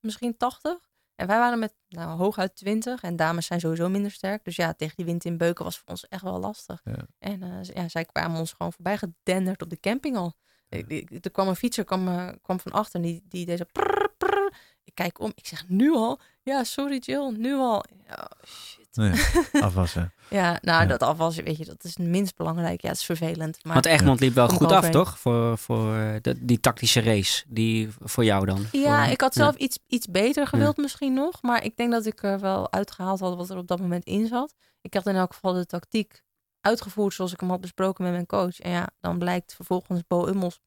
misschien 0.00 0.36
80. 0.36 0.89
En 1.20 1.26
wij 1.26 1.38
waren 1.38 1.58
met 1.58 1.74
nou, 1.88 2.18
hooguit 2.18 2.56
20. 2.56 3.02
En 3.02 3.16
dames 3.16 3.46
zijn 3.46 3.60
sowieso 3.60 3.88
minder 3.88 4.10
sterk. 4.10 4.44
Dus 4.44 4.56
ja, 4.56 4.72
tegen 4.72 4.96
die 4.96 5.04
wind 5.04 5.24
in 5.24 5.36
beuken 5.36 5.64
was 5.64 5.78
voor 5.78 5.88
ons 5.88 6.08
echt 6.08 6.22
wel 6.22 6.38
lastig. 6.38 6.80
Ja. 6.84 7.06
En 7.18 7.42
eh, 7.42 7.62
ja, 7.74 7.88
zij 7.88 8.04
kwamen 8.04 8.38
ons 8.38 8.52
gewoon 8.52 8.72
voorbij 8.72 8.98
gedenderd 8.98 9.62
op 9.62 9.70
de 9.70 9.80
camping 9.80 10.16
al. 10.16 10.32
Ik- 10.68 10.88
ik- 10.88 11.24
Er 11.24 11.30
kwam 11.30 11.48
een 11.48 11.56
fietser 11.56 11.84
kwam, 11.84 12.08
eh, 12.08 12.28
kwam 12.42 12.60
van 12.60 12.72
achter 12.72 12.94
en 13.00 13.06
die, 13.06 13.22
die 13.28 13.46
deed 13.46 13.58
zo 13.58 13.64
prrr, 13.72 14.14
prrr. 14.18 14.52
Ik 14.84 14.94
kijk 14.94 15.20
om, 15.20 15.32
ik 15.34 15.46
zeg 15.46 15.68
nu 15.68 15.92
al? 15.92 16.20
Ja, 16.42 16.64
sorry 16.64 16.96
Jill, 16.98 17.30
nu 17.36 17.54
al. 17.54 17.84
Ja, 18.06 18.30
shit. 18.46 18.79
Nee, 18.92 19.12
afwassen. 19.66 20.12
Ja, 20.30 20.58
nou 20.62 20.80
Ja. 20.82 20.86
dat 20.86 21.02
afwas, 21.02 21.36
weet 21.36 21.56
je, 21.56 21.64
dat 21.64 21.84
is 21.84 21.96
het 21.96 22.06
minst 22.08 22.36
belangrijk. 22.36 22.82
Ja, 22.82 22.88
het 22.88 22.96
is 22.96 23.04
vervelend. 23.04 23.64
Maar 23.64 23.72
Want 23.72 23.86
Egmond 23.86 24.20
liep 24.20 24.34
wel 24.34 24.48
goed 24.48 24.72
af, 24.72 24.90
toch? 24.90 25.18
Voor, 25.18 25.58
voor 25.58 25.94
eh, 25.96 26.14
de- 26.20 26.44
die 26.44 26.60
tactische 26.60 27.00
race. 27.00 27.44
Die 27.48 27.88
voor 28.00 28.24
jou 28.24 28.46
dan. 28.46 28.64
Ja, 28.72 29.02
Voor- 29.02 29.12
ik 29.12 29.20
had 29.20 29.34
ja. 29.34 29.42
zelf 29.42 29.56
iets, 29.56 29.78
iets 29.86 30.06
beter 30.06 30.46
gewild 30.46 30.76
misschien 30.76 31.14
nog. 31.14 31.42
Maar 31.42 31.64
ik 31.64 31.76
denk 31.76 31.90
dat 31.92 32.06
ik 32.06 32.22
er 32.22 32.40
wel 32.40 32.72
uitgehaald 32.72 33.20
had 33.20 33.36
wat 33.36 33.50
er 33.50 33.56
op 33.56 33.66
dat 33.68 33.80
moment 33.80 34.04
in 34.04 34.26
zat. 34.26 34.54
Ik 34.80 34.94
had 34.94 35.06
in 35.06 35.16
elk 35.16 35.34
geval 35.34 35.52
de 35.52 35.66
tactiek 35.66 36.22
uitgevoerd 36.60 37.14
zoals 37.14 37.32
ik 37.32 37.40
hem 37.40 37.50
had 37.50 37.60
besproken 37.60 38.04
met 38.04 38.12
mijn 38.12 38.26
coach. 38.26 38.60
En 38.60 38.70
ja, 38.70 38.88
dan 39.00 39.18
blijkt 39.18 39.54
vervolgens 39.54 40.02
Bo 40.06 40.26
Ummels 40.28 40.60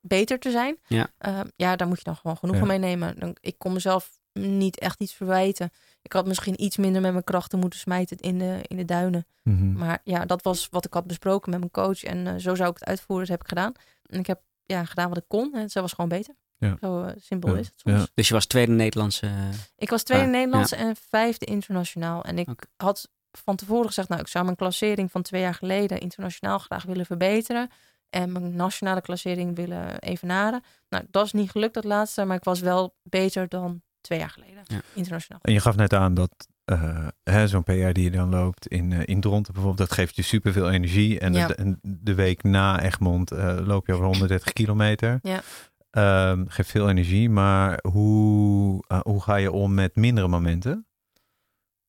beter 0.00 0.38
te 0.38 0.50
zijn. 0.50 0.78
Ja. 0.86 1.08
Ehm, 1.18 1.46
ja, 1.56 1.76
daar 1.76 1.88
moet 1.88 1.98
je 1.98 2.04
dan 2.04 2.16
gewoon 2.16 2.36
genoegen 2.36 2.64
Ja. 2.66 2.70
mee 2.72 2.78
nemen. 2.78 3.18
Dan, 3.20 3.36
ik 3.40 3.58
kon 3.58 3.72
mezelf 3.72 4.17
niet 4.40 4.78
echt 4.78 5.00
iets 5.00 5.12
verwijten. 5.14 5.70
Ik 6.02 6.12
had 6.12 6.26
misschien 6.26 6.62
iets 6.62 6.76
minder 6.76 7.00
met 7.00 7.12
mijn 7.12 7.24
krachten 7.24 7.58
moeten 7.58 7.78
smijten 7.78 8.16
in 8.16 8.38
de, 8.38 8.58
in 8.62 8.76
de 8.76 8.84
duinen. 8.84 9.26
Mhm. 9.42 9.72
Maar 9.72 10.00
ja, 10.04 10.26
dat 10.26 10.42
was 10.42 10.68
wat 10.70 10.84
ik 10.84 10.92
had 10.94 11.06
besproken 11.06 11.50
met 11.50 11.58
mijn 11.58 11.70
coach. 11.70 12.02
En 12.04 12.26
eh, 12.26 12.34
zo 12.36 12.54
zou 12.54 12.70
ik 12.70 12.74
het 12.78 12.88
uitvoeren. 12.88 13.26
Dat 13.26 13.36
heb 13.36 13.42
ik 13.44 13.48
gedaan. 13.48 13.72
En 14.06 14.18
ik 14.18 14.26
heb 14.26 14.40
ja, 14.64 14.84
gedaan 14.84 15.08
wat 15.08 15.18
ik 15.18 15.24
kon. 15.28 15.54
En 15.54 15.70
ze 15.70 15.80
was 15.80 15.92
gewoon 15.92 16.08
beter. 16.08 16.34
Ja. 16.58 16.76
Zo 16.80 17.02
eh, 17.02 17.12
simpel 17.20 17.52
Ja. 17.54 17.58
is 17.60 17.66
het 17.66 17.80
soms. 17.80 17.96
Ja. 18.00 18.06
Dus 18.14 18.28
je 18.28 18.34
was 18.34 18.46
tweede 18.46 18.72
Nederlandse. 18.72 19.26
eh, 19.26 19.48
Ik 19.76 19.90
was 19.90 20.02
tweede 20.02 20.24
Ah, 20.24 20.30
Nederlands 20.30 20.72
en 20.72 20.96
vijfde 21.08 21.46
internationaal. 21.46 22.22
En 22.24 22.38
ik 22.38 22.48
had 22.76 23.08
van 23.32 23.56
tevoren 23.56 23.86
gezegd, 23.86 24.08
nou, 24.08 24.20
ik 24.20 24.28
zou 24.28 24.44
mijn 24.44 24.56
klassering 24.56 25.10
van 25.10 25.22
twee 25.22 25.40
jaar 25.40 25.54
geleden 25.54 26.00
internationaal 26.00 26.58
graag 26.58 26.84
willen 26.84 27.06
verbeteren. 27.06 27.70
En 28.10 28.32
mijn 28.32 28.56
nationale 28.56 29.00
klassering 29.00 29.56
willen 29.56 29.98
evenaren. 29.98 30.62
Nou, 30.88 31.04
dat 31.10 31.24
is 31.24 31.32
niet 31.32 31.50
gelukt, 31.50 31.74
dat 31.74 31.84
laatste. 31.84 32.24
Maar 32.24 32.36
ik 32.36 32.44
was 32.44 32.60
wel 32.60 32.94
beter 33.02 33.48
dan 33.48 33.82
twee 34.00 34.18
jaar 34.18 34.30
geleden, 34.30 34.62
Ja. 34.66 34.80
internationaal. 34.94 35.40
En 35.42 35.52
je 35.52 35.60
gaf 35.60 35.76
net 35.76 35.92
aan 35.92 36.14
dat 36.14 36.48
hè, 37.22 37.48
zo'n 37.48 37.62
PR 37.62 37.72
die 37.92 38.02
je 38.04 38.10
dan 38.10 38.28
loopt 38.30 38.66
in, 38.66 38.92
eh 38.92 39.02
in 39.04 39.20
Dronten 39.20 39.52
bijvoorbeeld, 39.52 39.88
dat 39.88 39.96
geeft 39.98 40.16
je 40.16 40.22
superveel 40.22 40.70
energie. 40.70 41.18
En, 41.18 41.32
Ja. 41.32 41.46
de, 41.46 41.54
en 41.54 41.78
de 41.82 42.14
week 42.14 42.42
na 42.42 42.82
Egmond 42.82 43.30
eh, 43.30 43.58
loop 43.66 43.86
je 43.86 43.92
over 43.92 44.04
130 44.12 44.52
kilometer. 44.52 45.18
Ja. 45.22 45.42
Ehm, 45.90 46.46
geeft 46.46 46.70
veel 46.70 46.88
energie, 46.88 47.30
maar 47.30 47.78
hoe, 47.88 48.84
hoe 49.02 49.22
ga 49.22 49.36
je 49.36 49.52
om 49.52 49.74
met 49.74 49.96
mindere 49.96 50.28
momenten? 50.28 50.86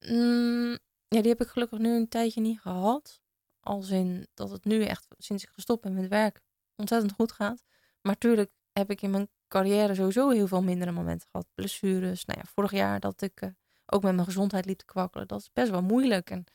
Mm, 0.08 0.78
ja, 1.08 1.22
die 1.22 1.32
heb 1.32 1.42
ik 1.42 1.48
gelukkig 1.48 1.80
nu 1.80 1.96
een 1.96 2.08
tijdje 2.08 2.42
niet 2.42 2.60
gehad. 2.60 3.22
Als 3.60 3.90
in 3.90 4.28
dat 4.34 4.50
het 4.52 4.66
nu 4.66 4.84
echt, 4.84 5.08
sinds 5.18 5.44
ik 5.44 5.50
gestopt 5.50 5.82
ben 5.82 5.94
met 5.94 6.08
werk, 6.08 6.42
ontzettend 6.76 7.12
goed 7.12 7.32
gaat. 7.32 7.64
Maar 8.02 8.18
tuurlijk 8.18 8.52
heb 8.74 8.90
ik 8.92 9.02
in 9.02 9.10
mijn 9.10 9.30
carrière 9.50 9.96
sowieso 9.96 10.30
heel 10.30 10.48
veel 10.48 10.64
mindere 10.64 10.92
momenten 10.92 11.28
gehad. 11.32 11.48
Blessures. 11.56 12.26
Nou 12.26 12.40
ja, 12.40 12.46
vorig 12.54 12.72
jaar 12.72 13.00
dat 13.00 13.22
ik 13.22 13.42
eh, 13.42 13.50
ook 13.86 14.04
met 14.04 14.14
mijn 14.14 14.26
gezondheid 14.28 14.66
liep 14.66 14.78
te 14.78 14.86
kwakkelen. 14.86 15.28
Dat 15.28 15.40
is 15.40 15.50
best 15.54 15.70
wel 15.72 15.82
moeilijk. 15.82 16.30
En 16.30 16.46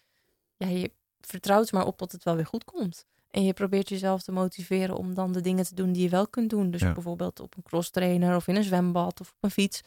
ja, 0.57 0.67
je 0.67 0.93
vertrouwt 1.21 1.69
er 1.69 1.75
maar 1.75 1.87
op 1.87 1.99
dat 1.99 2.13
het 2.13 2.25
wel 2.25 2.37
weer 2.37 2.47
goed 2.47 2.65
komt. 2.65 3.07
En 3.31 3.45
je 3.45 3.53
probeert 3.53 3.89
jezelf 3.89 4.23
te 4.23 4.33
motiveren 4.33 4.97
om 4.97 5.15
dan 5.15 5.33
de 5.33 5.41
dingen 5.41 5.65
te 5.65 5.75
doen 5.75 5.93
die 5.93 6.03
je 6.03 6.09
wel 6.09 6.29
kunt 6.29 6.51
doen. 6.51 6.71
Dus 6.71 6.81
Ja. 6.81 6.93
bijvoorbeeld 6.93 7.41
op 7.41 7.57
een 7.57 7.63
crosstrainer 7.63 8.37
of 8.37 8.49
in 8.49 8.57
een 8.57 8.65
zwembad 8.65 9.21
of 9.21 9.29
op 9.31 9.37
een 9.41 9.51
fiets. 9.51 9.81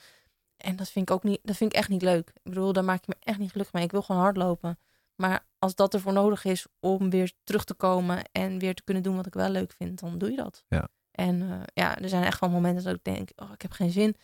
En 0.57 0.75
dat 0.75 0.89
vind 0.89 1.09
ik 1.09 1.15
ook 1.15 1.23
niet, 1.23 1.39
dat 1.43 1.55
vind 1.55 1.71
ik 1.71 1.77
echt 1.77 1.89
niet 1.89 2.01
leuk. 2.01 2.29
Ik 2.29 2.41
bedoel, 2.43 2.73
daar 2.73 2.83
maak 2.83 2.97
ik 3.01 3.07
me 3.07 3.15
echt 3.19 3.39
niet 3.39 3.51
gelukkig 3.51 3.73
mee. 3.73 3.83
Ik 3.83 3.91
wil 3.91 4.01
gewoon 4.01 4.21
hardlopen. 4.21 4.79
Maar 5.15 5.45
als 5.59 5.75
dat 5.75 5.93
ervoor 5.93 6.13
nodig 6.13 6.43
is 6.45 6.65
om 6.79 7.09
weer 7.09 7.31
terug 7.43 7.63
te 7.63 7.73
komen 7.73 8.23
en 8.31 8.59
weer 8.59 8.75
te 8.75 8.83
kunnen 8.83 9.03
doen 9.03 9.15
wat 9.15 9.25
ik 9.25 9.33
wel 9.33 9.49
leuk 9.49 9.71
vind, 9.71 9.99
dan 9.99 10.17
doe 10.17 10.29
je 10.31 10.35
dat. 10.35 10.63
Ja. 10.67 10.87
En 11.17 11.41
eh, 11.41 11.47
ja, 11.73 11.97
er 11.99 12.09
zijn 12.09 12.23
echt 12.23 12.39
wel 12.39 12.49
momenten 12.49 12.83
dat 12.83 12.93
ik 12.95 13.03
denk, 13.03 13.29
oh, 13.35 13.49
ik 13.53 13.61
heb 13.61 13.71
geen 13.71 13.91
zin. 13.91 14.15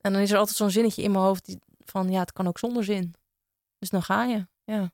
En 0.00 0.12
dan 0.12 0.22
is 0.22 0.30
er 0.30 0.38
altijd 0.38 0.56
zo'n 0.56 0.70
zinnetje 0.70 1.02
in 1.02 1.10
mijn 1.10 1.24
hoofd 1.24 1.44
die, 1.46 1.58
van, 1.84 2.10
ja, 2.10 2.20
het 2.20 2.32
kan 2.32 2.46
ook 2.48 2.58
zonder 2.58 2.84
zin. 2.84 3.14
Dus 3.78 3.90
dan 3.90 4.02
ga 4.02 4.24
je. 4.24 4.46
Ja. 4.64 4.90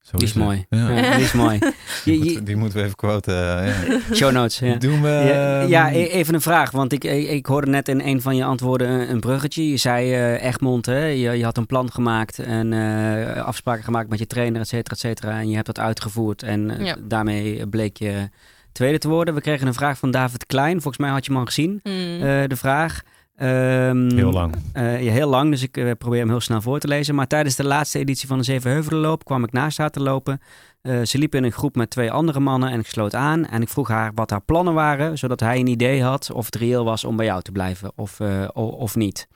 Zo 0.00 0.16
die 0.16 0.26
is 0.26 0.34
het. 0.34 0.42
mooi. 0.42 0.66
Ja. 0.68 0.90
Ja, 0.90 1.14
die 1.16 1.24
is 1.24 1.32
mooi. 1.32 1.58
Die, 2.04 2.12
Je- 2.12 2.18
moeten, 2.18 2.32
je- 2.32 2.42
die 2.42 2.56
moeten 2.56 2.78
we 2.78 2.84
even 2.84 2.96
quoten. 2.96 3.34
eh, 3.64 3.88
ja. 3.88 4.14
show 4.14 4.32
notes. 4.32 4.58
Ja. 4.58 4.74
Doen 4.74 5.02
we... 5.02 5.08
Ja, 5.08 5.60
ehm, 5.60 5.68
ja, 5.68 5.92
e- 5.92 6.06
even 6.06 6.34
een 6.34 6.40
vraag, 6.40 6.70
want 6.70 6.92
ik, 6.92 7.04
ik, 7.04 7.28
ik 7.28 7.46
hoorde 7.46 7.70
net 7.70 7.88
in 7.88 8.00
een 8.00 8.22
van 8.22 8.36
je 8.36 8.44
antwoorden 8.44 9.10
een, 9.10 9.20
bruggetje. 9.20 9.68
Je 9.70 9.76
zei 9.76 10.12
eh, 10.14 10.42
Egmond, 10.44 10.86
hè? 10.86 11.04
Je, 11.04 11.30
je 11.30 11.44
had 11.44 11.56
een 11.56 11.66
plan 11.66 11.92
gemaakt 11.92 12.38
en 12.38 12.72
eh, 12.72 13.44
afspraken 13.44 13.84
gemaakt 13.84 14.08
met 14.08 14.18
je 14.18 14.26
trainer, 14.26 14.60
et 14.60 14.68
cetera, 14.68 14.94
et 14.94 15.00
cetera. 15.00 15.38
En 15.38 15.48
je 15.48 15.54
hebt 15.54 15.66
dat 15.66 15.78
uitgevoerd 15.78 16.42
en 16.42 16.84
Ja. 16.84 16.96
daarmee 17.02 17.66
bleek 17.68 17.96
je 17.96 18.28
tweede 18.76 18.98
te 18.98 19.08
worden. 19.08 19.34
We 19.34 19.40
kregen 19.40 19.66
een 19.66 19.74
vraag 19.74 19.98
van 19.98 20.10
David 20.10 20.46
Klein. 20.46 20.72
Volgens 20.80 20.98
mij 20.98 21.10
had 21.10 21.24
je 21.24 21.30
hem 21.30 21.40
al 21.40 21.46
gezien, 21.46 21.80
Mm. 21.82 21.92
eh, 21.92 22.48
de 22.48 22.56
vraag. 22.56 23.00
Ehm, 23.36 24.10
Heel 24.16 24.32
lang. 24.32 24.54
eh, 24.72 25.02
ja, 25.02 25.12
heel 25.12 25.28
lang, 25.28 25.50
dus 25.50 25.62
ik 25.62 25.76
eh, 25.76 25.90
probeer 25.98 26.18
hem 26.20 26.28
heel 26.28 26.40
snel 26.40 26.60
voor 26.60 26.78
te 26.78 26.88
lezen. 26.88 27.14
Maar 27.14 27.26
tijdens 27.26 27.56
de 27.56 27.64
laatste 27.64 27.98
editie 27.98 28.28
van 28.28 28.38
de 28.38 28.44
Zevenheuvelenloop 28.44 29.24
kwam 29.24 29.44
ik 29.44 29.52
naast 29.52 29.78
haar 29.78 29.90
te 29.90 30.00
lopen. 30.00 30.40
Eh, 30.82 31.02
ze 31.02 31.18
liep 31.18 31.34
in 31.34 31.44
een 31.44 31.52
groep 31.52 31.76
met 31.76 31.90
twee 31.90 32.10
andere 32.12 32.40
mannen 32.40 32.70
en 32.70 32.80
ik 32.80 32.86
sloot 32.86 33.14
aan. 33.14 33.46
En 33.46 33.62
ik 33.62 33.68
vroeg 33.68 33.88
haar 33.88 34.10
wat 34.14 34.30
haar 34.30 34.40
plannen 34.40 34.74
waren, 34.74 35.18
zodat 35.18 35.40
hij 35.40 35.58
een 35.58 35.66
idee 35.66 36.02
had 36.02 36.30
of 36.32 36.44
het 36.44 36.54
reëel 36.54 36.84
was 36.84 37.04
om 37.04 37.16
bij 37.16 37.26
jou 37.26 37.42
te 37.42 37.52
blijven 37.52 37.92
of, 37.96 38.20
eh, 38.20 38.48
of 38.54 38.96
niet. 38.96 39.28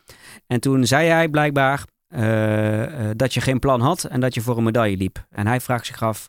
En 0.46 0.60
toen 0.60 0.86
zei 0.86 1.08
hij 1.08 1.28
blijkbaar 1.28 1.84
eh, 2.08 2.82
eh, 2.82 2.90
dat 3.16 3.34
je 3.34 3.40
geen 3.40 3.58
plan 3.58 3.80
had 3.80 4.04
en 4.04 4.20
dat 4.20 4.34
je 4.34 4.40
voor 4.40 4.56
een 4.56 4.64
medaille 4.64 4.96
liep. 4.96 5.26
En 5.30 5.46
hij 5.46 5.60
vraagt 5.60 5.86
zich 5.86 6.02
af, 6.02 6.28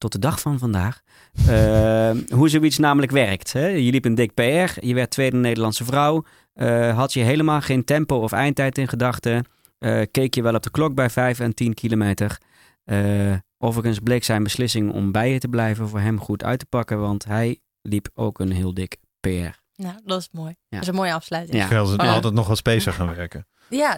tot 0.00 0.12
de 0.12 0.18
dag 0.18 0.40
van 0.40 0.58
vandaag, 0.58 1.00
eh, 1.46 2.10
hoe 2.38 2.48
zoiets 2.48 2.78
namelijk 2.78 3.12
werkt. 3.12 3.52
Hè? 3.52 3.66
Je 3.66 3.90
liep 3.90 4.04
een 4.04 4.14
dik 4.14 4.34
PR, 4.34 4.86
je 4.86 4.94
werd 4.94 5.10
tweede 5.10 5.36
Nederlandse 5.36 5.84
vrouw. 5.84 6.24
Eh, 6.52 6.96
had 6.96 7.12
je 7.12 7.20
helemaal 7.20 7.60
geen 7.60 7.84
tempo 7.84 8.16
of 8.16 8.32
eindtijd 8.32 8.78
in 8.78 8.88
gedachten? 8.88 9.44
Eh, 9.78 10.02
keek 10.10 10.34
je 10.34 10.42
wel 10.42 10.54
op 10.54 10.62
de 10.62 10.70
klok 10.70 10.94
bij 10.94 11.10
5 11.10 11.40
en 11.40 11.54
10 11.54 11.74
kilometer? 11.74 12.38
Eh, 12.84 13.32
overigens 13.58 13.98
bleek 13.98 14.24
zijn 14.24 14.42
beslissing 14.42 14.92
om 14.92 15.12
bij 15.12 15.32
je 15.32 15.38
te 15.38 15.48
blijven 15.48 15.88
voor 15.88 16.00
hem 16.00 16.20
goed 16.20 16.44
uit 16.44 16.58
te 16.58 16.66
pakken, 16.66 17.00
want 17.00 17.24
hij 17.24 17.58
liep 17.82 18.08
ook 18.14 18.38
een 18.38 18.52
heel 18.52 18.74
dik 18.74 18.96
PR. 19.20 19.28
Nou, 19.76 19.94
dat 20.04 20.20
is 20.20 20.28
mooi. 20.32 20.48
Ja. 20.48 20.56
Dat 20.68 20.82
is 20.82 20.88
een 20.88 20.94
mooie 20.94 21.12
afsluiting. 21.14 21.56
Ja. 21.56 21.68
Ja, 21.70 21.80
Ik 21.80 21.86
wil 21.86 22.04
Ja. 22.06 22.12
altijd 22.14 22.34
nog 22.34 22.48
wat 22.48 22.56
spacer 22.56 22.92
gaan 22.92 23.14
werken. 23.14 23.46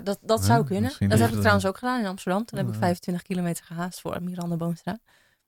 dat, 0.04 0.18
dat 0.22 0.38
Ja, 0.38 0.44
zou 0.44 0.64
kunnen. 0.64 0.90
Dat 0.98 1.18
heb 1.18 1.20
ik 1.20 1.30
het 1.30 1.38
trouwens 1.38 1.66
ook 1.66 1.78
gedaan 1.78 2.00
in 2.00 2.06
Amsterdam. 2.06 2.44
Toen 2.44 2.58
heb 2.58 2.66
ik 2.66 2.74
Oh, 2.74 2.80
ja. 2.80 2.86
25 2.86 3.22
kilometer 3.26 3.64
gehaast 3.64 4.00
voor 4.00 4.22
Miranda 4.22 4.56
Boomstra. 4.56 4.98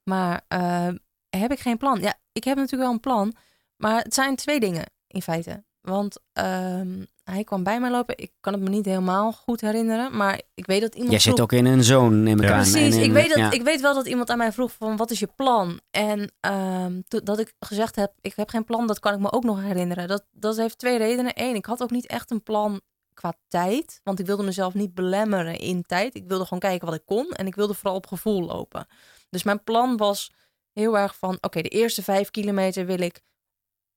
Maar 0.05 0.45
eh, 0.49 0.89
heb 1.31 1.53
ik 1.53 1.59
geen 1.61 1.77
plan? 1.79 2.01
Ja, 2.01 2.15
ik 2.33 2.45
heb 2.45 2.57
natuurlijk 2.57 2.83
wel 2.83 2.93
een 2.93 3.01
plan. 3.01 3.35
Maar 3.77 4.03
het 4.03 4.15
zijn 4.15 4.37
twee 4.37 4.61
dingen 4.61 4.85
in 5.07 5.23
feite. 5.23 5.65
Want 5.81 6.21
ehm, 6.33 7.05
hij 7.25 7.45
kwam 7.45 7.63
bij 7.63 7.81
mij 7.81 7.91
lopen. 7.91 8.17
Ik 8.19 8.33
kan 8.41 8.53
het 8.53 8.63
me 8.63 8.69
niet 8.69 8.85
helemaal 8.85 9.33
goed 9.33 9.61
herinneren. 9.61 10.17
Maar 10.17 10.41
ik 10.55 10.67
weet 10.67 10.81
dat 10.81 10.93
iemand 10.95 11.11
Jij 11.11 11.21
zit 11.21 11.33
vroeg- 11.33 11.45
ook 11.45 11.53
in 11.53 11.65
een 11.67 11.85
zone, 11.85 12.17
neem 12.17 12.39
ik 12.41 12.45
Ja. 12.49 12.55
aan. 12.55 12.61
Precies, 12.71 12.97
En 12.97 13.03
ik, 13.03 13.13
weet 13.13 13.29
dat, 13.29 13.39
ja. 13.39 13.51
ik 13.51 13.63
weet 13.63 13.81
wel 13.81 13.95
dat 13.95 14.07
iemand 14.07 14.31
aan 14.31 14.39
mij 14.39 14.53
vroeg 14.53 14.73
van 14.73 14.97
wat 14.97 15.11
is 15.11 15.19
je 15.19 15.29
plan? 15.37 15.81
En 15.91 16.33
ehm, 16.41 17.01
to- 17.09 17.23
dat 17.23 17.39
ik 17.39 17.53
gezegd 17.61 17.97
heb, 17.97 18.13
ik 18.21 18.33
heb 18.37 18.49
geen 18.49 18.65
plan, 18.65 18.87
dat 18.87 18.99
kan 18.99 19.15
ik 19.15 19.21
me 19.21 19.33
ook 19.33 19.45
nog 19.45 19.61
herinneren. 19.61 20.09
Dat, 20.09 20.25
dat 20.33 20.57
heeft 20.57 20.79
twee 20.79 20.99
redenen. 20.99 21.33
Eén, 21.35 21.55
ik 21.55 21.67
had 21.67 21.83
ook 21.83 21.91
niet 21.91 22.07
echt 22.07 22.31
een 22.31 22.43
plan 22.43 22.81
qua 23.15 23.33
tijd. 23.49 24.01
Want 24.05 24.19
ik 24.19 24.27
wilde 24.27 24.43
mezelf 24.43 24.75
niet 24.75 24.95
belemmeren 24.95 25.59
in 25.59 25.83
tijd. 25.83 26.15
Ik 26.15 26.25
wilde 26.27 26.45
gewoon 26.45 26.59
kijken 26.59 26.87
wat 26.87 26.97
ik 26.97 27.07
kon. 27.07 27.31
En 27.31 27.47
ik 27.47 27.55
wilde 27.55 27.75
vooral 27.75 27.95
op 27.97 28.07
gevoel 28.07 28.43
lopen. 28.43 28.87
Dus 29.35 29.43
mijn 29.43 29.63
plan 29.65 29.97
was 29.97 30.33
heel 30.73 30.99
erg 30.99 31.17
van... 31.19 31.39
Oké, 31.41 31.63
de 31.63 31.69
eerste 31.69 32.03
vijf 32.03 32.31
kilometer 32.31 32.87
wil 32.87 33.01
ik 33.01 33.21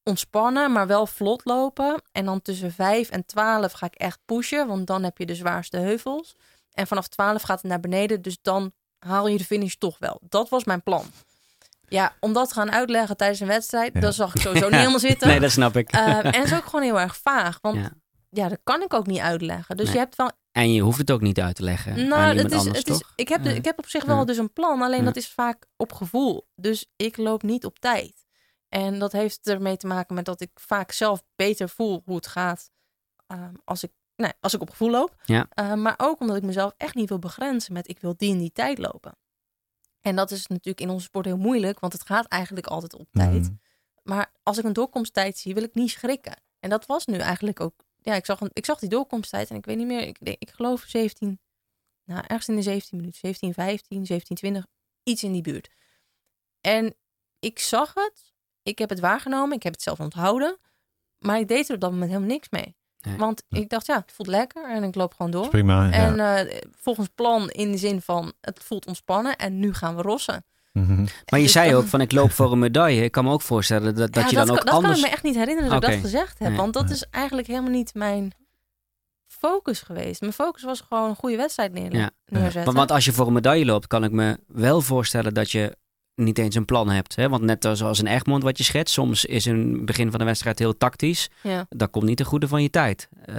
ontspannen, 0.03 0.71
maar 0.71 0.87
wel 0.87 1.05
vlot 1.07 1.41
lopen. 1.45 2.01
En 2.11 2.25
dan 2.25 2.41
tussen 2.41 2.71
5 2.71 3.09
en 3.09 3.25
12 3.25 3.71
ga 3.71 3.85
ik 3.85 3.95
echt 3.95 4.19
pushen, 4.25 4.67
want 4.67 4.87
dan 4.87 5.03
heb 5.03 5.17
je 5.17 5.25
de 5.25 5.35
zwaarste 5.35 5.77
heuvels. 5.77 6.35
En 6.73 6.87
vanaf 6.87 7.07
12 7.07 7.41
gaat 7.41 7.61
het 7.61 7.69
naar 7.69 7.79
beneden, 7.79 8.21
dus 8.21 8.37
dan 8.41 8.71
haal 8.99 9.27
je 9.27 9.37
de 9.37 9.43
finish 9.45 9.73
toch 9.73 9.97
wel. 9.99 10.19
Dat 10.29 10.49
was 10.49 10.63
mijn 10.63 10.83
plan. 10.83 11.05
Ja, 11.87 12.15
om 12.19 12.33
dat 12.33 12.47
te 12.47 12.53
gaan 12.53 12.71
uitleggen 12.71 13.17
tijdens 13.17 13.39
een 13.39 13.47
wedstrijd, 13.47 13.93
Ja. 13.93 13.99
dat 13.99 14.15
zag 14.15 14.35
ik 14.35 14.41
sowieso 14.41 14.65
niet 14.69 14.75
helemaal 14.79 14.99
zitten. 14.99 15.27
Nee, 15.27 15.39
dat 15.39 15.51
snap 15.51 15.75
ik. 15.75 15.91
Eh, 15.91 16.07
en 16.17 16.25
het 16.25 16.43
is 16.45 16.53
ook 16.53 16.65
gewoon 16.65 16.81
heel 16.81 16.99
erg 16.99 17.17
vaag, 17.17 17.57
want 17.61 17.75
Ja. 17.77 17.91
ja, 18.29 18.47
dat 18.49 18.59
kan 18.63 18.81
ik 18.81 18.93
ook 18.93 19.07
niet 19.07 19.19
uitleggen. 19.19 19.77
Dus 19.77 19.85
Nee. 19.85 19.93
je 19.95 19.99
hebt 20.01 20.15
wel 20.15 20.31
En 20.57 20.73
je 20.73 20.81
hoeft 20.81 20.97
het 20.97 21.11
ook 21.11 21.21
niet 21.21 21.39
uit 21.39 21.55
te 21.55 21.63
leggen 21.63 21.91
aan 21.91 22.07
nou, 22.07 22.29
iemand 22.29 22.41
het 22.41 22.51
is, 22.51 22.57
anders, 22.57 22.77
het 22.77 22.87
is, 22.87 22.97
toch? 22.97 23.11
ik, 23.15 23.27
heb 23.27 23.43
Ja. 23.43 23.51
ik 23.51 23.65
heb 23.65 23.77
op 23.77 23.87
zich 23.87 24.05
wel 24.05 24.17
Ja. 24.17 24.23
dus 24.25 24.37
een 24.37 24.53
plan, 24.53 24.81
alleen 24.81 24.99
Ja. 24.99 25.05
dat 25.05 25.15
is 25.15 25.29
vaak 25.29 25.65
op 25.75 25.93
gevoel. 25.93 26.47
Dus 26.55 26.91
ik 26.95 27.17
loop 27.17 27.43
niet 27.43 27.65
op 27.65 27.79
tijd. 27.79 28.25
En 28.69 28.99
dat 28.99 29.11
heeft 29.11 29.47
ermee 29.47 29.77
te 29.77 29.87
maken 29.87 30.15
met 30.15 30.25
dat 30.25 30.41
ik 30.41 30.49
vaak 30.53 30.91
zelf 30.91 31.23
beter 31.35 31.69
voel 31.69 32.01
hoe 32.05 32.15
het 32.15 32.27
gaat 32.27 32.69
ehm, 33.27 33.53
als, 33.63 33.83
ik, 33.83 33.91
nee, 34.15 34.31
als 34.39 34.53
ik 34.53 34.61
op 34.61 34.69
gevoel 34.69 34.89
loop. 34.89 35.15
Ja. 35.25 35.47
Eh, 35.49 35.73
maar 35.73 35.93
ook 35.97 36.19
omdat 36.19 36.35
ik 36.35 36.43
mezelf 36.43 36.73
echt 36.77 36.95
niet 36.95 37.09
wil 37.09 37.19
begrenzen 37.19 37.73
met 37.73 37.89
ik 37.89 37.99
wil 37.99 38.13
die 38.17 38.31
en 38.31 38.37
die 38.37 38.51
tijd 38.51 38.77
lopen. 38.77 39.17
En 40.01 40.15
dat 40.15 40.31
is 40.31 40.47
natuurlijk 40.47 40.81
in 40.81 40.89
onze 40.89 41.05
sport 41.05 41.25
heel 41.25 41.37
moeilijk, 41.37 41.79
want 41.79 41.93
het 41.93 42.05
gaat 42.05 42.25
eigenlijk 42.27 42.67
altijd 42.67 42.95
op 42.95 43.07
tijd. 43.11 43.41
Mhm. 43.41 43.53
Maar 44.03 44.31
als 44.43 44.57
ik 44.57 44.63
een 44.63 44.73
doorkomsttijd 44.73 45.37
zie, 45.37 45.53
wil 45.53 45.63
ik 45.63 45.73
niet 45.75 45.89
schrikken. 45.89 46.41
En 46.59 46.69
dat 46.69 46.85
was 46.85 47.05
nu 47.05 47.17
eigenlijk 47.17 47.59
ook. 47.59 47.85
Ja, 48.07 48.13
ik 48.15 48.25
zag, 48.25 48.39
een, 48.41 48.49
ik 48.53 48.65
zag 48.65 48.79
die 48.79 48.89
doorkomsttijd 48.89 49.49
en 49.49 49.55
ik 49.55 49.65
weet 49.65 49.77
niet 49.77 49.87
meer. 49.87 50.01
Ik, 50.01 50.17
denk- 50.25 50.37
ik 50.39 50.49
geloof 50.49 50.83
17. 50.87 51.39
Nou, 52.03 52.23
ergens 52.27 52.47
in 52.47 52.55
de 52.55 52.61
17 52.61 52.97
minuten. 52.97 53.19
17, 53.19 53.53
15, 53.53 54.05
17, 54.05 54.35
20. 54.35 54.65
Iets 55.03 55.23
in 55.23 55.31
die 55.31 55.41
buurt. 55.41 55.69
En 56.61 56.95
ik 57.39 57.59
zag 57.59 57.93
het. 57.93 58.33
Ik 58.63 58.77
heb 58.79 58.89
het 58.89 58.99
waargenomen. 58.99 59.55
Ik 59.55 59.63
heb 59.63 59.73
het 59.73 59.81
zelf 59.81 59.99
onthouden. 59.99 60.57
Maar 61.17 61.39
ik 61.39 61.47
deed 61.47 61.67
er 61.69 61.75
op 61.75 61.81
dat 61.81 61.91
moment 61.91 62.09
helemaal 62.09 62.31
niks 62.31 62.49
mee. 62.49 62.75
Nee. 62.99 63.17
Want 63.17 63.43
ik 63.49 63.69
dacht, 63.69 63.85
ja, 63.85 63.95
het 63.99 64.11
voelt 64.11 64.29
lekker. 64.29 64.69
En 64.69 64.83
ik 64.83 64.95
loop 64.95 65.13
gewoon 65.13 65.31
door. 65.31 65.49
prima. 65.49 65.85
ja. 65.85 65.91
En 65.91 66.19
eh, 66.47 66.61
volgens 66.71 67.07
plan 67.15 67.49
in 67.49 67.71
de 67.71 67.77
zin 67.77 68.01
van 68.01 68.33
het 68.41 68.63
voelt 68.63 68.87
ontspannen. 68.87 69.35
En 69.35 69.59
nu 69.59 69.73
gaan 69.73 69.95
we 69.95 70.01
rossen. 70.01 70.45
Mhm. 70.81 71.05
Maar 71.29 71.39
je 71.39 71.47
zei 71.47 71.75
ook 71.75 71.85
van 71.85 72.01
ik 72.01 72.11
loop 72.11 72.31
voor 72.31 72.51
een 72.51 72.59
medaille. 72.59 73.03
Ik 73.03 73.11
kan 73.11 73.23
me 73.23 73.31
ook 73.31 73.41
voorstellen 73.41 73.95
dat, 73.95 74.13
dat 74.13 74.23
Ja, 74.23 74.29
je 74.29 74.35
dan 74.35 74.49
ook 74.49 74.55
kan, 74.55 74.65
dat 74.65 74.73
anders... 74.73 74.93
kan 74.93 75.01
ik 75.03 75.05
me 75.09 75.13
echt 75.15 75.23
niet 75.23 75.35
herinneren 75.35 75.69
dat 75.69 75.83
ik 75.83 75.89
dat 75.89 75.99
gezegd 75.99 76.39
heb. 76.39 76.47
Nee. 76.47 76.57
Want 76.57 76.73
dat 76.73 76.89
is 76.89 77.05
eigenlijk 77.09 77.47
helemaal 77.47 77.71
niet 77.71 77.93
mijn 77.93 78.31
focus 79.27 79.81
geweest. 79.81 80.21
Mijn 80.21 80.33
focus 80.33 80.63
was 80.63 80.81
gewoon 80.87 81.09
een 81.09 81.15
goede 81.15 81.37
wedstrijd 81.37 81.73
neer, 81.73 81.95
Ja. 81.95 82.09
neerzetten. 82.25 82.63
Want, 82.63 82.77
want 82.77 82.91
als 82.91 83.05
je 83.05 83.13
voor 83.13 83.27
een 83.27 83.33
medaille 83.33 83.65
loopt, 83.65 83.87
kan 83.87 84.03
ik 84.03 84.11
me 84.11 84.39
wel 84.47 84.81
voorstellen 84.81 85.33
dat 85.33 85.51
je 85.51 85.77
niet 86.17 86.37
eens 86.37 86.55
een 86.55 86.65
plan 86.65 86.89
hebt. 86.89 87.15
Hè? 87.15 87.29
Want 87.29 87.43
net 87.43 87.69
zoals 87.73 87.99
een 87.99 88.07
Egmond 88.07 88.43
wat 88.43 88.57
je 88.57 88.63
schetst, 88.63 88.93
soms 88.93 89.25
is 89.25 89.45
een 89.45 89.85
begin 89.85 90.09
van 90.09 90.19
de 90.19 90.25
wedstrijd 90.25 90.59
heel 90.59 90.77
tactisch. 90.77 91.29
ja. 91.43 91.65
Dat 91.69 91.89
komt 91.89 92.05
niet 92.05 92.17
ten 92.17 92.25
goede 92.25 92.47
van 92.47 92.61
je 92.63 92.69
tijd. 92.69 93.09
Eh, 93.25 93.35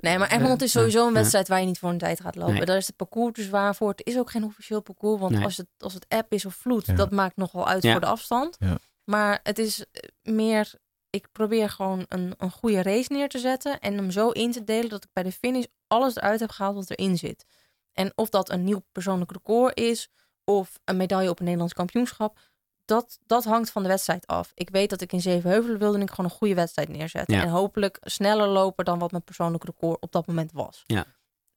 Nee, 0.00 0.18
maar 0.18 0.30
Egmond 0.30 0.60
eh, 0.60 0.66
is 0.66 0.72
sowieso 0.72 1.00
een 1.06 1.12
ja. 1.12 1.18
wedstrijd 1.18 1.48
waar 1.48 1.60
je 1.60 1.66
niet 1.66 1.78
voor 1.78 1.90
een 1.90 1.98
tijd 1.98 2.20
gaat 2.20 2.36
lopen. 2.36 2.54
Nee. 2.54 2.64
Daar 2.64 2.76
is 2.76 2.86
het 2.86 2.96
parcours 2.96 3.32
te 3.34 3.42
zwaar 3.42 3.74
voor. 3.74 3.88
Het 3.90 4.06
is 4.06 4.18
ook 4.18 4.30
geen 4.30 4.44
officieel 4.44 4.80
parcours. 4.82 5.20
Want 5.20 5.32
Nee. 5.34 5.44
als, 5.44 5.56
het, 5.56 5.66
als 5.78 5.94
het 5.94 6.06
app 6.08 6.32
is 6.32 6.44
of 6.44 6.54
vloed, 6.54 6.86
Ja. 6.86 6.94
dat 6.94 7.10
maakt 7.10 7.36
nogal 7.36 7.66
uit 7.68 7.82
Ja. 7.82 7.90
voor 7.92 8.00
de 8.00 8.06
afstand. 8.06 8.56
Ja. 8.58 8.78
Maar 9.04 9.40
het 9.42 9.58
is 9.58 9.84
eh, 9.92 10.32
meer... 10.32 10.72
Ik 11.10 11.28
probeer 11.32 11.70
gewoon 11.70 12.04
een, 12.08 12.34
een 12.38 12.50
goede 12.50 12.82
race 12.82 13.12
neer 13.12 13.28
te 13.28 13.38
zetten. 13.38 13.78
En 13.80 13.96
hem 13.96 14.10
zo 14.10 14.28
in 14.30 14.52
te 14.52 14.64
delen 14.64 14.88
dat 14.88 15.04
ik 15.04 15.10
bij 15.12 15.22
de 15.22 15.32
finish 15.32 15.64
alles 15.86 16.16
eruit 16.16 16.40
heb 16.40 16.50
gehaald 16.50 16.74
wat 16.74 16.90
erin 16.90 17.16
zit. 17.18 17.44
En 17.92 18.12
of 18.14 18.28
dat 18.28 18.50
een 18.50 18.64
nieuw 18.64 18.82
persoonlijk 18.92 19.32
record 19.32 19.78
is... 19.78 20.08
of 20.44 20.78
een 20.84 20.96
medaille 20.96 21.30
op 21.30 21.38
een 21.38 21.44
Nederlands 21.44 21.74
kampioenschap... 21.74 22.38
Dat, 22.86 23.18
dat 23.26 23.44
hangt 23.44 23.70
van 23.70 23.82
de 23.82 23.88
wedstrijd 23.88 24.26
af. 24.26 24.50
Ik 24.54 24.70
weet 24.70 24.90
dat 24.90 25.00
ik 25.00 25.12
in 25.12 25.20
Zevenheuvelen 25.20 25.78
wilde 25.78 25.96
en 25.96 26.02
ik 26.02 26.10
gewoon 26.10 26.30
een 26.30 26.36
goede 26.36 26.54
wedstrijd 26.54 26.88
neerzetten. 26.88 27.36
Ja. 27.36 27.42
En 27.42 27.48
hopelijk 27.48 27.98
sneller 28.02 28.48
lopen 28.48 28.84
dan 28.84 28.98
wat 28.98 29.10
mijn 29.10 29.22
persoonlijk 29.22 29.64
record 29.64 30.00
op 30.00 30.12
dat 30.12 30.26
moment 30.26 30.52
was. 30.52 30.82
Ja. 30.86 31.04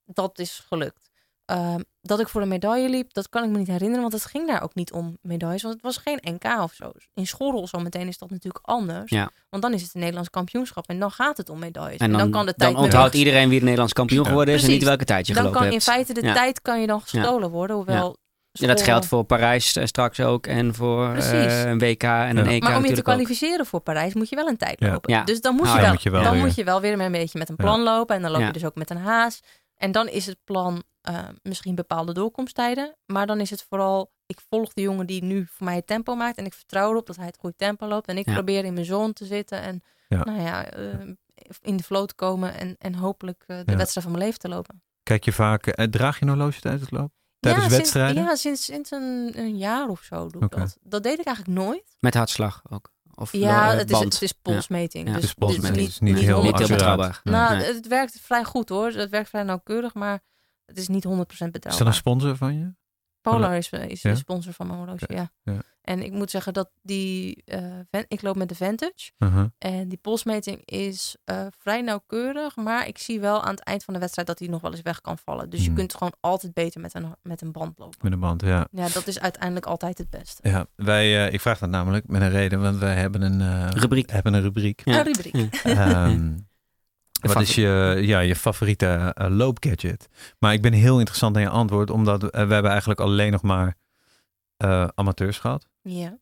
Dat 0.06 0.40
is 0.40 0.64
gelukt. 0.68 1.10
Ehm, 1.46 1.80
dat 2.02 2.20
ik 2.20 2.28
voor 2.28 2.42
de 2.42 2.48
medaille 2.48 2.90
liep, 2.90 3.14
dat 3.14 3.30
kan 3.30 3.44
ik 3.44 3.50
me 3.50 3.58
niet 3.58 3.68
herinneren. 3.68 4.02
Want 4.02 4.14
het 4.14 4.26
ging 4.26 4.48
daar 4.48 4.62
ook 4.64 4.76
niet 4.76 4.92
om 4.92 5.18
medailles. 5.22 5.62
Want 5.62 5.74
het 5.74 5.84
was 5.84 5.98
geen 5.98 6.20
NK 6.22 6.62
of 6.62 6.74
zo. 6.74 6.92
In 7.14 7.28
Schorrel 7.28 7.68
zometeen 7.68 8.08
is 8.08 8.18
dat 8.18 8.30
natuurlijk 8.30 8.66
anders. 8.66 9.12
Ja. 9.12 9.32
Want 9.50 9.64
dan 9.64 9.74
is 9.74 9.82
het 9.82 9.94
een 9.94 10.00
Nederlands 10.00 10.30
kampioenschap. 10.30 10.88
En 10.88 11.00
dan 11.00 11.12
gaat 11.12 11.38
het 11.38 11.50
om 11.50 11.60
medailles. 11.60 11.98
en 11.98 12.12
dan, 12.12 12.32
kan 12.32 12.46
de 12.46 12.54
dan 12.58 12.74
tijd 12.74 12.84
onthoudt 12.84 13.12
weer- 13.14 13.22
iedereen 13.26 13.46
wie 13.46 13.54
het 13.56 13.64
Nederlands 13.64 13.94
kampioen 13.94 14.26
geworden 14.26 14.54
is 14.54 14.64
en 14.64 14.70
niet 14.70 14.84
welke 14.84 15.06
tijd 15.06 15.28
je 15.28 15.34
Dan 15.34 15.42
gelopen 15.42 15.62
kan 15.62 15.72
in 15.72 15.78
hebt. 15.78 15.90
feite 15.90 16.14
de 16.14 16.26
Ja. 16.26 16.34
tijd 16.34 16.62
kan 16.62 16.82
je 16.82 16.88
dan 16.88 17.02
gestolen 17.02 17.50
worden. 17.50 17.76
Hoewel 17.76 18.18
Ja, 18.60 18.68
dat 18.68 18.82
geldt 18.82 19.06
voor 19.06 19.24
Parijs 19.24 19.76
eh, 19.76 19.86
straks 19.86 20.20
ook 20.20 20.48
en 20.48 20.74
voor 20.76 21.14
eh, 21.14 21.64
een 21.66 21.80
WK 21.80 22.04
en 22.04 22.38
een. 22.38 22.48
EK 22.48 22.64
Maar 22.64 22.78
om 22.78 22.84
je 22.86 22.92
te 22.92 22.98
ook. 22.98 23.04
kwalificeren 23.04 23.66
voor 23.66 23.80
Parijs 23.80 24.14
moet 24.14 24.30
je 24.30 24.36
wel 24.36 24.48
een 24.48 24.58
tijd 24.58 24.80
Ja. 24.80 24.92
lopen. 24.92 25.14
Ja. 25.14 25.24
Dus 25.24 25.42
dan, 25.42 25.56
moet, 25.56 25.68
Ah, 25.68 25.72
je 25.74 25.76
ja, 25.78 25.82
wel, 25.84 25.92
moet 25.92 26.04
je 26.04 26.10
wel 26.10 26.24
dan 26.24 26.32
weer. 26.34 26.42
moet 26.42 26.56
je 26.56 26.64
wel 26.64 26.82
weer 26.82 27.00
een 27.00 27.12
beetje 27.12 27.40
met 27.40 27.50
een 27.50 27.56
Ja. 27.58 27.64
plan 27.64 27.82
lopen. 27.84 28.16
En 28.16 28.22
dan 28.22 28.32
loop 28.32 28.40
Ja. 28.42 28.48
je 28.48 28.54
dus 28.54 28.66
ook 28.66 28.76
met 28.76 28.90
een 28.90 28.98
haas. 28.98 29.40
En 29.76 29.92
dan 29.92 30.08
is 30.08 30.26
het 30.26 30.38
plan 30.44 30.84
eh, 31.02 31.20
misschien 31.44 31.76
bepaalde 31.76 32.14
doorkomsttijden. 32.14 32.96
Maar 33.06 33.26
dan 33.28 33.40
is 33.40 33.50
het 33.50 33.66
vooral, 33.70 34.12
ik 34.26 34.40
volg 34.50 34.74
de 34.74 34.82
jongen 34.82 35.06
die 35.08 35.24
nu 35.24 35.48
voor 35.52 35.66
mij 35.66 35.76
het 35.76 35.88
tempo 35.88 36.16
maakt. 36.16 36.38
En 36.38 36.46
ik 36.46 36.54
vertrouw 36.54 36.90
erop 36.92 37.06
dat 37.08 37.16
hij 37.16 37.26
het 37.26 37.38
goede 37.40 37.56
tempo 37.56 37.88
loopt. 37.88 38.08
En 38.08 38.18
ik 38.18 38.26
Ja. 38.26 38.34
probeer 38.34 38.66
in 38.66 38.74
mijn 38.74 38.86
zone 38.86 39.14
te 39.14 39.26
zitten. 39.26 39.62
En 39.62 39.82
Ja. 40.08 40.24
nou 40.24 40.42
ja, 40.42 40.66
eh, 40.70 40.84
in 41.62 41.78
de 41.78 41.84
flow 41.84 42.06
te 42.06 42.16
komen. 42.16 42.54
En, 42.54 42.76
en 42.80 42.96
hopelijk 42.96 43.44
de 43.48 43.54
Ja. 43.54 43.76
wedstrijd 43.76 44.08
van 44.08 44.12
mijn 44.12 44.24
leven 44.24 44.40
te 44.40 44.50
lopen. 44.50 44.82
Kijk 45.04 45.26
je 45.26 45.32
vaak, 45.32 45.68
eh, 45.68 45.86
draag 45.86 46.20
je 46.20 46.26
een 46.26 46.32
horloge 46.32 46.60
tijdens 46.60 46.84
het 46.84 46.92
lopen? 46.92 47.14
Tijdens 47.54 47.72
ja, 47.72 47.78
wedstrijden? 47.78 48.16
Sinds, 48.16 48.30
ja, 48.30 48.36
sinds, 48.36 48.66
sinds 48.66 48.92
een, 48.92 49.32
een 49.36 49.58
jaar 49.58 49.88
of 49.88 50.02
zo 50.02 50.28
doe 50.30 50.44
ik 50.44 50.52
dat. 50.52 50.78
Dat 50.84 51.04
deed 51.04 51.20
ik 51.20 51.26
eigenlijk 51.26 51.58
nooit. 51.60 51.96
Met 52.00 52.14
hartslag 52.14 52.62
ook. 52.70 52.90
Of 53.16 53.32
Ja, 53.32 53.72
eh, 53.72 53.78
het 53.78 53.92
is, 53.92 54.00
het 54.00 54.22
is 54.22 54.32
polsmeting. 54.32 55.08
Ja. 55.08 55.14
Dus 55.14 55.22
Het 55.22 55.30
is 55.30 55.34
polsmeting, 55.34 55.76
het 55.82 55.88
is 55.88 56.00
niet 56.00 56.18
heel 56.20 56.42
niet 56.42 56.58
heel 56.58 56.68
betrouwbaar. 56.68 57.22
Nou, 57.24 57.58
Nee. 57.58 57.74
het 57.74 57.88
werkt 57.88 58.20
vrij 58.22 58.44
goed 58.44 58.70
hoor. 58.70 58.92
Het 58.92 59.10
werkt 59.10 59.30
vrij 59.30 59.44
nauwkeurig, 59.44 59.94
maar 59.94 60.20
het 60.66 60.78
is 60.78 60.88
niet 60.88 61.04
100% 61.04 61.08
Is 61.32 61.38
dat 61.38 61.52
betrouwbaar. 61.52 61.88
een 61.88 61.94
sponsor 61.94 62.36
van 62.36 62.58
je? 62.58 62.74
Polar 63.22 63.58
is, 63.58 63.70
is 63.70 64.02
Ja? 64.02 64.12
de 64.12 64.16
sponsor 64.18 64.54
van 64.54 64.68
mijn 64.68 64.80
horloge, 64.80 65.06
ja. 65.08 65.32
Ja. 65.44 65.62
En 65.88 66.04
ik 66.04 66.12
moet 66.12 66.32
zeggen 66.32 66.54
dat 66.54 66.70
die... 66.82 67.42
eh, 67.46 67.62
Van- 67.92 68.06
ik 68.08 68.22
loop 68.22 68.36
met 68.36 68.50
de 68.50 68.56
Vantage. 68.56 69.12
Uh-huh. 69.20 69.46
En 69.58 69.88
die 69.88 69.98
polsmeting 69.98 70.62
is 70.66 71.16
eh, 71.24 71.46
vrij 71.60 71.82
nauwkeurig. 71.82 72.56
Maar 72.56 72.88
ik 72.88 72.98
zie 72.98 73.20
wel 73.20 73.44
aan 73.44 73.52
het 73.52 73.64
eind 73.64 73.84
van 73.84 73.94
de 73.94 74.00
wedstrijd 74.00 74.28
dat 74.28 74.38
die 74.38 74.50
nog 74.50 74.62
wel 74.62 74.72
eens 74.72 74.82
weg 74.82 75.02
kan 75.02 75.18
vallen. 75.18 75.50
Dus 75.50 75.60
je 75.60 75.66
Hmm. 75.66 75.76
kunt 75.76 75.94
gewoon 75.94 76.14
altijd 76.20 76.54
beter 76.54 76.82
met 76.82 76.94
een, 76.94 77.16
met 77.22 77.42
een 77.42 77.52
band 77.52 77.78
lopen. 77.80 77.98
Met 78.02 78.12
een 78.12 78.20
band, 78.20 78.42
ja. 78.42 78.68
Ja, 78.72 78.88
dat 78.90 79.08
is 79.08 79.20
uiteindelijk 79.20 79.66
altijd 79.66 79.98
het 79.98 80.10
beste. 80.10 80.50
ja 80.50 80.68
wij, 80.76 81.26
eh, 81.28 81.34
ik 81.34 81.42
vraag 81.42 81.60
dat 81.60 81.70
namelijk 81.70 82.08
met 82.08 82.22
een 82.22 82.30
reden, 82.30 82.62
want 82.62 82.78
wij 82.78 82.96
hebben 82.96 83.22
een, 83.22 83.42
eh, 83.42 83.70
Rubriek. 83.82 84.10
Hebben 84.10 84.34
een 84.34 84.42
rubriek. 84.42 84.82
Ja. 84.86 84.98
Een 85.00 85.06
rubriek. 85.06 85.56
Ehm, 85.64 86.38
wat 87.22 87.42
is 87.42 87.56
je, 87.56 87.98
ja, 88.02 88.20
je 88.20 88.36
favoriete 88.36 89.16
loopgadget? 89.30 90.08
Maar 90.40 90.54
ik 90.54 90.62
ben 90.62 90.74
heel 90.74 90.98
interessant 90.98 91.36
in 91.36 91.42
je 91.42 91.50
antwoord, 91.50 91.90
omdat 91.90 92.22
we 92.22 92.30
hebben 92.38 92.72
eigenlijk 92.72 93.00
alleen 93.00 93.32
nog 93.32 93.42
maar 93.42 93.76
eh, 94.58 94.88
amateurs 94.96 95.40
gehad. 95.40 95.68
Ja. 95.90 96.18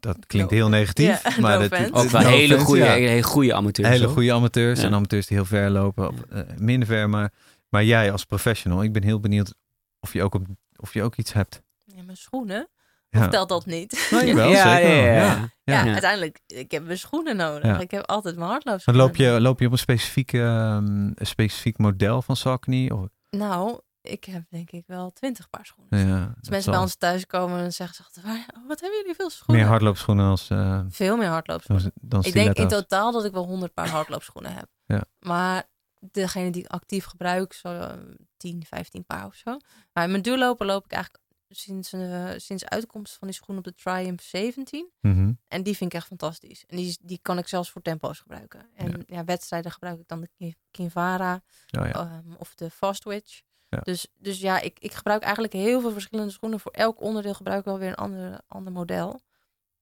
Dat 0.00 0.26
klinkt 0.26 0.50
heel 0.50 0.68
negatief. 0.68 1.22
Ja, 1.22 1.40
maar 1.40 1.58
no 1.58 1.68
dat. 1.68 1.92
Ook 1.92 2.08
wel 2.08 2.22
no 2.22 2.28
hele 2.28 2.58
goede, 2.58 2.84
ja. 2.84 2.92
hele 2.92 3.22
goede 3.22 3.54
amateurs. 3.54 3.88
Hele 3.88 4.08
goede 4.08 4.32
amateurs 4.32 4.80
Ja. 4.80 4.86
en 4.86 4.94
amateurs 4.94 5.26
die 5.26 5.36
heel 5.36 5.46
ver 5.46 5.70
lopen, 5.70 6.08
op, 6.08 6.26
eh, 6.30 6.40
minder 6.56 6.88
ver. 6.88 7.10
Maar, 7.10 7.32
maar 7.68 7.84
jij 7.84 8.12
als 8.12 8.24
professional, 8.24 8.82
ik 8.82 8.92
ben 8.92 9.02
heel 9.02 9.20
benieuwd 9.20 9.54
of 10.00 10.12
je 10.12 10.22
ook, 10.22 10.34
op, 10.34 10.46
of 10.76 10.94
je 10.94 11.02
ook 11.02 11.16
iets 11.16 11.32
hebt. 11.32 11.62
ja 11.84 12.02
mijn 12.02 12.16
schoenen. 12.16 12.68
Ja. 13.08 13.20
Of 13.20 13.28
telt 13.28 13.48
dat 13.48 13.66
niet? 13.66 14.08
Nou, 14.10 14.24
ja, 14.26 14.32
zeker 14.34 14.42
ja, 14.42 14.48
wel, 14.48 14.50
ja, 14.50 14.78
ja. 14.78 15.14
ja. 15.14 15.50
Ja, 15.64 15.84
Ja. 15.84 15.92
uiteindelijk, 15.92 16.40
ik 16.46 16.70
heb 16.70 16.84
mijn 16.84 16.98
schoenen 16.98 17.36
nodig. 17.36 17.64
Ja. 17.64 17.80
Ik 17.80 17.90
heb 17.90 18.06
altijd 18.06 18.36
mijn 18.36 18.46
Dan 18.46 18.50
hardloopschoenen. 18.50 19.02
loop 19.04 19.16
je, 19.16 19.40
loop 19.40 19.60
je 19.60 19.66
op 19.66 19.72
een 19.72 19.78
specifiek, 19.78 20.32
ehm, 20.32 20.86
een 21.14 21.26
specifiek 21.26 21.78
model 21.78 22.22
van 22.22 22.36
Saucony? 22.36 22.90
Of, 22.90 23.06
Nou, 23.30 23.80
ik 24.02 24.24
heb 24.24 24.44
denk 24.50 24.70
ik 24.70 24.86
wel 24.86 25.10
twintig 25.12 25.50
paar 25.50 25.66
schoenen. 25.66 26.06
ja, 26.06 26.34
Als 26.38 26.48
mensen 26.48 26.62
zal 26.62 26.72
bij 26.72 26.82
ons 26.82 26.94
thuis 26.96 27.26
komen, 27.26 27.58
dan 27.58 27.72
zeggen 27.72 27.96
ze 27.96 28.02
altijd, 28.04 28.24
"Waar- 28.26 28.54
oh, 28.62 28.68
wat 28.68 28.80
hebben 28.80 28.98
jullie 28.98 29.14
veel 29.14 29.30
schoenen? 29.30 29.56
Meer 29.62 29.70
hardloopschoenen 29.70 30.26
als 30.28 30.50
uh, 30.50 30.80
Veel 30.88 31.16
meer 31.16 31.28
hardloopschoenen. 31.28 31.92
dan, 32.00 32.24
Ik 32.24 32.32
denk 32.32 32.56
in 32.56 32.68
totaal 32.68 33.12
dat 33.12 33.24
ik 33.24 33.32
wel 33.32 33.44
100 33.46 33.74
paar 33.74 33.88
hardloopschoenen 33.88 34.54
heb. 34.54 34.66
Ja. 34.86 35.04
Maar 35.18 35.70
degene 35.98 36.50
die 36.50 36.62
ik 36.64 36.70
actief 36.70 37.04
gebruik, 37.04 37.52
zo 37.52 37.68
eh, 37.68 37.92
10, 38.36 38.64
15 38.66 39.04
paar 39.04 39.26
of 39.26 39.34
zo. 39.34 39.56
Maar 39.92 40.04
in 40.04 40.10
mijn 40.10 40.22
duurlopen 40.22 40.66
loop 40.66 40.84
ik 40.84 40.92
eigenlijk 40.92 41.24
sinds, 41.48 41.92
eh, 41.92 42.30
sinds 42.36 42.64
uitkomst 42.64 43.14
van 43.14 43.28
die 43.28 43.36
schoen 43.36 43.56
op 43.58 43.64
de 43.64 43.74
Triumph 43.74 44.22
17. 44.22 44.90
Mhm. 45.00 45.32
En 45.48 45.62
die 45.62 45.76
vind 45.76 45.92
ik 45.92 45.98
echt 45.98 46.06
fantastisch. 46.06 46.64
En 46.66 46.76
die, 46.76 46.98
die 47.02 47.18
kan 47.22 47.38
ik 47.38 47.48
zelfs 47.48 47.70
voor 47.70 47.82
tempo's 47.82 48.18
gebruiken. 48.18 48.66
En 48.74 49.02
ja. 49.06 49.24
wedstrijden 49.24 49.70
gebruik 49.72 49.98
ik 50.00 50.08
dan 50.08 50.20
de 50.20 50.28
Ki- 50.36 50.54
Kinvara 50.70 51.34
Oh, 51.34 51.40
ja. 51.86 51.92
ehm, 51.92 52.32
of 52.38 52.54
de 52.54 52.70
Fastwitch. 52.70 53.40
Ja. 53.76 53.80
Dus, 53.82 54.06
dus 54.18 54.40
ja, 54.40 54.60
ik, 54.60 54.78
ik 54.80 54.92
gebruik 54.94 55.22
eigenlijk 55.22 55.52
heel 55.52 55.80
veel 55.80 55.92
verschillende 55.92 56.32
schoenen. 56.32 56.60
Voor 56.60 56.72
elk 56.72 57.00
onderdeel 57.00 57.34
gebruik 57.34 57.58
ik 57.58 57.64
wel 57.64 57.78
weer 57.78 57.88
een 57.88 57.94
ander, 57.94 58.40
ander 58.48 58.72
model. 58.72 59.20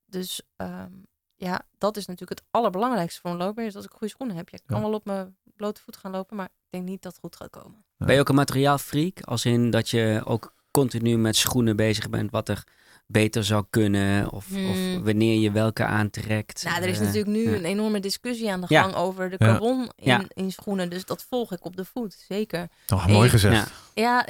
Dus 0.06 0.42
ehm, 0.56 0.92
ja, 1.36 1.60
dat 1.78 1.96
is 1.96 2.06
natuurlijk 2.06 2.40
het 2.40 2.48
allerbelangrijkste 2.50 3.20
voor 3.20 3.30
een 3.30 3.36
loper. 3.36 3.64
Is 3.64 3.72
dat 3.72 3.84
ik 3.84 3.90
goede 3.90 4.08
schoenen 4.08 4.36
heb. 4.36 4.48
Je 4.48 4.60
kan 4.66 4.76
Ja. 4.80 4.82
wel 4.86 4.94
op 4.94 5.04
mijn 5.04 5.36
blote 5.56 5.80
voet 5.80 5.96
gaan 5.96 6.10
lopen. 6.10 6.36
Maar 6.36 6.46
ik 6.46 6.66
denk 6.70 6.84
niet 6.84 7.02
dat 7.02 7.12
het 7.12 7.20
goed 7.20 7.36
gaat 7.36 7.50
komen. 7.50 7.84
Ben 7.96 8.14
je 8.14 8.20
ook 8.20 8.28
een 8.28 8.34
materiaalfreak? 8.34 9.20
Als 9.22 9.44
in 9.44 9.70
dat 9.70 9.88
je 9.90 10.22
ook 10.24 10.54
continu 10.70 11.16
met 11.18 11.36
schoenen 11.36 11.76
bezig 11.76 12.10
bent, 12.10 12.30
wat 12.30 12.48
er 12.48 12.64
beter 13.10 13.44
zou 13.44 13.64
kunnen? 13.70 14.32
Of, 14.32 14.46
Hmm. 14.48 14.70
of 14.70 15.04
wanneer 15.04 15.38
je 15.40 15.50
welke 15.50 15.84
aantrekt? 15.84 16.64
Nou, 16.64 16.82
er 16.82 16.88
is 16.88 16.94
Eh, 16.98 17.00
natuurlijk 17.04 17.30
nu 17.36 17.50
ja. 17.50 17.56
een 17.56 17.64
enorme 17.64 18.00
discussie 18.00 18.50
aan 18.52 18.60
de 18.60 18.66
Ja. 18.68 18.82
gang 18.82 18.94
over 18.94 19.30
de 19.30 19.36
Ja. 19.38 19.46
carbon 19.46 19.80
in, 19.96 20.10
Ja. 20.10 20.22
in 20.34 20.52
schoenen. 20.52 20.90
Dus 20.90 21.04
dat 21.04 21.26
volg 21.28 21.52
ik 21.52 21.64
op 21.64 21.76
de 21.76 21.84
voet, 21.84 22.24
zeker. 22.28 22.68
Oh, 22.94 23.06
mooi 23.06 23.28
gezegd. 23.28 23.70
Ja. 23.94 24.26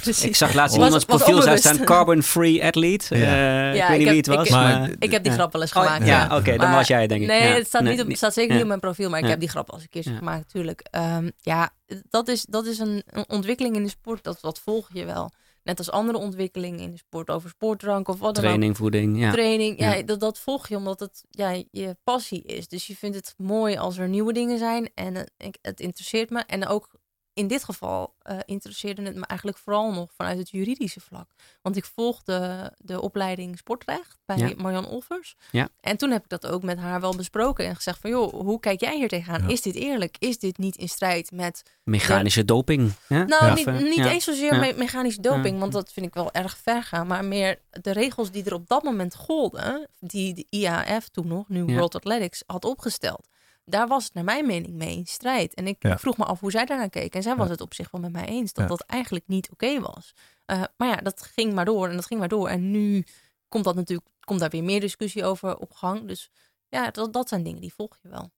Precies. 0.00 0.24
Ik 0.24 0.36
zag 0.36 0.52
laatst 0.54 0.76
iemands 0.76 1.04
profiel 1.04 1.42
zou 1.42 1.58
staan 1.58 1.84
Carbon 1.84 2.22
Free 2.22 2.64
Athlete. 2.64 3.16
Ja. 3.16 3.24
Eh, 3.24 3.76
Ja, 3.76 3.88
ik 3.88 3.88
weet 3.88 3.98
niet 3.98 4.06
wie 4.08 4.16
heb- 4.16 4.26
het 4.26 4.26
was. 4.36 4.46
ik- 4.46 4.52
maar, 4.52 4.78
Maar- 4.80 4.90
Ik 4.98 5.10
heb 5.10 5.22
die 5.22 5.32
Ja. 5.32 5.38
grap 5.38 5.52
wel 5.52 5.62
eens 5.62 5.72
Oh, 5.72 5.82
gemaakt. 5.82 6.06
ja, 6.06 6.26
ja. 6.28 6.36
oké, 6.36 6.56
dan 6.56 6.72
was 6.72 6.86
jij 6.88 7.06
denk 7.06 7.20
ik. 7.22 7.26
Nee, 7.28 7.42
Ja. 7.48 7.54
het 7.54 7.66
staat, 7.66 7.82
Nee, 7.82 7.90
niet 7.92 8.00
op, 8.00 8.06
nee. 8.06 8.16
staat 8.16 8.32
zeker 8.32 8.48
Ja. 8.48 8.54
niet 8.54 8.62
op 8.62 8.68
mijn 8.68 8.80
profiel, 8.80 9.08
maar 9.10 9.18
ik 9.18 9.24
Ja. 9.24 9.30
heb 9.30 9.40
die 9.40 9.48
grap 9.48 9.68
al 9.70 9.74
eens 9.74 9.86
een 9.92 10.02
keer 10.02 10.12
gemaakt 10.16 10.44
natuurlijk. 10.46 10.80
Ehm, 10.90 11.30
ja, 11.40 11.70
dat 12.10 12.28
is, 12.28 12.44
dat 12.48 12.66
is 12.66 12.78
een, 12.78 13.02
een 13.06 13.24
ontwikkeling 13.28 13.76
in 13.76 13.82
de 13.82 13.88
sport, 13.88 14.24
dat, 14.24 14.38
dat 14.40 14.58
volg 14.64 14.88
je 14.92 15.04
wel. 15.04 15.30
Net 15.64 15.78
als 15.78 15.90
andere 15.90 16.18
ontwikkelingen 16.18 16.80
in 16.80 16.90
de 16.90 16.96
sport, 16.96 17.30
over 17.30 17.48
sportdrank 17.50 18.08
of 18.08 18.18
wat 18.18 18.34
dan 18.34 18.44
ook. 18.44 18.50
Training, 18.50 18.76
voeding, 18.76 19.18
ja. 19.18 19.32
Training, 19.32 19.78
ja, 19.80 19.94
Ja. 19.94 20.02
Dat, 20.02 20.20
dat 20.20 20.38
volg 20.38 20.68
je 20.68 20.76
omdat 20.76 21.00
het 21.00 21.24
ja, 21.30 21.62
je 21.70 21.96
passie 22.04 22.42
is. 22.42 22.68
Dus 22.68 22.86
je 22.86 22.96
vindt 22.96 23.16
het 23.16 23.34
mooi 23.36 23.76
als 23.76 23.98
er 23.98 24.08
nieuwe 24.08 24.32
dingen 24.32 24.58
zijn 24.58 24.90
en 24.94 25.16
eh, 25.16 25.22
ik- 25.36 25.58
het 25.62 25.80
interesseert 25.80 26.30
me. 26.30 26.40
En 26.46 26.66
ook 26.66 26.88
in 27.34 27.46
dit 27.46 27.64
geval 27.64 28.14
eh, 28.22 28.36
interesseerde 28.44 29.02
het 29.02 29.16
me 29.16 29.26
eigenlijk 29.26 29.58
vooral 29.60 29.92
nog 29.92 30.10
vanuit 30.16 30.38
het 30.38 30.50
juridische 30.50 31.00
vlak. 31.00 31.30
Want 31.62 31.76
ik 31.76 31.84
volgde 31.84 32.72
de 32.78 33.00
opleiding 33.00 33.58
sportrecht 33.58 34.18
bij 34.24 34.36
Ja. 34.36 34.52
Marjan 34.56 34.86
Olvers. 34.86 35.36
Ja. 35.50 35.68
En 35.80 35.96
toen 35.96 36.10
heb 36.10 36.22
ik 36.22 36.28
dat 36.28 36.46
ook 36.46 36.62
met 36.62 36.78
haar 36.78 37.00
wel 37.00 37.16
besproken 37.16 37.66
en 37.66 37.76
gezegd 37.76 37.98
van 38.00 38.10
joh, 38.10 38.32
hoe 38.32 38.60
kijk 38.60 38.80
jij 38.80 38.96
hier 38.96 39.08
tegenaan? 39.08 39.42
Ja. 39.42 39.48
Is 39.48 39.62
dit 39.62 39.74
eerlijk? 39.74 40.16
Is 40.18 40.38
dit 40.38 40.58
niet 40.58 40.76
in 40.76 40.88
strijd 40.88 41.30
met 41.32 41.62
Mechanische 41.84 42.44
doping. 42.44 42.92
Hè? 43.06 43.24
nou, 43.24 43.44
Ja. 43.46 43.54
niet, 43.54 43.66
Of, 43.66 43.80
niet 43.80 43.94
ja. 43.94 44.10
eens 44.10 44.24
zozeer 44.24 44.54
Ja. 44.54 44.60
me- 44.60 44.74
mechanische 44.76 45.20
doping, 45.20 45.54
Ja. 45.54 45.58
want 45.60 45.72
dat 45.72 45.92
vind 45.92 46.06
ik 46.06 46.14
wel 46.14 46.32
erg 46.32 46.56
ver 46.56 46.82
gaan. 46.82 47.06
Maar 47.06 47.24
meer 47.24 47.58
de 47.70 47.92
regels 47.92 48.30
die 48.30 48.44
er 48.44 48.54
op 48.54 48.68
dat 48.68 48.82
moment 48.82 49.14
golden, 49.16 49.88
die 50.00 50.34
de 50.34 50.46
IAF 50.50 51.08
toen 51.08 51.26
nog, 51.26 51.48
nu 51.48 51.64
Ja. 51.66 51.72
World 51.74 51.94
Athletics, 51.94 52.42
had 52.46 52.64
opgesteld. 52.64 53.28
Daar 53.70 53.86
was 53.88 54.04
het 54.04 54.14
naar 54.14 54.24
mijn 54.24 54.46
mening 54.46 54.74
mee 54.74 54.96
in 54.96 55.06
strijd. 55.06 55.54
En 55.54 55.66
ik 55.66 55.76
Ja. 55.78 55.98
vroeg 55.98 56.16
me 56.16 56.24
af 56.24 56.40
hoe 56.40 56.50
zij 56.50 56.64
daarnaar 56.64 56.90
keek. 56.90 57.14
En 57.14 57.22
zij 57.22 57.36
was 57.36 57.46
Ja. 57.46 57.52
het 57.52 57.60
op 57.60 57.74
zich 57.74 57.90
wel 57.90 58.00
met 58.00 58.12
mij 58.12 58.24
eens 58.26 58.52
dat 58.52 58.62
Ja. 58.64 58.70
dat 58.70 58.80
eigenlijk 58.80 59.24
niet 59.28 59.50
oké 59.50 59.80
was. 59.80 60.14
Eh, 60.44 60.62
maar 60.76 60.88
ja, 60.88 60.96
dat 60.96 61.22
ging 61.34 61.52
maar 61.52 61.64
door 61.64 61.88
en 61.88 61.94
dat 61.96 62.06
ging 62.06 62.20
maar 62.20 62.28
door. 62.28 62.48
En 62.48 62.70
nu 62.70 63.04
komt, 63.48 63.64
dat 63.64 63.74
natuurlijk, 63.74 64.08
komt 64.20 64.40
daar 64.40 64.50
weer 64.50 64.64
meer 64.64 64.80
discussie 64.80 65.24
over 65.24 65.56
op 65.56 65.72
gang. 65.72 66.08
Dus 66.08 66.30
ja, 66.68 66.90
dat, 66.90 67.12
dat 67.12 67.28
zijn 67.28 67.42
dingen 67.42 67.60
die 67.60 67.72
volg 67.74 67.98
je 68.02 68.08
wel. 68.08 68.30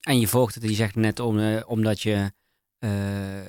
En 0.00 0.20
je 0.20 0.28
volgt 0.28 0.54
het, 0.54 0.62
je 0.64 0.74
zegt 0.74 0.94
net 0.94 1.20
om, 1.20 1.38
eh, 1.38 1.62
omdat 1.66 2.00
je 2.00 2.32
eh, 2.78 3.38
eh, 3.38 3.44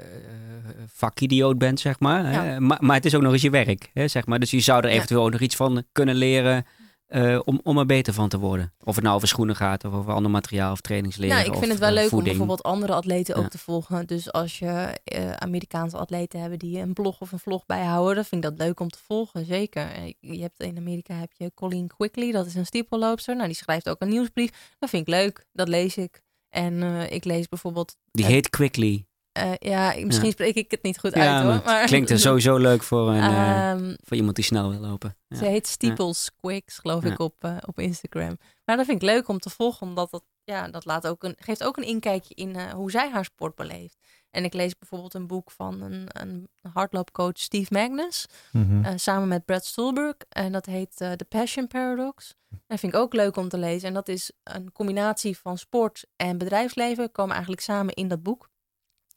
vakidioot 0.88 1.58
bent, 1.58 1.80
zeg 1.80 2.00
maar. 2.00 2.26
Hè? 2.32 2.60
Maar, 2.60 2.78
maar 2.84 2.96
het 2.96 3.06
is 3.06 3.16
ook 3.16 3.22
nog 3.22 3.34
eens 3.34 3.42
je 3.42 3.50
werk, 3.50 3.90
hè, 3.94 4.08
zeg 4.08 4.26
maar. 4.26 4.40
Dus 4.40 4.52
je 4.52 4.60
zou 4.60 4.82
er 4.84 4.90
Ja. 4.90 4.96
eventueel 4.96 5.24
ook 5.24 5.32
nog 5.32 5.42
iets 5.42 5.56
van 5.56 5.84
kunnen 5.92 6.16
leren 6.16 6.66
eh, 7.06 7.40
om, 7.44 7.60
om 7.64 7.78
er 7.78 7.86
beter 7.86 8.14
van 8.14 8.30
te 8.30 8.40
worden. 8.40 8.74
Of 8.84 8.96
het 8.96 9.04
nou 9.04 9.16
over 9.16 9.28
schoenen 9.28 9.56
gaat, 9.56 9.84
of 9.84 9.94
over 9.94 10.14
ander 10.14 10.32
materiaal, 10.32 10.72
of 10.72 10.82
trainingsleren. 10.82 11.36
Nou, 11.36 11.48
ik 11.48 11.54
vind 11.54 11.66
of, 11.66 11.70
het 11.70 11.80
wel 11.80 11.90
eh, 11.90 11.96
leuk 11.96 12.10
voeding. 12.10 12.32
om 12.32 12.38
bijvoorbeeld 12.38 12.64
andere 12.64 12.94
atleten 12.94 13.36
ook 13.36 13.50
te 13.50 13.58
volgen. 13.58 14.08
Dus 14.08 14.32
als 14.32 14.60
je 14.60 15.00
eh, 15.04 15.32
Amerikaanse 15.32 15.98
atleten 15.98 16.40
hebben 16.40 16.60
die 16.60 16.80
een 16.80 16.94
blog 16.94 17.22
of 17.22 17.32
een 17.32 17.40
vlog 17.40 17.66
bijhouden, 17.66 18.16
dan 18.16 18.26
vind 18.26 18.44
ik 18.44 18.50
dat 18.50 18.60
leuk 18.60 18.80
om 18.80 18.90
te 18.90 19.00
volgen, 19.06 19.46
zeker. 19.46 20.14
Je 20.20 20.42
hebt 20.42 20.60
in 20.60 20.78
Amerika 20.78 21.14
heb 21.14 21.32
je 21.38 21.52
Colleen 21.54 21.88
Quickly, 21.88 22.32
dat 22.32 22.46
is 22.46 22.56
een 22.56 22.66
stiepelloopster. 22.66 23.36
Nou, 23.36 23.48
die 23.48 23.58
schrijft 23.58 23.90
ook 23.90 24.02
een 24.02 24.10
nieuwsbrief. 24.10 24.76
Dat 24.80 24.90
vind 24.90 25.08
ik 25.08 25.14
leuk, 25.14 25.46
dat 25.52 25.68
lees 25.68 25.98
ik. 25.98 26.24
En 26.50 26.84
ik 27.12 27.24
lees 27.24 27.48
bijvoorbeeld, 27.48 27.96
Die 28.12 28.26
heet 28.26 28.50
Quickly. 28.50 29.06
Eh, 29.36 29.52
ja, 29.60 29.94
misschien 30.06 30.26
Ja. 30.26 30.32
spreek 30.32 30.56
ik 30.56 30.72
het 30.72 30.84
niet 30.84 31.00
goed 31.00 31.14
Ja, 31.16 31.36
uit 31.38 31.44
hoor. 31.46 31.62
maar 31.66 31.80
het 31.80 31.90
klinkt 31.90 32.10
er 32.10 32.20
sowieso 32.20 32.58
leuk 32.58 32.84
voor, 32.84 33.10
een, 33.10 33.16
eh, 33.22 33.70
Ehm, 33.72 33.96
voor 34.04 34.18
iemand 34.18 34.36
die 34.36 34.46
snel 34.46 34.70
wil 34.70 34.80
lopen. 34.80 35.16
Ja. 35.28 35.38
Ze 35.38 35.46
heet 35.46 35.68
Steeples 35.68 36.32
Quicks, 36.42 36.78
geloof 36.78 37.04
Ja. 37.04 37.12
ik, 37.12 37.20
op, 37.20 37.36
eh, 37.40 37.58
op 37.66 37.80
Instagram. 37.80 38.38
Maar 38.66 38.78
dat 38.78 38.86
vind 38.86 39.02
ik 39.02 39.08
leuk 39.10 39.28
om 39.28 39.40
te 39.40 39.50
volgen, 39.50 39.88
omdat 39.88 40.12
dat, 40.12 40.24
ja, 40.44 40.68
dat 40.68 40.86
laat 40.86 41.08
ook 41.08 41.24
een, 41.24 41.36
geeft 41.40 41.64
ook 41.64 41.78
een 41.78 41.84
inkijkje 41.84 42.36
in 42.36 42.56
eh, 42.56 42.72
hoe 42.74 42.92
zij 42.92 43.10
haar 43.12 43.26
sport 43.26 43.56
beleeft. 43.56 43.98
En 44.32 44.44
ik 44.44 44.54
lees 44.54 44.78
bijvoorbeeld 44.78 45.14
een 45.14 45.28
boek 45.28 45.52
van 45.52 45.82
een, 45.82 46.08
een 46.12 46.48
hardloopcoach, 46.74 47.38
Steve 47.40 47.74
Magnus, 47.74 48.26
Mhm. 48.52 48.84
eh, 48.86 48.92
samen 48.96 49.28
met 49.28 49.46
Brad 49.46 49.66
Stulberg. 49.66 50.16
En 50.30 50.52
dat 50.52 50.66
heet 50.66 51.02
eh, 51.02 51.12
The 51.12 51.26
Passion 51.26 51.68
Paradox. 51.68 52.34
Dat 52.68 52.80
vind 52.80 52.94
ik 52.94 53.00
ook 53.00 53.14
leuk 53.14 53.36
om 53.38 53.50
te 53.50 53.58
lezen. 53.58 53.88
En 53.88 53.94
dat 53.94 54.08
is 54.08 54.32
een 54.44 54.72
combinatie 54.72 55.38
van 55.38 55.58
sport 55.58 56.06
en 56.16 56.38
bedrijfsleven, 56.38 57.12
komen 57.12 57.32
eigenlijk 57.32 57.62
samen 57.62 57.94
in 57.94 58.08
dat 58.08 58.24
boek. 58.24 58.50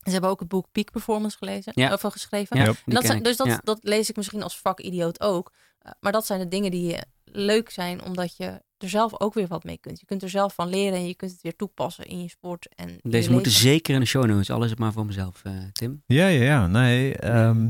Ze 0.03 0.11
hebben 0.11 0.31
ook 0.31 0.41
het 0.41 0.49
boek 0.49 0.67
Peak 0.73 0.91
Performance 0.91 1.37
gelezen, 1.37 1.73
Ja. 1.75 1.93
of 1.93 2.01
geschreven. 2.01 2.57
Ja, 2.59 2.65
En 2.67 2.75
dat 2.85 3.05
zijn, 3.05 3.23
dus 3.23 3.37
dat, 3.37 3.47
Ja. 3.47 3.61
dat 3.65 3.79
lees 3.83 4.11
ik 4.11 4.17
misschien 4.17 4.43
als 4.43 4.59
vakidioot 4.59 5.21
ook. 5.21 5.53
Uh, 5.87 5.93
maar 6.01 6.13
dat 6.13 6.27
zijn 6.27 6.41
de 6.41 6.49
dingen 6.49 6.71
die 6.71 6.97
eh, 6.97 7.03
leuk 7.25 7.71
zijn, 7.71 8.03
omdat 8.05 8.37
je 8.37 8.45
er 8.79 8.89
zelf 8.89 9.21
ook 9.21 9.35
weer 9.35 9.47
wat 9.47 9.65
mee 9.65 9.79
kunt. 9.79 10.01
Je 10.01 10.07
kunt 10.07 10.23
er 10.23 10.29
zelf 10.31 10.55
van 10.55 10.69
leren 10.69 10.99
en 10.99 11.07
je 11.07 11.15
kunt 11.15 11.31
het 11.31 11.41
weer 11.43 11.57
toepassen 11.57 12.05
in 12.05 12.23
je 12.23 12.29
sport. 12.29 12.69
En 12.75 12.87
Deze 13.03 13.29
je 13.29 13.35
moeten 13.35 13.53
leven. 13.53 13.69
zeker 13.69 13.95
in 13.95 14.01
de 14.01 14.07
show 14.07 14.25
notes. 14.27 14.51
Alles 14.51 14.75
maar 14.75 14.93
voor 14.93 15.07
mezelf, 15.07 15.41
eh, 15.45 15.53
Tim. 15.73 16.03
Ja, 16.07 16.27
ja, 16.27 16.43
ja. 16.43 16.67
Nee, 16.67 17.17
ehm, 17.17 17.69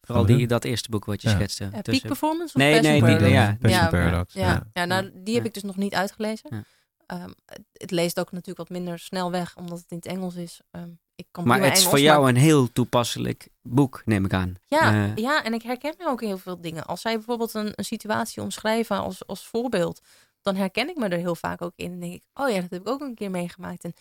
Vooral 0.00 0.26
die, 0.26 0.46
dat 0.46 0.64
eerste 0.64 0.88
boek 0.90 1.04
wat 1.04 1.22
je 1.22 1.28
Ja. 1.28 1.34
schetste. 1.34 1.68
Peak 1.82 2.00
Performance 2.02 2.54
of 2.54 2.60
Nee, 2.60 2.72
Passion 2.74 2.92
nee, 2.92 3.00
die- 3.00 3.10
Paradox? 3.10 3.32
ja, 3.32 3.56
Passion 3.60 3.82
ja, 3.82 3.88
Paradox. 3.88 4.34
Ja, 4.34 4.40
Ja. 4.46 4.66
ja. 4.72 4.84
nou, 4.84 5.10
die 5.14 5.34
heb 5.34 5.42
Ja. 5.42 5.48
ik 5.48 5.54
dus 5.54 5.62
nog 5.62 5.76
niet 5.76 5.94
uitgelezen. 5.94 6.66
Ehm, 7.06 7.30
het, 7.72 7.90
leest 7.90 8.20
ook 8.20 8.30
natuurlijk 8.30 8.68
wat 8.68 8.78
minder 8.78 8.98
snel 8.98 9.30
weg, 9.30 9.56
omdat 9.56 9.78
het 9.78 9.90
in 9.90 9.96
het 9.96 10.06
Engels 10.06 10.34
is. 10.34 10.60
Ehm, 10.70 10.90
ik 11.14 11.26
kan 11.30 11.46
Maar 11.46 11.56
het 11.60 11.66
is 11.66 11.72
Engels, 11.72 11.88
voor 11.90 12.00
jou 12.00 12.20
maar- 12.20 12.28
een 12.28 12.36
heel 12.36 12.72
toepasselijk 12.72 13.48
boek, 13.62 14.02
neem 14.04 14.24
ik 14.24 14.32
aan. 14.32 14.54
Ja, 14.66 14.92
Eh, 14.92 15.16
ja, 15.16 15.44
en 15.44 15.54
ik 15.54 15.62
herken 15.62 15.94
me 15.98 16.06
ook 16.06 16.20
heel 16.20 16.38
veel 16.38 16.60
dingen. 16.60 16.84
Als 16.86 17.00
zij 17.00 17.14
bijvoorbeeld 17.14 17.54
een, 17.54 17.72
een 17.74 17.84
situatie 17.84 18.42
omschrijven 18.42 18.98
als, 18.98 19.26
als 19.26 19.46
voorbeeld, 19.46 20.00
dan 20.42 20.56
herken 20.56 20.88
ik 20.88 20.96
me 20.96 21.08
er 21.08 21.18
heel 21.18 21.34
vaak 21.34 21.62
ook 21.62 21.72
in. 21.76 21.92
En 21.92 22.00
denk 22.00 22.12
ik, 22.12 22.22
oh 22.34 22.48
ja, 22.48 22.60
dat 22.60 22.70
heb 22.70 22.80
ik 22.80 22.88
ook 22.88 23.00
een 23.00 23.14
keer 23.14 23.30
meegemaakt. 23.30 23.84
En 23.84 23.94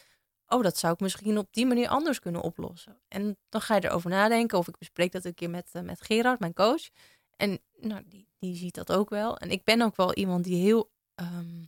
oh, 0.47 0.63
dat 0.63 0.77
zou 0.77 0.93
ik 0.93 0.99
misschien 0.99 1.37
op 1.37 1.47
die 1.51 1.65
manier 1.65 1.87
anders 1.87 2.19
kunnen 2.19 2.41
oplossen. 2.41 3.01
En 3.07 3.37
dan 3.49 3.61
ga 3.61 3.75
je 3.75 3.83
erover 3.85 4.09
nadenken. 4.09 4.57
Of 4.57 4.67
ik 4.67 4.77
bespreek 4.77 5.11
dat 5.11 5.25
een 5.25 5.33
keer 5.33 5.49
met, 5.49 5.69
eh, 5.71 5.81
met 5.81 6.01
Gerard, 6.01 6.39
mijn 6.39 6.53
coach. 6.53 6.89
En 7.35 7.59
nou, 7.79 8.03
die, 8.05 8.27
die 8.39 8.55
ziet 8.55 8.75
dat 8.75 8.91
ook 8.91 9.09
wel. 9.09 9.37
En 9.37 9.49
ik 9.51 9.63
ben 9.63 9.81
ook 9.81 9.95
wel 9.95 10.13
iemand 10.13 10.43
die 10.43 10.61
heel 10.63 10.91
ehm, 11.15 11.61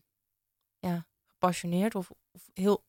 ja, 0.79 1.05
gepassioneerd 1.45 1.95
of, 1.95 2.11
of 2.31 2.41
heel 2.53 2.85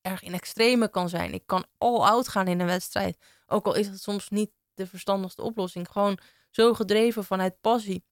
erg 0.00 0.22
in 0.22 0.32
extreme 0.32 0.88
kan 0.88 1.08
zijn. 1.08 1.32
Ik 1.32 1.42
kan 1.46 1.64
all-out 1.78 2.28
gaan 2.28 2.48
in 2.48 2.60
een 2.60 2.66
wedstrijd. 2.66 3.18
Ook 3.46 3.66
al 3.66 3.74
is 3.74 3.86
het 3.86 4.02
soms 4.02 4.28
niet 4.28 4.50
de 4.74 4.86
verstandigste 4.86 5.42
oplossing. 5.42 5.88
Gewoon 5.88 6.18
zo 6.50 6.74
gedreven 6.74 7.24
vanuit 7.24 7.60
passie. 7.60 8.04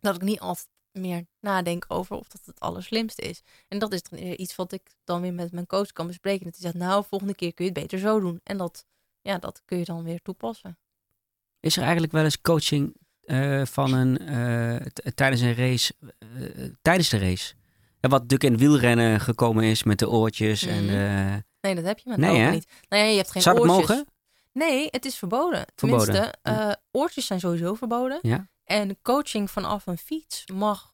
Dat 0.00 0.14
ik 0.14 0.22
niet 0.22 0.40
altijd 0.40 0.68
meer 0.92 1.26
nadenk 1.40 1.84
over 1.88 2.16
of 2.16 2.28
dat 2.28 2.40
het 2.44 2.60
allerslimste 2.60 3.22
is. 3.22 3.42
En 3.68 3.78
dat 3.78 3.92
is 3.92 4.02
dan 4.02 4.18
iets 4.18 4.56
wat 4.56 4.72
ik 4.72 4.90
dan 5.04 5.20
weer 5.20 5.34
met 5.34 5.52
mijn 5.52 5.66
coach 5.66 5.92
kan 5.92 6.06
bespreken. 6.06 6.44
Dat 6.44 6.56
hij 6.56 6.62
zegt, 6.62 6.84
nou, 6.84 7.04
volgende 7.08 7.34
keer 7.34 7.54
kun 7.54 7.64
je 7.64 7.70
het 7.70 7.80
beter 7.80 7.98
zo 7.98 8.20
doen. 8.20 8.40
En 8.42 8.56
dat, 8.56 8.86
ja, 9.20 9.38
dat 9.38 9.62
kun 9.64 9.78
je 9.78 9.84
dan 9.84 10.04
weer 10.04 10.22
toepassen. 10.22 10.78
Is 11.60 11.76
er 11.76 11.82
eigenlijk 11.82 12.12
wel 12.12 12.24
eens 12.24 12.40
coaching 12.40 12.96
eh, 13.20 13.64
van 13.64 13.92
een, 13.92 14.18
eh, 14.18 14.86
tijdens 15.14 15.40
een 15.40 15.54
race, 15.54 15.94
eh, 16.18 16.64
tijdens 16.82 17.08
de 17.08 17.18
race? 17.18 17.54
Ja, 18.00 18.08
wat 18.08 18.22
natuurlijk 18.22 18.50
in 18.52 18.58
wielrennen 18.58 19.20
gekomen 19.20 19.64
is 19.64 19.82
met 19.82 19.98
de 19.98 20.08
oortjes 20.10 20.66
en 20.66 20.84
Mhm. 20.84 20.92
de... 20.92 21.42
Nee, 21.60 21.74
dat 21.74 21.84
heb 21.84 21.98
je 21.98 22.08
met 22.08 22.18
Nee, 22.18 22.36
hè? 22.38 22.50
niet. 22.50 22.70
Ja, 22.88 22.96
je 22.98 23.16
hebt 23.16 23.30
geen 23.30 23.42
Zou 23.42 23.58
oortjes. 23.58 23.76
mogen? 23.76 24.06
Nee, 24.52 24.88
het 24.90 25.04
is 25.04 25.16
verboden. 25.16 25.64
Verboden, 25.74 26.04
Tenminste, 26.06 26.34
ja. 26.42 26.68
eh, 26.70 26.74
oortjes 26.90 27.26
zijn 27.26 27.40
sowieso 27.40 27.74
verboden. 27.74 28.18
Ja. 28.22 28.48
En 28.64 28.98
coaching 29.02 29.50
vanaf 29.50 29.86
een 29.86 29.98
fiets 29.98 30.44
mag 30.54 30.92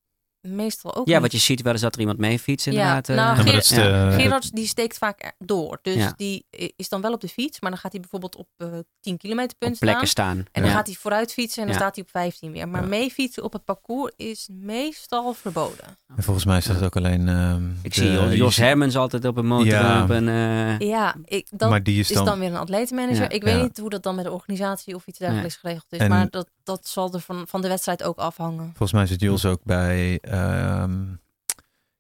meestal 0.55 0.95
ook 0.97 1.07
Ja, 1.07 1.13
niet. 1.13 1.23
wat 1.23 1.33
je 1.33 1.39
ziet 1.39 1.63
wel 1.63 1.73
eens 1.73 1.83
dat 1.83 1.95
er 1.95 2.01
iemand 2.01 2.19
mee 2.19 2.39
fietst 2.39 2.67
Ja, 2.67 2.73
inderdaad. 2.73 3.09
eh. 3.09 3.17
nou, 3.17 3.29
Ja, 3.29 3.35
maar 3.35 3.45
Geer- 3.45 3.53
dat 3.53 3.63
is 3.63 3.69
de, 3.69 3.81
Ja. 3.83 4.11
Gerard 4.11 4.55
die 4.55 4.67
steekt 4.67 4.99
vaak 4.99 5.33
door. 5.39 5.79
Dus 5.83 5.95
Ja. 5.95 6.13
die 6.17 6.47
is 6.77 6.89
dan 6.89 7.01
wel 7.01 7.13
op 7.13 7.21
de 7.21 7.29
fiets, 7.29 7.61
maar 7.61 7.71
dan 7.71 7.81
gaat 7.81 7.93
hij 7.93 8.01
bijvoorbeeld 8.01 8.37
op 8.37 8.49
eh 8.57 8.69
10 9.01 9.17
kilometer 9.17 9.57
punt 9.59 9.73
op 9.73 9.79
plekken 9.81 10.09
staan. 10.09 10.35
staan. 10.35 10.47
En 10.53 10.63
dan 10.63 10.71
Ja. 10.71 10.77
gaat 10.77 10.87
hij 10.87 10.97
vooruit 10.97 11.33
fietsen 11.33 11.63
en 11.63 11.69
dan 11.69 11.77
Ja. 11.77 11.81
staat 11.83 11.95
hij 11.95 12.05
op 12.05 12.11
15 12.11 12.53
weer. 12.53 12.69
Maar 12.69 12.83
Ja. 12.83 12.89
mee 12.89 13.11
fietsen 13.11 13.43
op 13.45 13.53
het 13.53 13.65
parcours 13.65 14.13
is 14.17 14.49
meestal 14.53 15.33
verboden. 15.35 15.85
En 16.17 16.23
volgens 16.23 16.45
mij 16.45 16.57
is 16.59 16.65
dat 16.65 16.83
ook 16.83 16.97
alleen... 16.97 17.29
ehm, 17.29 17.71
Ik 17.83 17.95
de- 17.95 18.01
zie 18.29 18.37
Jos, 18.37 18.57
Hermans 18.57 18.97
altijd 18.97 19.25
op 19.25 19.37
een 19.37 19.47
motor 19.47 19.67
Ja. 19.67 20.03
op 20.03 20.11
een... 20.11 20.29
eh, 20.29 20.79
Ja, 20.79 21.15
ik, 21.25 21.47
dat 21.51 21.71
maar 21.71 21.83
die 21.83 22.01
is 22.01 22.11
is 22.11 22.17
dan... 22.17 22.25
dan 22.25 22.39
weer 22.39 22.49
een 22.49 22.57
atletenmanager. 22.57 23.23
Ja. 23.23 23.29
ik 23.29 23.43
weet 23.43 23.55
Ja. 23.57 23.63
niet 23.63 23.79
hoe 23.79 23.91
dat 23.91 24.03
dan 24.03 24.15
met 24.15 24.25
de 24.25 24.33
organisatie 24.33 24.95
of 24.95 25.07
iets 25.07 25.19
dergelijks 25.19 25.57
geregeld 25.57 25.87
is. 25.91 25.99
En- 25.99 26.09
Maar 26.09 26.27
dat, 26.31 26.49
dat 26.65 26.87
zal 26.89 27.13
er 27.15 27.21
van, 27.21 27.45
van 27.49 27.61
de 27.63 27.69
wedstrijd 27.69 28.03
ook 28.03 28.19
afhangen. 28.19 28.65
Volgens 28.67 28.93
mij 28.93 29.07
zit 29.07 29.21
Jules 29.21 29.45
ook 29.45 29.61
bij 29.65 30.19
ehm, 30.37 31.05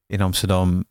in 0.06 0.20
Amsterdam 0.20 0.84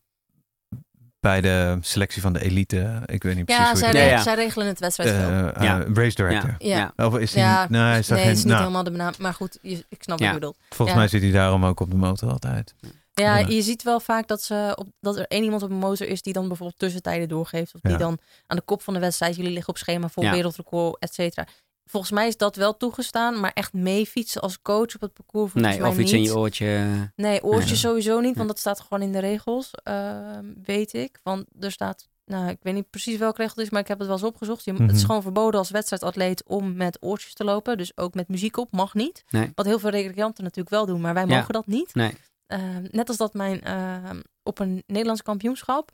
bij 1.20 1.42
de 1.42 1.78
selectie 1.82 2.22
van 2.22 2.34
de 2.34 2.42
elite. 2.44 3.02
Ik 3.06 3.24
weet 3.24 3.36
niet 3.36 3.46
precies 3.46 3.64
Ja, 3.64 3.70
hoe 3.70 3.78
zij, 3.80 4.10
Ja, 4.10 4.22
zij 4.22 4.36
regelen 4.36 4.68
het 4.68 4.80
wedstrijdsveld. 4.80 5.30
Eh, 5.32 5.48
eh, 5.48 5.64
Ja. 5.64 5.86
race 5.94 6.16
director. 6.16 6.56
ja. 6.58 6.94
Of 6.96 7.18
is 7.18 7.34
hij? 7.34 7.44
ja, 7.44 7.68
nee, 7.70 7.82
hij 7.82 8.00
is 8.00 8.08
nee, 8.08 8.20
geen. 8.22 8.32
is 8.32 8.38
niet 8.38 8.46
nou, 8.46 8.60
helemaal 8.60 8.84
de 8.84 8.90
naam. 8.92 9.14
Maar 9.20 9.34
goed, 9.34 9.58
je- 9.62 9.86
ik 9.90 10.04
snap 10.04 10.20
Ja. 10.20 10.26
wat 10.26 10.34
je 10.34 10.40
bedoelt. 10.40 10.58
volgens 10.70 10.90
ja. 10.90 10.96
mij 10.98 11.08
zit 11.08 11.22
hij 11.22 11.32
daarom 11.32 11.66
ook 11.66 11.80
op 11.80 11.90
de 11.90 11.96
motor 11.96 12.30
altijd. 12.32 12.76
Ja, 13.14 13.38
Ja. 13.38 13.48
je 13.48 13.62
ziet 13.62 13.84
wel 13.84 14.00
vaak 14.00 14.28
dat, 14.28 14.42
ze 14.42 14.74
op, 14.76 14.88
dat 15.00 15.18
er 15.18 15.26
één 15.28 15.44
iemand 15.44 15.64
op 15.64 15.70
een 15.70 15.76
motor 15.78 16.08
is 16.08 16.22
die 16.22 16.34
dan 16.34 16.48
bijvoorbeeld 16.48 16.80
tussentijden 16.80 17.28
doorgeeft. 17.28 17.74
Of 17.76 17.82
die 17.82 17.92
Ja. 17.92 17.98
dan 17.98 18.18
aan 18.48 18.58
de 18.58 18.64
kop 18.64 18.82
van 18.82 18.94
de 18.94 19.00
wedstrijd, 19.00 19.36
jullie 19.36 19.52
liggen 19.52 19.70
op 19.74 19.78
schema 19.78 20.08
voor 20.10 20.24
Ja. 20.24 20.32
wereldrecord, 20.32 21.00
et 21.00 21.14
cetera. 21.14 21.48
Volgens 21.90 22.12
mij 22.12 22.28
is 22.28 22.38
dat 22.38 22.56
wel 22.56 22.78
toegestaan, 22.78 23.40
maar 23.40 23.52
echt 23.54 23.74
mee 23.74 24.06
fietsen 24.06 24.42
als 24.42 24.62
coach 24.62 24.96
op 24.96 25.02
het 25.02 25.14
parcours 25.14 25.54
Nee, 25.54 25.80
mij 25.80 25.90
of 25.90 25.98
iets 26.00 26.12
niet. 26.12 26.22
in 26.22 26.24
je 26.32 26.38
oortje. 26.38 26.88
Nee, 27.16 27.44
oortjes 27.44 27.82
Ja. 27.82 27.88
sowieso 27.90 28.20
niet, 28.20 28.36
want 28.36 28.48
dat 28.48 28.60
staat 28.60 28.80
gewoon 28.80 29.02
in 29.02 29.12
de 29.12 29.20
regels, 29.20 29.72
ehm, 29.84 30.46
weet 30.64 30.94
ik. 30.94 31.20
Want 31.24 31.46
er 31.60 31.72
staat, 31.72 32.08
nou, 32.26 32.50
ik 32.50 32.58
weet 32.62 32.74
niet 32.74 32.90
precies 32.90 33.18
welke 33.18 33.38
regel 33.42 33.56
het 33.56 33.66
is, 33.66 33.70
maar 33.72 33.82
ik 33.82 33.88
heb 33.88 33.98
het 33.98 34.08
wel 34.08 34.18
eens 34.18 34.26
opgezocht. 34.26 34.64
Je, 34.64 34.72
Het 34.72 34.82
is 34.92 34.98
Mhm. 34.98 35.06
gewoon 35.06 35.22
verboden 35.22 35.60
als 35.60 35.70
wedstrijdatleet 35.70 36.44
om 36.46 36.76
met 36.76 36.98
oortjes 37.02 37.34
te 37.34 37.44
lopen. 37.44 37.78
Dus 37.78 37.98
ook 37.98 38.14
met 38.14 38.28
muziek 38.28 38.58
op, 38.58 38.72
mag 38.72 38.94
niet. 38.94 39.24
Nee. 39.30 39.52
Wat 39.56 39.66
heel 39.66 39.80
veel 39.80 39.90
recreanten 39.90 40.44
natuurlijk 40.44 40.76
wel 40.76 40.86
doen, 40.86 41.02
maar 41.02 41.14
wij 41.14 41.26
Ja. 41.26 41.36
mogen 41.38 41.54
dat 41.54 41.68
niet. 41.68 41.94
Nee. 41.94 42.14
Ehm, 42.48 42.86
net 42.92 43.08
als 43.08 43.18
dat 43.18 43.34
mijn 43.34 43.62
ehm, 43.62 44.20
op 44.44 44.60
een 44.60 44.84
Nederlands 44.88 45.22
kampioenschap, 45.22 45.92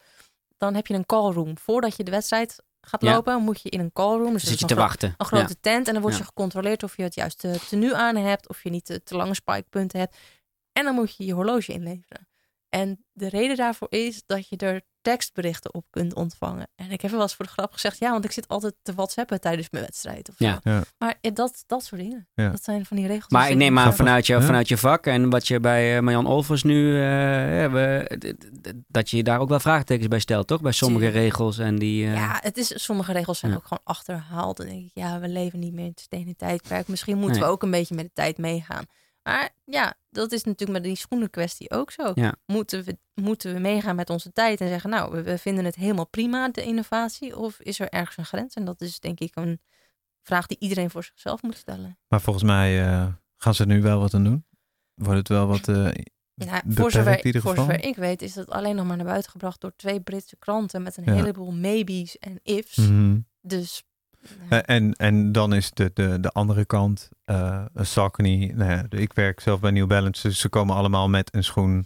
dan 0.57 0.73
heb 0.75 0.87
je 0.87 0.93
een 0.93 1.05
callroom. 1.05 1.57
Voordat 1.57 1.95
je 1.95 2.03
de 2.03 2.11
wedstrijd 2.11 2.63
gaat 2.81 3.01
Ja. 3.01 3.13
lopen, 3.13 3.41
moet 3.41 3.61
je 3.61 3.69
in 3.69 3.79
een 3.79 3.91
callroom. 3.93 4.33
Dus 4.33 4.43
Zit 4.43 4.59
je 4.59 4.65
te 4.65 4.75
wachten. 4.75 5.13
een 5.17 5.25
grote 5.25 5.59
tent 5.59 5.87
en 5.87 5.93
dan 5.93 6.01
word 6.01 6.13
Ja. 6.13 6.19
je 6.19 6.25
gecontroleerd 6.25 6.83
of 6.83 6.97
je 6.97 7.03
het 7.03 7.15
juiste 7.15 7.59
tenue 7.69 7.95
aan 7.95 8.15
hebt, 8.15 8.49
of 8.49 8.63
je 8.63 8.69
niet 8.69 8.85
te, 8.85 9.03
te 9.03 9.15
lange 9.15 9.33
spikepunten 9.35 9.99
hebt. 9.99 10.17
En 10.73 10.83
dan 10.83 10.95
moet 10.95 11.15
je 11.17 11.25
je 11.25 11.33
horloge 11.33 11.71
inleveren. 11.73 12.27
En 12.71 13.05
de 13.11 13.29
reden 13.29 13.55
daarvoor 13.55 13.87
is 13.91 14.23
dat 14.25 14.49
je 14.49 14.57
er 14.57 14.81
tekstberichten 15.01 15.73
op 15.73 15.85
kunt 15.89 16.13
ontvangen. 16.13 16.67
En 16.75 16.91
ik 16.91 17.01
heb 17.01 17.11
wel 17.11 17.21
eens 17.21 17.35
voor 17.35 17.45
de 17.45 17.51
grap 17.51 17.73
gezegd, 17.73 17.99
ja, 17.99 18.11
want 18.11 18.25
ik 18.25 18.31
zit 18.31 18.47
altijd 18.47 18.73
te 18.81 18.93
whatsappen 18.93 19.41
tijdens 19.41 19.67
mijn 19.71 19.83
wedstrijd. 19.83 20.29
Of 20.29 20.35
Ja. 20.37 20.59
zo. 20.63 20.69
Ja. 20.69 20.83
Maar 20.97 21.17
ja, 21.21 21.29
dat, 21.31 21.63
dat 21.67 21.83
soort 21.83 22.01
dingen. 22.01 22.27
Ja. 22.33 22.49
Dat 22.49 22.63
zijn 22.63 22.85
van 22.85 22.97
die 22.97 23.07
regels. 23.07 23.31
Maar 23.31 23.49
ik 23.49 23.55
neem 23.55 23.79
aan 23.79 23.93
vanuit 23.95 24.27
je, 24.27 24.33
Ja. 24.33 24.41
vanuit 24.41 24.67
je 24.67 24.77
vak 24.77 25.05
en 25.05 25.29
wat 25.29 25.47
je 25.47 25.59
bij 25.59 25.95
eh, 25.95 26.01
Marjan 26.01 26.25
Olvers 26.27 26.63
nu 26.63 26.95
eh, 26.95 27.01
hebben, 27.59 28.07
dat 28.87 29.09
je 29.09 29.23
daar 29.23 29.39
ook 29.39 29.49
wel 29.49 29.59
vraagtekens 29.59 30.07
bij 30.07 30.19
stelt, 30.19 30.47
toch? 30.47 30.61
Bij 30.61 30.71
sommige 30.71 31.07
regels 31.07 31.57
en 31.57 31.75
die. 31.79 32.05
eh, 32.05 32.13
Ja, 32.13 32.39
het 32.41 32.57
is, 32.57 32.83
sommige 32.83 33.11
regels 33.11 33.39
zijn 33.39 33.51
Ja. 33.51 33.57
ook 33.57 33.63
gewoon 33.67 33.83
achterhaald. 33.83 34.59
En 34.59 34.65
dan 34.65 34.75
denk 34.75 34.85
ik, 34.87 34.91
ja, 34.93 35.19
we 35.19 35.27
leven 35.27 35.59
niet 35.59 35.73
meer 35.73 35.83
in 35.85 35.89
het 35.91 35.99
stenen 35.99 36.35
tijdperk. 36.35 36.87
Misschien 36.87 37.17
moeten 37.17 37.37
Nee. 37.39 37.45
we 37.47 37.53
ook 37.53 37.63
een 37.63 37.71
beetje 37.71 37.95
met 37.95 38.05
de 38.05 38.11
tijd 38.13 38.37
meegaan. 38.37 38.85
Maar 39.23 39.49
ja, 39.65 39.93
dat 40.09 40.31
is 40.31 40.43
natuurlijk 40.43 40.79
met 40.79 40.83
die 40.87 40.95
schoenen 40.97 41.29
kwestie 41.29 41.71
ook 41.71 41.91
zo. 41.91 42.11
Ja. 42.15 42.35
Moeten, 42.45 42.83
we, 42.83 42.97
moeten 43.13 43.53
we 43.53 43.59
meegaan 43.59 43.95
met 43.95 44.09
onze 44.09 44.31
tijd 44.33 44.61
en 44.61 44.67
zeggen, 44.67 44.89
nou, 44.89 45.11
we, 45.11 45.21
we 45.21 45.37
vinden 45.37 45.65
het 45.65 45.75
helemaal 45.75 46.07
prima, 46.07 46.49
de 46.49 46.63
innovatie? 46.63 47.37
Of 47.37 47.59
is 47.59 47.79
er 47.79 47.89
ergens 47.89 48.17
een 48.17 48.25
grens? 48.25 48.53
En 48.53 48.65
dat 48.65 48.81
is 48.81 48.99
denk 48.99 49.19
ik 49.19 49.35
een 49.35 49.61
vraag 50.23 50.45
die 50.47 50.57
iedereen 50.59 50.89
voor 50.89 51.03
zichzelf 51.03 51.41
moet 51.41 51.57
stellen. 51.57 51.97
Maar 52.07 52.21
volgens 52.21 52.45
mij 52.45 52.85
eh, 52.87 53.07
gaan 53.37 53.53
ze 53.55 53.61
er 53.61 53.67
nu 53.67 53.81
wel 53.81 53.99
wat 53.99 54.13
aan 54.13 54.23
doen. 54.23 54.45
Wordt 54.93 55.17
het 55.17 55.27
wel 55.27 55.47
wat 55.47 55.67
eh 55.67 55.75
Ja, 56.33 56.61
beperkt 56.65 56.73
voor, 56.79 56.91
zover, 56.91 57.17
in 57.19 57.25
ieder 57.25 57.41
voor 57.41 57.55
zover 57.55 57.83
ik 57.83 57.95
weet 57.95 58.21
is 58.21 58.33
dat 58.33 58.49
alleen 58.49 58.75
nog 58.75 58.85
maar 58.85 58.97
naar 58.97 59.05
buiten 59.05 59.31
gebracht 59.31 59.61
door 59.61 59.73
twee 59.75 59.99
Britse 60.01 60.35
kranten 60.35 60.83
met 60.83 60.97
een 60.97 61.03
Ja. 61.03 61.13
heleboel 61.13 61.51
maybes 61.51 62.17
en 62.19 62.39
ifs. 62.43 62.75
Mhm. 62.77 63.19
Dus 63.41 63.83
ja. 64.49 64.63
Eh, 64.63 64.75
En, 64.75 64.93
en 64.93 65.31
dan 65.31 65.53
is 65.53 65.71
de, 65.71 65.91
de, 65.93 66.19
de 66.19 66.29
andere 66.29 66.65
kant, 66.65 67.09
een 67.25 67.85
Saucony. 67.85 68.51
Nou 68.55 68.71
ja, 68.71 68.85
ik 68.89 69.13
werk 69.13 69.39
zelf 69.39 69.59
bij 69.59 69.71
New 69.71 69.87
Balance, 69.87 70.27
dus 70.27 70.39
ze 70.39 70.49
komen 70.49 70.75
allemaal 70.75 71.09
met 71.09 71.35
een 71.35 71.43
schoen. 71.43 71.85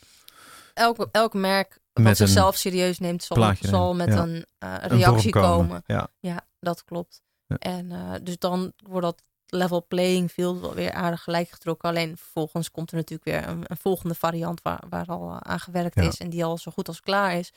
elk, 0.73 1.07
elk 1.11 1.33
merk 1.33 1.79
wat 1.93 2.17
zichzelf 2.17 2.55
serieus 2.55 2.99
neemt, 2.99 3.23
zal, 3.23 3.53
zal 3.59 3.95
met 3.95 4.07
ja. 4.07 4.21
een 4.21 4.45
eh, 4.57 4.73
een 4.79 4.89
reactie 4.89 5.31
komen. 5.31 5.83
Ja, 5.86 6.07
Ja, 6.19 6.41
dat 6.59 6.83
klopt. 6.83 7.21
Ja. 7.47 7.57
En 7.57 7.93
dus 8.23 8.38
dan 8.38 8.73
wordt 8.77 9.05
dat 9.05 9.23
level 9.47 9.86
playing 9.88 10.31
field 10.31 10.61
wel 10.61 10.73
weer 10.73 10.91
aardig 10.91 11.23
gelijk 11.23 11.49
getrokken. 11.49 11.89
Alleen 11.89 12.17
vervolgens 12.17 12.71
komt 12.71 12.91
er 12.91 12.97
natuurlijk 12.97 13.29
weer 13.29 13.47
een, 13.47 13.63
een 13.67 13.77
volgende 13.77 14.15
variant 14.15 14.61
waar, 14.61 14.83
waar 14.89 15.05
al 15.05 15.41
aan 15.41 15.59
gewerkt 15.59 15.97
is 15.97 16.17
en 16.17 16.29
die 16.29 16.45
al 16.45 16.57
zo 16.57 16.71
goed 16.71 16.88
als 16.88 16.99
klaar 16.99 17.38
is. 17.38 17.53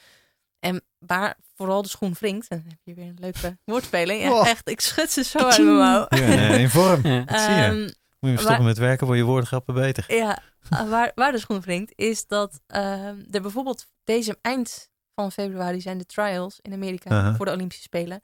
En 0.60 0.82
waar 0.98 1.36
vooral 1.54 1.82
de 1.82 1.88
schoen 1.88 2.12
wringt, 2.12 2.48
en 2.48 2.58
dan 2.58 2.68
heb 2.68 2.78
je 2.84 2.94
weer 2.94 3.06
een 3.06 3.18
leuke 3.20 3.58
woordspeling. 3.64 4.22
Ja, 4.22 4.32
Oh. 4.32 4.48
echt, 4.48 4.68
ik 4.68 4.80
schud 4.80 5.10
ze 5.10 5.24
zo 5.24 5.38
uit 5.38 5.58
mijn 5.62 5.76
mouw. 5.76 6.06
ja 6.08 6.54
in 6.56 6.70
vorm. 6.70 7.00
Ja. 7.06 7.24
Dat 7.24 7.40
zie 7.40 7.50
je. 7.54 7.62
Ehm, 7.62 7.80
Moet 8.20 8.30
je 8.30 8.36
stoppen 8.36 8.56
waar- 8.56 8.62
met 8.62 8.78
werken, 8.78 9.06
voor 9.06 9.16
je 9.16 9.22
woordengrappen 9.22 9.74
beter. 9.74 10.14
ja, 10.14 10.42
uh, 10.72 10.88
waar, 10.90 11.12
waar 11.14 11.32
de 11.32 11.38
schoen 11.38 11.60
wringt, 11.60 11.92
is 11.96 12.26
dat 12.26 12.60
ehm, 12.66 13.16
er 13.30 13.42
bijvoorbeeld 13.42 13.86
deze 14.04 14.38
eind 14.42 14.90
van 15.14 15.32
februari 15.32 15.80
zijn 15.80 15.98
de 15.98 16.06
trials 16.06 16.58
in 16.60 16.72
Amerika 16.72 17.34
voor 17.34 17.46
de 17.46 17.52
Olympische 17.52 17.82
Spelen. 17.82 18.20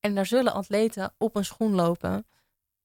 En 0.00 0.14
daar 0.14 0.26
zullen 0.26 0.52
atleten 0.52 1.14
op 1.18 1.36
een 1.36 1.44
schoen 1.44 1.74
lopen 1.74 2.26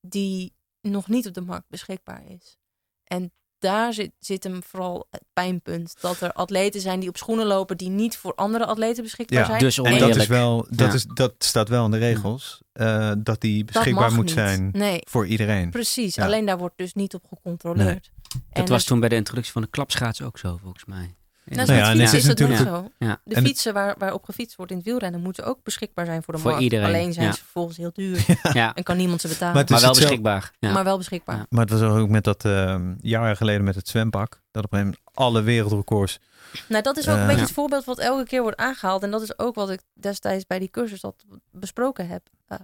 die 0.01 0.53
nog 0.81 1.07
niet 1.07 1.27
op 1.27 1.33
de 1.33 1.41
markt 1.41 1.69
beschikbaar 1.69 2.23
is. 2.27 2.57
En 3.03 3.33
daar 3.59 3.93
zit, 3.93 4.11
zit 4.19 4.43
hem 4.43 4.63
vooral 4.63 5.07
het 5.11 5.23
pijnpunt. 5.33 5.95
Dat 6.01 6.21
er 6.21 6.31
atleten 6.33 6.81
zijn 6.81 6.99
die 6.99 7.09
op 7.09 7.17
schoenen 7.17 7.45
lopen 7.45 7.77
die 7.77 7.89
niet 7.89 8.17
voor 8.17 8.35
andere 8.35 8.65
atleten 8.65 9.03
beschikbaar 9.03 9.39
Ja, 9.39 9.45
zijn. 9.45 9.59
Dus 9.59 9.77
En 9.77 9.97
dat, 9.99 10.15
is 10.15 10.27
wel, 10.27 10.65
dat, 10.69 10.87
Ja. 10.87 10.93
is, 10.93 11.05
dat 11.05 11.33
staat 11.37 11.69
wel 11.69 11.85
in 11.85 11.91
de 11.91 11.97
regels, 11.97 12.61
eh, 12.71 13.11
dat 13.17 13.41
die 13.41 13.63
Dat 13.65 13.73
beschikbaar 13.73 14.03
mag 14.03 14.15
moet 14.15 14.25
niet. 14.25 14.33
zijn 14.33 14.69
Nee, 14.71 15.01
voor 15.09 15.27
iedereen. 15.27 15.69
precies. 15.69 16.15
Ja. 16.15 16.25
Alleen 16.25 16.45
daar 16.45 16.57
wordt 16.57 16.77
dus 16.77 16.93
niet 16.93 17.13
op 17.13 17.23
gecontroleerd. 17.29 18.11
En 18.29 18.39
Dat 18.61 18.69
was 18.69 18.83
toen 18.83 18.99
bij 18.99 19.09
de 19.09 19.15
introductie 19.15 19.53
van 19.53 19.61
de 19.61 19.67
klapschaats 19.67 20.21
ook 20.21 20.37
zo, 20.37 20.57
volgens 20.61 20.85
mij. 20.85 21.15
Nou 21.55 21.69
als 21.69 21.77
ja, 21.77 21.85
fietsen 21.95 22.17
is 22.17 22.25
dat 22.25 22.37
natuurlijk- 22.39 22.69
zo. 22.69 22.91
Ja. 22.97 23.21
De 23.23 23.41
fietsen 23.41 23.73
waar, 23.73 23.95
waarop 23.97 24.23
gefietst 24.23 24.55
wordt 24.55 24.71
in 24.71 24.77
het 24.77 24.85
wielrennen 24.87 25.21
moeten 25.21 25.45
ook 25.45 25.63
beschikbaar 25.63 26.05
zijn 26.05 26.23
voor 26.23 26.33
de 26.33 26.39
Voor 26.39 26.49
markt. 26.49 26.63
iedereen, 26.65 26.85
Alleen 26.85 27.13
zijn 27.13 27.25
ja. 27.25 27.31
ze 27.31 27.39
vervolgens 27.39 27.77
heel 27.77 27.91
duur 27.93 28.25
Ja, 28.53 28.73
en 28.75 28.83
kan 28.83 28.97
niemand 28.97 29.21
ze 29.21 29.27
betalen. 29.27 29.65
Maar 29.69 29.81
wel 29.81 29.93
beschikbaar. 29.93 30.51
Ja. 30.59 30.71
Maar 30.71 30.83
wel 30.83 30.97
beschikbaar. 30.97 31.37
Ja. 31.37 31.45
Maar 31.49 31.65
het 31.65 31.79
was 31.79 31.81
ook 31.81 32.09
met 32.09 32.23
dat 32.23 32.45
ehm 32.45 32.93
jaren 33.01 33.37
geleden 33.37 33.63
met 33.63 33.75
het 33.75 33.87
zwempak. 33.87 34.41
Dat 34.51 34.63
op 34.63 34.73
een 34.73 34.77
gegeven 34.79 34.97
moment 35.13 35.27
alle 35.29 35.41
wereldrecords. 35.41 36.19
Nou, 36.67 36.83
dat 36.83 36.97
is 36.97 37.07
ook 37.07 37.13
Eh, 37.15 37.19
een 37.21 37.25
beetje 37.27 37.39
Ja. 37.41 37.45
het 37.45 37.55
voorbeeld 37.55 37.85
wat 37.85 37.99
elke 37.99 38.23
keer 38.25 38.41
wordt 38.41 38.57
aangehaald. 38.57 39.03
En 39.03 39.11
dat 39.11 39.21
is 39.21 39.39
ook 39.39 39.55
wat 39.55 39.69
ik 39.69 39.81
destijds 39.93 40.45
bij 40.45 40.59
die 40.59 40.69
cursus 40.69 41.03
al 41.03 41.15
besproken 41.51 42.07
heb. 42.07 42.21
Ehm, 42.47 42.59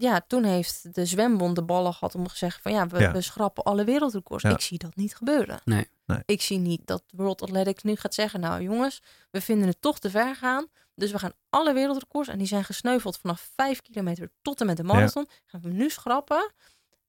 ja, 0.00 0.20
toen 0.26 0.44
heeft 0.44 0.94
de 0.94 1.06
zwembond 1.06 1.56
de 1.56 1.62
ballen 1.62 1.92
gehad 1.94 2.14
om 2.14 2.26
te 2.26 2.36
zeggen 2.36 2.62
van 2.62 2.72
ja, 2.72 2.86
we, 2.86 2.98
Ja. 3.00 3.12
we 3.12 3.20
schrappen 3.20 3.62
alle 3.64 3.84
wereldrecords. 3.84 4.42
Ja. 4.42 4.50
Ik 4.50 4.60
zie 4.60 4.78
dat 4.78 4.96
niet 4.96 5.16
gebeuren. 5.16 5.60
Nee. 5.64 5.88
Nee. 6.06 6.18
Ik 6.26 6.42
zie 6.42 6.58
niet 6.58 6.80
dat 6.84 7.02
World 7.10 7.42
Athletics 7.42 7.82
nu 7.82 7.96
gaat 7.96 8.14
zeggen, 8.14 8.40
nou 8.40 8.62
jongens, 8.62 9.02
we 9.30 9.40
vinden 9.40 9.68
het 9.68 9.82
toch 9.82 9.98
te 9.98 10.10
ver 10.10 10.34
gaan. 10.36 10.66
Dus 10.94 11.10
we 11.10 11.18
gaan 11.18 11.32
alle 11.50 11.72
wereldrecords, 11.72 12.28
en 12.28 12.38
die 12.38 12.46
zijn 12.46 12.64
gesneuveld 12.64 13.18
vanaf 13.18 13.50
5 13.56 13.82
kilometer 13.82 14.30
tot 14.42 14.60
en 14.60 14.66
met 14.66 14.76
de 14.76 14.82
marathon, 14.84 15.26
gaan 15.46 15.60
we 15.60 15.68
nu 15.68 15.90
schrappen. 15.90 16.52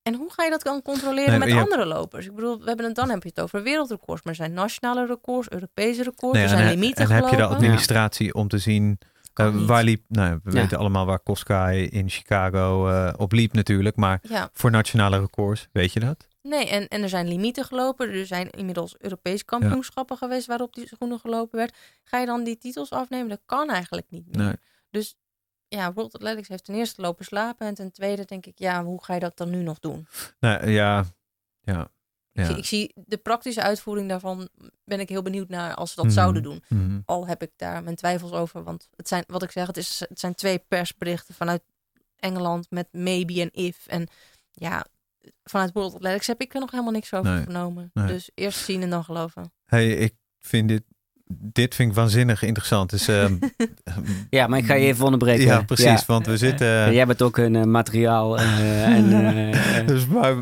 En 0.01 0.15
hoe 0.15 0.31
ga 0.33 0.43
je 0.43 0.49
dat 0.49 0.61
dan 0.61 0.81
controleren 0.81 1.39
Nee, 1.39 1.53
met 1.53 1.63
andere 1.63 1.85
lopers? 1.85 2.25
Ik 2.25 2.35
bedoel, 2.35 2.59
we 2.59 2.65
hebben 2.67 2.85
het, 2.85 2.95
dan 2.95 3.09
heb 3.09 3.23
je 3.23 3.29
het 3.29 3.39
over 3.41 3.63
wereldrecords, 3.63 4.23
maar 4.23 4.33
er 4.33 4.39
zijn 4.39 4.53
nationale 4.53 5.05
records, 5.05 5.49
Europese 5.49 6.03
records, 6.03 6.33
Nee, 6.37 6.43
er 6.45 6.49
en 6.51 6.55
zijn 6.57 6.67
he- 6.69 6.73
limieten 6.73 7.03
en 7.05 7.11
heb 7.11 7.27
je 7.29 7.35
de 7.35 7.43
administratie 7.45 8.33
om 8.33 8.47
te 8.47 8.57
zien 8.57 8.99
Eh, 9.39 9.65
waar 9.65 9.83
liep. 9.83 10.03
Nou, 10.07 10.39
we 10.43 10.51
Ja. 10.51 10.61
weten 10.61 10.77
allemaal 10.77 11.05
waar 11.05 11.19
Koskai 11.19 11.85
in 11.87 12.09
Chicago 12.09 12.87
eh, 12.89 13.13
op 13.17 13.31
liep 13.31 13.53
natuurlijk. 13.53 13.95
Maar 13.95 14.19
Ja, 14.21 14.49
voor 14.53 14.71
nationale 14.71 15.19
records, 15.19 15.67
weet 15.71 15.93
je 15.93 15.99
dat? 15.99 16.27
nee, 16.41 16.69
en, 16.69 16.87
en 16.87 17.01
er 17.03 17.09
zijn 17.09 17.27
limieten 17.27 17.65
gelopen. 17.65 18.09
Er 18.09 18.25
zijn 18.25 18.49
inmiddels 18.49 18.95
Europese 18.99 19.45
kampioenschappen 19.45 20.17
geweest 20.17 20.47
waarop 20.47 20.73
die 20.73 20.87
schoenen 20.87 21.19
gelopen 21.19 21.57
werd. 21.57 21.77
Ga 22.03 22.17
je 22.19 22.25
dan 22.25 22.43
die 22.43 22.57
titels 22.57 22.89
afnemen? 22.91 23.29
Dat 23.29 23.41
kan 23.45 23.69
eigenlijk 23.69 24.07
niet 24.09 24.25
meer. 24.35 24.45
Nee. 24.45 24.53
Dus 24.89 25.15
ja, 25.67 25.93
World 25.93 26.13
Athletics 26.15 26.47
heeft 26.47 26.65
ten 26.65 26.75
eerste 26.75 27.01
lopen 27.01 27.25
slapen. 27.25 27.67
En 27.67 27.73
ten 27.73 27.91
tweede 27.91 28.25
denk 28.25 28.45
ik, 28.45 28.59
ja, 28.59 28.83
hoe 28.83 29.03
ga 29.03 29.13
je 29.13 29.19
dat 29.19 29.37
dan 29.37 29.49
nu 29.49 29.63
nog 29.63 29.79
doen? 29.79 30.07
Nou 30.39 30.69
ja, 30.69 31.03
ja. 31.61 31.87
Ik, 32.39 32.45
ja. 32.45 32.51
zie, 32.51 32.57
ik 32.57 32.65
zie 32.65 32.93
de 33.05 33.17
praktische 33.17 33.61
uitvoering 33.61 34.09
daarvan, 34.09 34.49
ben 34.85 34.99
ik 34.99 35.09
heel 35.09 35.21
benieuwd 35.21 35.49
naar 35.49 35.73
als 35.75 35.89
ze 35.89 35.95
dat 35.95 36.05
Mhm. 36.05 36.13
zouden 36.13 36.43
doen. 36.43 36.63
Mhm. 36.67 36.99
Al 37.05 37.27
heb 37.27 37.41
ik 37.41 37.51
daar 37.55 37.83
mijn 37.83 37.95
twijfels 37.95 38.31
over. 38.31 38.63
Want 38.63 38.87
het 38.95 39.07
zijn, 39.07 39.23
wat 39.27 39.43
ik 39.43 39.51
zeg, 39.51 39.67
het, 39.67 39.77
is, 39.77 40.03
het 40.09 40.19
zijn 40.19 40.35
twee 40.35 40.63
persberichten 40.67 41.33
vanuit 41.35 41.61
Engeland 42.15 42.67
met 42.69 42.87
maybe 42.91 43.41
en 43.41 43.49
if. 43.51 43.85
En 43.87 44.07
ja, 44.51 44.85
vanuit 45.43 45.71
World 45.73 45.93
Athletics 45.93 46.27
heb 46.27 46.41
ik 46.41 46.53
er 46.53 46.59
nog 46.59 46.71
helemaal 46.71 46.91
niks 46.93 47.13
over 47.13 47.31
Nee. 47.33 47.43
vernomen. 47.43 47.89
Nee. 47.93 48.07
Dus 48.07 48.29
eerst 48.35 48.59
zien 48.59 48.81
en 48.81 48.89
dan 48.89 49.03
geloven. 49.03 49.51
Hey, 49.65 49.89
ik 49.91 50.13
vind 50.39 50.67
dit, 50.67 50.83
dit 51.31 51.75
vind 51.75 51.89
ik 51.89 51.95
waanzinnig 51.95 52.41
interessant. 52.43 52.89
Dus, 52.89 53.07
ehm, 53.17 53.37
Ja, 54.29 54.47
maar 54.47 54.59
ik 54.59 54.65
ga 54.65 54.73
je 54.73 54.85
even 54.85 55.05
onderbreken. 55.05 55.45
ja, 55.45 55.61
precies. 55.63 56.05
Want 56.05 56.25
we 56.25 56.37
zitten... 56.37 56.67
Ja, 56.67 56.91
jij 56.91 57.05
bent 57.05 57.21
ook 57.21 57.37
een 57.37 57.55
eh, 57.55 57.63
materiaal. 57.63 58.37
eh, 58.39 58.87
en, 58.97 59.13
eh, 59.53 59.87
dus 59.87 60.07
maar, 60.07 60.35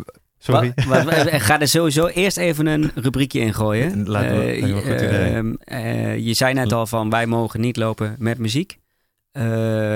sorry. 0.54 0.72
Wa- 0.76 1.04
wa- 1.04 1.04
wa- 1.04 1.32
Ik 1.32 1.42
ga 1.42 1.60
er 1.62 1.68
sowieso 1.68 2.08
eerst 2.08 2.38
even 2.38 2.66
een 2.66 2.92
rubriekje 2.96 3.40
in 3.40 3.54
gooien. 3.54 4.08
Laten 4.10 4.38
we- 4.40 4.52
Eh, 4.52 4.74
goed 4.74 4.84
idee. 4.84 5.10
ehm, 5.34 5.54
eh, 5.60 6.18
je 6.18 6.34
zei 6.34 6.54
net 6.54 6.72
al 6.74 6.88
van 6.88 7.10
wij 7.10 7.26
mogen 7.26 7.62
niet 7.62 7.78
lopen 7.78 8.16
met 8.20 8.38
muziek. 8.38 8.78
Eh, 9.32 9.44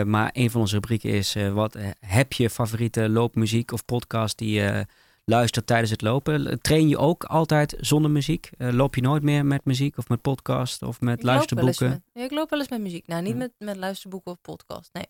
maar 0.04 0.30
een 0.34 0.52
van 0.52 0.62
onze 0.62 0.74
rubrieken 0.74 1.10
is: 1.10 1.36
eh, 1.36 1.54
wat 1.54 1.78
heb 2.00 2.34
je 2.34 2.50
favoriete 2.50 3.10
loopmuziek 3.10 3.72
of 3.72 3.86
podcast 3.86 4.38
die 4.38 4.52
je 4.54 4.86
luistert 5.26 5.68
tijdens 5.68 5.92
het 5.92 6.02
lopen? 6.02 6.62
Train 6.62 6.88
je 6.90 6.98
ook 6.98 7.24
altijd 7.24 7.76
zonder 7.80 8.12
muziek? 8.12 8.50
Eh, 8.58 8.70
loop 8.72 8.96
je 8.96 9.02
nooit 9.02 9.24
meer 9.24 9.46
met 9.46 9.66
muziek 9.66 9.98
of 9.98 10.10
met 10.10 10.22
podcast 10.22 10.82
of 10.82 11.02
met 11.02 11.18
Ik 11.18 11.24
luisterboeken? 11.26 11.90
met- 12.14 12.24
ik 12.26 12.32
loop 12.32 12.50
wel 12.50 12.60
eens 12.60 12.70
met 12.70 12.82
muziek. 12.82 13.08
Nou, 13.08 13.22
niet 13.22 13.32
Ja. 13.32 13.38
met, 13.38 13.52
met 13.58 13.76
luisterboeken 13.78 14.32
of 14.32 14.42
podcast. 14.42 14.90
Nee, 14.94 15.06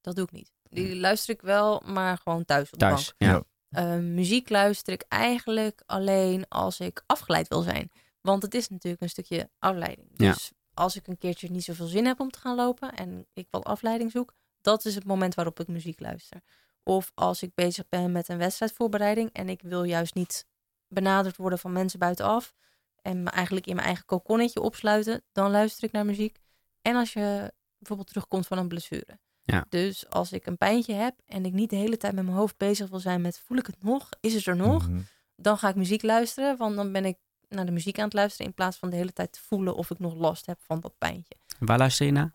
dat 0.00 0.16
doe 0.16 0.24
ik 0.24 0.32
niet. 0.32 0.52
Die 0.70 0.96
luister 0.96 1.34
ik 1.34 1.40
wel, 1.42 1.82
maar 1.86 2.18
gewoon 2.22 2.44
thuis 2.44 2.64
op 2.64 2.78
de 2.78 2.84
Thuis. 2.86 3.14
bank. 3.18 3.32
Ja. 3.32 3.42
Ja. 3.68 3.94
Eh, 3.94 3.98
muziek 3.98 4.48
luister 4.48 4.92
ik 4.92 5.04
eigenlijk 5.08 5.82
alleen 5.86 6.48
als 6.48 6.80
ik 6.80 7.02
afgeleid 7.06 7.48
wil 7.48 7.60
zijn. 7.60 7.90
Want 8.20 8.42
het 8.42 8.54
is 8.54 8.68
natuurlijk 8.68 9.02
een 9.02 9.08
stukje 9.08 9.50
afleiding. 9.58 10.08
Ja. 10.16 10.32
Dus 10.32 10.52
als 10.74 10.96
ik 10.96 11.06
een 11.06 11.18
keertje 11.18 11.50
niet 11.50 11.64
zoveel 11.64 11.86
zin 11.86 12.06
heb 12.06 12.20
om 12.20 12.30
te 12.30 12.38
gaan 12.38 12.56
lopen 12.56 12.94
en 12.94 13.26
ik 13.32 13.46
wat 13.50 13.64
afleiding 13.64 14.10
zoek, 14.10 14.34
dat 14.60 14.84
is 14.84 14.94
het 14.94 15.04
moment 15.04 15.34
waarop 15.34 15.60
ik 15.60 15.68
muziek 15.68 16.00
luister. 16.00 16.40
Of 16.82 17.12
als 17.14 17.42
ik 17.42 17.54
bezig 17.54 17.88
ben 17.88 18.12
met 18.12 18.28
een 18.28 18.38
wedstrijdvoorbereiding 18.38 19.30
en 19.32 19.48
ik 19.48 19.62
wil 19.62 19.82
juist 19.82 20.14
niet 20.14 20.46
benaderd 20.88 21.36
worden 21.36 21.58
van 21.58 21.72
mensen 21.72 21.98
buitenaf 21.98 22.54
en 23.02 23.22
me 23.22 23.30
eigenlijk 23.30 23.66
in 23.66 23.74
mijn 23.74 23.86
eigen 23.86 24.04
kokonnetje 24.04 24.60
opsluiten, 24.60 25.22
dan 25.32 25.50
luister 25.50 25.84
ik 25.84 25.92
naar 25.92 26.04
muziek. 26.04 26.38
En 26.82 26.96
als 26.96 27.12
je 27.12 27.52
bijvoorbeeld 27.78 28.08
terugkomt 28.08 28.46
van 28.46 28.58
een 28.58 28.68
blessure. 28.68 29.18
Ja. 29.48 29.64
Dus 29.68 30.08
als 30.10 30.32
ik 30.32 30.46
een 30.46 30.58
pijntje 30.58 30.94
heb 30.94 31.14
en 31.26 31.44
ik 31.44 31.52
niet 31.52 31.70
de 31.70 31.76
hele 31.76 31.96
tijd 31.96 32.14
met 32.14 32.24
mijn 32.24 32.36
hoofd 32.36 32.56
bezig 32.56 32.88
wil 32.88 32.98
zijn 33.00 33.20
met 33.20 33.38
voel 33.44 33.58
ik 33.58 33.66
het 33.66 33.82
nog, 33.82 34.08
is 34.20 34.34
het 34.34 34.46
er 34.46 34.56
nog, 34.56 34.88
Mhm. 34.88 35.00
dan 35.36 35.58
ga 35.58 35.68
ik 35.68 35.74
muziek 35.74 36.02
luisteren, 36.02 36.56
want 36.56 36.76
dan 36.76 36.92
ben 36.92 37.04
ik 37.04 37.16
naar 37.48 37.66
de 37.66 37.72
muziek 37.72 37.98
aan 37.98 38.04
het 38.04 38.12
luisteren 38.14 38.46
in 38.46 38.54
plaats 38.54 38.76
van 38.76 38.90
de 38.90 38.96
hele 38.96 39.12
tijd 39.12 39.32
te 39.32 39.40
voelen 39.46 39.76
of 39.76 39.90
ik 39.90 39.98
nog 39.98 40.14
last 40.14 40.46
heb 40.46 40.58
van 40.60 40.80
dat 40.80 40.98
pijntje. 40.98 41.34
Waar 41.58 41.78
luister 41.78 42.06
je 42.06 42.12
naar? 42.12 42.32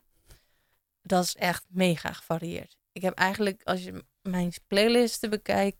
Dat 1.01 1.23
is 1.23 1.35
echt 1.35 1.65
mega 1.69 2.13
gevarieerd. 2.13 2.77
Ik 2.91 3.01
heb 3.01 3.13
eigenlijk, 3.13 3.61
als 3.63 3.83
je 3.83 4.03
mijn 4.21 4.51
playlisten 4.67 5.29
bekijkt, 5.29 5.77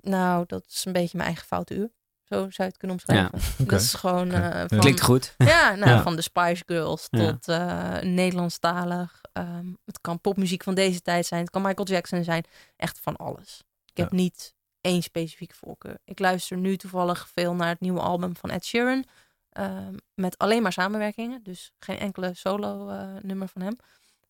nou, 0.00 0.44
dat 0.46 0.64
is 0.68 0.84
een 0.84 0.92
beetje 0.92 1.16
mijn 1.16 1.28
eigen 1.28 1.46
foute 1.46 1.74
uur. 1.74 1.90
Zo 2.24 2.36
zou 2.36 2.50
je 2.56 2.62
het 2.62 2.76
kunnen 2.76 2.96
omschrijven. 2.96 3.66
Dat 3.66 3.80
is 3.80 3.94
gewoon 3.94 4.28
Oké. 4.28 4.40
eh, 4.40 4.64
van, 4.68 4.78
Klinkt 4.78 5.00
goed. 5.00 5.34
ja, 5.38 5.74
nou, 5.74 5.90
Ja. 5.90 6.02
van 6.02 6.16
de 6.16 6.22
Spice 6.22 6.62
Girls 6.66 7.06
Ja. 7.10 7.30
tot 7.32 7.48
eh 7.48 7.98
Nederlandstalig. 8.00 9.20
Ehm, 9.40 9.66
het 9.84 10.00
kan 10.00 10.20
popmuziek 10.20 10.62
van 10.62 10.74
deze 10.74 11.00
tijd 11.00 11.26
zijn. 11.26 11.40
Het 11.40 11.50
kan 11.50 11.62
Michael 11.62 11.86
Jackson 11.88 12.24
zijn. 12.24 12.44
Echt 12.76 12.98
van 13.00 13.16
alles. 13.16 13.62
Ik 13.86 13.96
heb 13.96 14.10
Ja. 14.10 14.16
niet 14.16 14.54
één 14.80 15.02
specifieke 15.02 15.54
voorkeur. 15.54 15.98
Ik 16.04 16.18
luister 16.18 16.56
nu 16.56 16.76
toevallig 16.76 17.28
veel 17.34 17.54
naar 17.54 17.68
het 17.68 17.80
nieuwe 17.80 18.00
album 18.00 18.36
van 18.36 18.50
Ed 18.50 18.64
Sheeran. 18.64 19.04
ehm, 19.50 19.94
met 20.14 20.38
alleen 20.38 20.62
maar 20.62 20.72
samenwerkingen. 20.72 21.42
Dus 21.42 21.72
geen 21.78 21.98
enkele 21.98 22.34
solo 22.34 22.88
eh, 22.88 23.08
nummer 23.22 23.48
van 23.48 23.62
hem. 23.62 23.76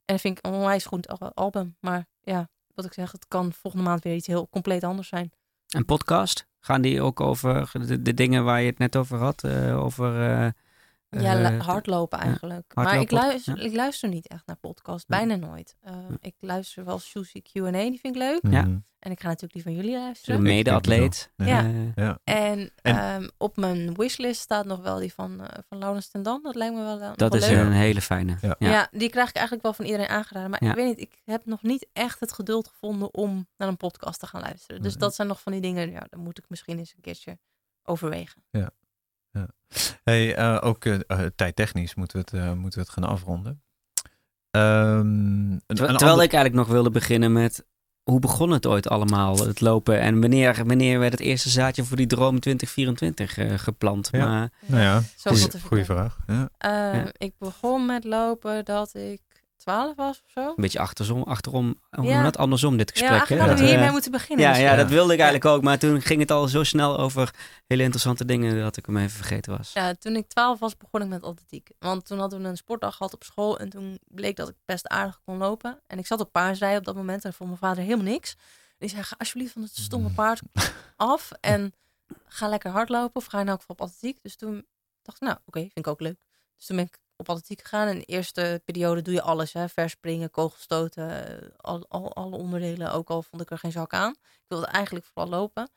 En 0.04 0.14
dat 0.16 0.20
vind 0.20 0.38
ik 0.38 0.46
een 0.46 0.52
onwijs 0.52 0.84
goed 0.86 1.08
al- 1.08 1.32
album. 1.34 1.76
Maar 1.80 2.06
ja, 2.22 2.48
wat 2.74 2.84
ik 2.84 2.92
zeg, 2.92 3.12
het 3.12 3.28
kan 3.28 3.52
volgende 3.52 3.86
maand 3.86 4.02
weer 4.02 4.14
iets 4.14 4.26
heel 4.26 4.48
compleet 4.50 4.84
anders 4.84 5.08
zijn. 5.08 5.32
Een 5.68 5.84
podcast? 5.84 6.46
Gaan 6.60 6.80
die 6.82 7.02
ook 7.02 7.20
over 7.20 7.70
de, 7.86 8.02
de 8.02 8.14
dingen 8.14 8.44
waar 8.44 8.60
je 8.60 8.66
het 8.70 8.78
net 8.78 8.96
over 8.96 9.18
had? 9.18 9.44
eh, 9.44 9.82
over... 9.84 10.30
eh, 10.30 10.48
Ja, 11.10 11.42
eh, 11.42 11.50
lu- 11.50 11.58
hardlopen 11.58 12.18
eigenlijk. 12.18 12.74
maar 12.74 13.00
ik 13.00 13.10
luister, 13.10 13.56
ja. 13.56 13.62
ik 13.64 13.74
luister 13.74 14.08
niet 14.08 14.28
echt 14.28 14.46
naar 14.46 14.56
podcasts. 14.56 15.04
Ja. 15.08 15.16
Bijna 15.16 15.46
nooit. 15.46 15.76
Uh, 15.86 15.92
Ja. 15.92 16.16
Ik 16.20 16.34
luister 16.40 16.84
wel 16.84 16.98
Suzy 16.98 17.42
Q&A, 17.42 17.70
die 17.70 18.00
vind 18.00 18.14
ik 18.14 18.16
leuk. 18.16 18.40
Ja. 18.50 18.62
Mhm. 18.62 18.78
En 18.98 19.10
ik 19.10 19.20
ga 19.20 19.26
natuurlijk 19.26 19.52
die 19.52 19.62
van 19.62 19.74
jullie 19.74 19.94
Een 19.94 20.00
luisteren. 20.02 20.42
mede-atleet. 20.42 21.30
Ja. 21.36 21.46
Ja. 21.46 21.64
Eh, 21.64 21.94
Ja. 22.04 22.18
En, 22.24 22.70
En- 22.82 22.96
ehm, 22.96 23.28
op 23.38 23.56
mijn 23.56 23.94
wishlist 23.94 24.40
staat 24.40 24.64
nog 24.66 24.80
wel 24.80 24.98
die 24.98 25.12
van, 25.14 25.40
eh 25.40 25.58
van 25.68 25.78
Laurens 25.78 26.08
ten 26.08 26.22
Dam. 26.22 26.42
Dat 26.42 26.54
lijkt 26.54 26.74
me 26.74 26.82
wel, 26.82 27.00
eh, 27.00 27.10
dat 27.16 27.34
is 27.34 27.48
leuk. 27.48 27.58
een 27.58 27.72
hele 27.72 28.00
fijne. 28.00 28.36
Ja. 28.40 28.54
Ja. 28.58 28.88
die 28.90 29.10
krijg 29.10 29.28
ik 29.28 29.34
eigenlijk 29.34 29.64
wel 29.64 29.74
van 29.74 29.84
iedereen 29.84 30.08
aangeraden. 30.08 30.50
Maar 30.50 30.64
Ja. 30.64 30.70
ik 30.70 30.76
weet 30.76 30.86
niet, 30.86 31.00
ik 31.00 31.20
heb 31.24 31.46
nog 31.46 31.62
niet 31.62 31.86
echt 31.92 32.20
het 32.20 32.32
geduld 32.32 32.68
gevonden 32.68 33.14
om 33.14 33.48
naar 33.56 33.68
een 33.68 33.76
podcast 33.76 34.20
te 34.20 34.26
gaan 34.26 34.40
luisteren. 34.40 34.82
Dus 34.82 34.90
Nee. 34.92 35.00
dat 35.00 35.14
zijn 35.14 35.28
nog 35.28 35.40
van 35.40 35.52
die 35.52 35.60
dingen, 35.60 35.90
ja, 35.90 36.06
dan 36.10 36.20
moet 36.20 36.38
ik 36.38 36.44
misschien 36.48 36.78
eens 36.78 36.92
een 36.94 37.00
keertje 37.02 37.38
overwegen. 37.82 38.42
Hey, 40.04 40.34
eh, 40.34 40.58
ook 40.60 40.84
eh, 40.84 40.94
eh, 41.06 41.18
tijdtechnisch 41.36 41.94
moeten 41.94 42.16
we 42.18 42.24
het, 42.30 42.44
eh, 42.44 42.52
moeten 42.52 42.78
we 42.80 42.84
het 42.84 42.94
gaan 42.94 43.04
afronden. 43.10 43.62
Ehm, 44.50 44.98
een, 45.00 45.60
Terwijl, 45.66 45.66
een 45.66 45.76
terwijl 45.76 46.10
ander- 46.10 46.24
ik 46.24 46.32
eigenlijk 46.32 46.54
nog 46.54 46.66
wilde 46.68 46.90
beginnen 46.90 47.32
met... 47.32 47.64
Hoe 48.02 48.20
begon 48.20 48.50
het 48.50 48.66
ooit 48.66 48.88
allemaal, 48.88 49.46
het 49.46 49.60
lopen? 49.60 50.00
En 50.00 50.20
wanneer, 50.20 50.62
wanneer 50.66 50.98
werd 50.98 51.12
het 51.12 51.20
eerste 51.20 51.48
zaadje 51.48 51.84
voor 51.84 51.96
die 51.96 52.06
droom 52.06 52.40
2024 52.40 53.38
eh, 53.38 53.58
geplant? 53.58 54.08
Ja. 54.12 54.26
Maar 54.26 54.50
Nou 54.66 54.82
ja, 54.82 55.02
vertellen. 55.16 55.84
vraag. 55.84 56.18
Ja. 56.26 56.48
Eh, 56.58 56.70
Ja. 57.00 57.06
Ik 57.16 57.32
begon 57.38 57.86
met 57.86 58.04
lopen 58.04 58.64
dat 58.64 58.94
ik 58.94 59.20
12 59.60 59.96
was 59.96 60.22
of 60.24 60.30
zo. 60.30 60.40
een 60.48 60.54
beetje 60.56 60.78
achterom, 60.78 61.22
achterom 61.22 61.80
hoe 61.90 62.04
Ja. 62.04 62.22
dat 62.22 62.36
andersom 62.36 62.76
dit 62.76 62.98
Ja, 62.98 63.08
gesprek. 63.08 63.28
hè? 63.28 63.38
hadden 63.46 63.58
we 63.64 63.64
hiermee 63.70 63.86
eh, 63.86 63.92
moeten 63.92 64.10
beginnen. 64.10 64.44
ja, 64.46 64.52
Dus, 64.52 64.60
ja, 64.60 64.70
Ja. 64.70 64.76
dat 64.76 64.88
wilde 64.88 65.12
ik 65.12 65.20
eigenlijk 65.20 65.50
ook. 65.54 65.62
Maar 65.62 65.78
toen 65.78 66.00
ging 66.02 66.20
het 66.20 66.30
al 66.30 66.48
zo 66.48 66.64
snel 66.64 66.98
over 66.98 67.34
hele 67.66 67.82
interessante 67.82 68.24
dingen 68.24 68.60
dat 68.62 68.76
ik 68.76 68.86
hem 68.86 68.96
even 68.96 69.10
vergeten 69.10 69.56
was. 69.56 69.72
Ja, 69.72 69.94
toen 69.94 70.16
ik 70.16 70.28
12 70.28 70.58
was, 70.58 70.76
begon 70.76 71.02
ik 71.02 71.08
met 71.08 71.22
atletiek. 71.22 71.70
Want 71.78 72.06
toen 72.06 72.18
hadden 72.18 72.42
we 72.42 72.48
een 72.48 72.56
sportdag 72.56 72.96
gehad 72.96 73.14
op 73.14 73.24
school. 73.24 73.58
En 73.58 73.68
toen 73.68 73.98
bleek 74.08 74.36
dat 74.36 74.48
ik 74.48 74.54
best 74.64 74.88
aardig 74.88 75.20
kon 75.24 75.36
lopen. 75.36 75.80
En 75.86 75.98
ik 75.98 76.06
zat 76.06 76.20
op 76.20 76.32
paardrijden 76.32 76.78
op 76.78 76.84
dat 76.84 76.94
moment. 76.94 77.24
En 77.24 77.32
vond 77.32 77.48
mijn 77.48 77.60
vader 77.60 77.82
helemaal 77.82 78.04
niks. 78.12 78.34
Die 78.78 78.88
zei, 78.88 79.02
ga 79.02 79.14
alsjeblieft 79.18 79.52
van 79.52 79.62
het 79.62 79.76
stomme 79.76 80.10
paard 80.10 80.40
af. 80.96 81.30
En 81.40 81.72
ga 82.28 82.48
lekker 82.48 82.70
hardlopen. 82.70 83.16
Of 83.16 83.24
ga 83.26 83.40
in 83.40 83.48
elk 83.48 83.60
geval 83.60 83.76
op 83.78 83.82
atletiek. 83.82 84.18
Dus 84.22 84.36
toen 84.36 84.66
dacht 85.02 85.20
ik, 85.22 85.28
nou 85.28 85.38
oké, 85.46 85.58
vind 85.60 85.78
ik 85.78 85.86
ook 85.86 86.00
leuk. 86.00 86.18
Dus 86.56 86.66
toen 86.66 86.76
ben 86.76 86.84
ik 86.84 86.98
op 87.20 87.28
atletiek 87.28 87.60
gegaan. 87.60 87.86
En 87.86 87.92
in 87.92 87.98
de 87.98 88.04
eerste 88.04 88.62
periode 88.64 89.02
doe 89.02 89.14
je 89.14 89.22
alles. 89.22 89.52
Hè? 89.52 89.68
Verspringen, 89.68 90.30
kogelstoten, 90.30 91.40
eh, 91.40 91.48
al, 91.56 91.86
al, 91.88 92.14
alle 92.14 92.36
onderdelen. 92.36 92.92
Ook 92.92 93.10
al 93.10 93.22
vond 93.22 93.42
ik 93.42 93.50
er 93.50 93.58
geen 93.58 93.72
zak 93.72 93.92
aan. 93.92 94.10
Ik 94.20 94.48
wilde 94.48 94.66
eigenlijk 94.66 95.06
vooral 95.06 95.30
lopen. 95.30 95.70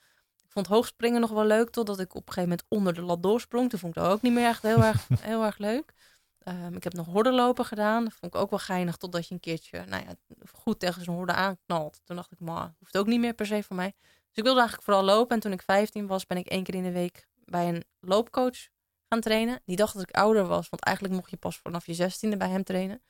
Ik 0.43 0.51
vond 0.51 0.67
hoogspringen 0.67 1.21
nog 1.21 1.29
wel 1.29 1.45
leuk, 1.45 1.69
totdat 1.69 1.99
ik 1.99 2.15
op 2.15 2.27
een 2.27 2.33
gegeven 2.33 2.49
moment 2.49 2.63
onder 2.67 2.93
de 2.93 3.01
lat 3.01 3.23
doorsprong. 3.23 3.69
Toen 3.69 3.79
vond 3.79 3.95
ik 3.95 4.01
dat 4.01 4.11
ook 4.11 4.21
niet 4.21 4.33
meer 4.33 4.47
echt 4.47 4.61
heel 4.61 4.83
erg, 4.83 5.07
heel 5.19 5.43
erg 5.43 5.57
leuk. 5.57 5.93
Ehm, 6.39 6.73
ik 6.73 6.83
heb 6.83 6.93
nog 6.93 7.05
hordenlopen 7.05 7.65
gedaan. 7.65 8.03
Dat 8.03 8.13
vond 8.13 8.35
ik 8.35 8.41
ook 8.41 8.49
wel 8.49 8.59
geinig, 8.59 8.97
totdat 8.97 9.27
je 9.27 9.33
een 9.33 9.39
keertje 9.39 9.85
nou 9.85 10.03
ja, 10.03 10.35
goed 10.53 10.79
tegen 10.79 11.03
zo'n 11.03 11.15
horde 11.15 11.33
aanknalt. 11.33 12.01
Toen 12.03 12.15
dacht 12.15 12.31
ik, 12.31 12.39
maar 12.39 12.73
hoeft 12.79 12.97
ook 12.97 13.07
niet 13.07 13.19
meer 13.19 13.33
per 13.33 13.45
se 13.45 13.63
voor 13.63 13.75
mij. 13.75 13.93
Dus 14.01 14.37
ik 14.37 14.43
wilde 14.43 14.59
eigenlijk 14.59 14.89
vooral 14.89 15.03
lopen. 15.03 15.35
En 15.35 15.41
toen 15.41 15.51
ik 15.51 15.61
15 15.61 16.07
was, 16.07 16.25
ben 16.25 16.37
ik 16.37 16.47
één 16.47 16.63
keer 16.63 16.75
in 16.75 16.83
de 16.83 16.91
week 16.91 17.27
bij 17.45 17.67
een 17.67 17.83
loopcoach 17.99 18.67
gaan 19.13 19.21
trainen. 19.21 19.61
Die 19.65 19.75
dacht 19.75 19.93
dat 19.93 20.03
ik 20.09 20.15
ouder 20.15 20.45
was, 20.45 20.69
want 20.69 20.83
eigenlijk 20.83 21.15
mocht 21.15 21.29
je 21.29 21.37
pas 21.37 21.57
vanaf 21.57 21.85
je 21.85 21.95
16e 21.95 22.37
bij 22.37 22.49
hem 22.49 22.63
trainen. 22.63 23.01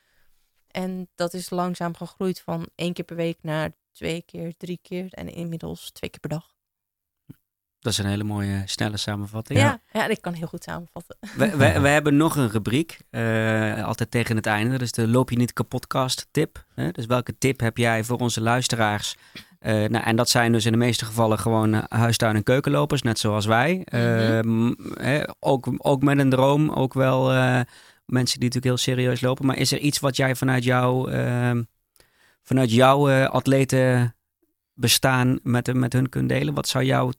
En 0.68 1.10
dat 1.16 1.34
is 1.34 1.50
langzaam 1.50 1.96
gegroeid 1.96 2.42
van 2.42 2.70
één 2.76 2.94
keer 2.94 3.06
per 3.06 3.16
week 3.16 3.38
naar 3.42 3.72
twee 3.92 4.22
keer, 4.22 4.54
drie 4.58 4.80
keer 4.82 5.08
en 5.10 5.34
inmiddels 5.34 5.92
twee 5.92 6.10
keer 6.10 6.20
per 6.20 6.30
dag. 6.30 6.52
Dat 7.80 7.92
is 7.92 7.98
een 7.98 8.06
hele 8.06 8.24
mooie, 8.24 8.62
snelle 8.66 8.98
samenvatting. 8.98 9.60
Ja, 9.60 9.82
ja, 9.92 10.08
ik 10.08 10.22
kan 10.22 10.34
heel 10.34 10.48
goed 10.48 10.64
samenvatten. 10.64 11.18
We, 11.38 11.58
we, 11.58 11.80
we 11.80 11.88
hebben 11.88 12.18
nog 12.18 12.36
een 12.36 12.50
rubriek, 12.50 13.00
eh, 13.10 13.84
altijd 13.84 14.12
tegen 14.12 14.36
het 14.36 14.46
einde. 14.46 14.72
Dat 14.72 14.82
is 14.82 14.92
de 14.92 15.08
Loop 15.08 15.30
je 15.30 15.38
niet 15.38 15.54
kapotkast 15.54 16.28
tip. 16.32 16.66
Hè? 16.76 16.92
Dus 16.92 17.06
welke 17.06 17.38
tip 17.38 17.60
heb 17.60 17.78
jij 17.78 18.04
voor 18.04 18.20
onze 18.20 18.42
luisteraars? 18.42 19.16
Eh, 19.64 19.74
nou, 19.74 20.04
en 20.04 20.16
dat 20.16 20.30
zijn 20.30 20.52
dus 20.52 20.66
in 20.66 20.72
de 20.72 20.78
meeste 20.78 21.06
gevallen 21.06 21.40
gewoon 21.40 21.74
eh, 21.74 21.84
huistuin- 21.90 22.36
en 22.36 22.44
keukenlopers, 22.44 23.02
net 23.02 23.20
zoals 23.20 23.46
wij. 23.46 23.82
Eh, 23.84 24.40
m- 24.42 24.76
hè, 24.94 25.24
ook, 25.40 25.68
ook 25.78 26.02
met 26.04 26.20
een 26.20 26.30
droom, 26.30 26.70
ook 26.70 26.94
wel 26.94 27.26
mensen 28.06 28.40
die 28.40 28.50
natuurlijk 28.50 28.64
heel 28.66 28.78
serieus 28.78 29.22
lopen. 29.22 29.46
Maar 29.46 29.58
is 29.58 29.72
er 29.72 29.80
iets 29.80 30.00
wat 30.00 30.16
jij 30.16 30.36
vanuit, 30.36 30.64
jou, 30.64 31.12
eh, 31.12 31.52
vanuit 32.42 32.72
jouw 32.72 33.26
atleten 33.26 34.16
bestaan 34.74 35.40
met, 35.44 35.74
met 35.74 35.94
hun 35.94 36.10
kunt 36.10 36.30
delen? 36.30 36.54
Wat 36.54 36.68
zou 36.68 36.84
jouw 36.84 37.12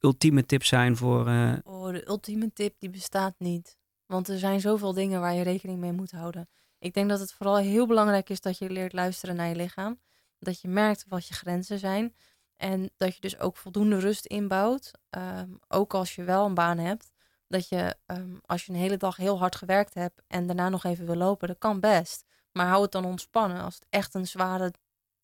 ultieme 0.00 0.46
tip 0.46 0.64
zijn 0.64 0.96
voor... 0.96 1.20
Oh, 1.64 1.88
de 1.92 2.08
ultieme 2.08 2.52
tip 2.52 2.74
die 2.78 2.90
bestaat 2.90 3.34
niet. 3.38 3.76
Want 4.06 4.28
er 4.28 4.38
zijn 4.38 4.60
zoveel 4.60 4.92
dingen 4.92 5.20
waar 5.20 5.34
je 5.34 5.42
rekening 5.42 5.78
mee 5.78 5.92
moet 5.92 6.10
houden. 6.10 6.48
Ik 6.78 6.94
denk 6.94 7.08
dat 7.08 7.20
het 7.20 7.32
vooral 7.32 7.56
heel 7.56 7.86
belangrijk 7.86 8.30
is 8.30 8.40
dat 8.40 8.58
je 8.58 8.70
leert 8.70 8.92
luisteren 8.92 9.36
naar 9.36 9.48
je 9.48 9.56
lichaam. 9.56 9.98
Dat 10.44 10.60
je 10.60 10.68
merkt 10.68 11.04
wat 11.08 11.26
je 11.26 11.34
grenzen 11.34 11.78
zijn. 11.78 12.14
En 12.56 12.90
dat 12.96 13.14
je 13.14 13.20
dus 13.20 13.38
ook 13.38 13.56
voldoende 13.56 13.98
rust 13.98 14.26
inbouwt. 14.26 14.90
Ehm, 15.10 15.50
ook 15.68 15.94
als 15.94 16.14
je 16.14 16.24
wel 16.24 16.46
een 16.46 16.54
baan 16.54 16.78
hebt. 16.78 17.12
Dat 17.48 17.68
je 17.68 17.96
ehm, 18.06 18.36
als 18.46 18.64
je 18.64 18.72
een 18.72 18.78
hele 18.78 18.96
dag 18.96 19.16
heel 19.16 19.38
hard 19.38 19.56
gewerkt 19.56 19.94
hebt 19.94 20.22
en 20.26 20.46
daarna 20.46 20.68
nog 20.68 20.84
even 20.84 21.06
wil 21.06 21.16
lopen, 21.16 21.48
dat 21.48 21.58
kan 21.58 21.80
best. 21.80 22.24
Maar 22.52 22.66
hou 22.66 22.82
het 22.82 22.92
dan 22.92 23.04
ontspannen 23.04 23.62
als 23.62 23.74
het 23.74 23.86
echt 23.90 24.14
een 24.14 24.26
zware 24.26 24.72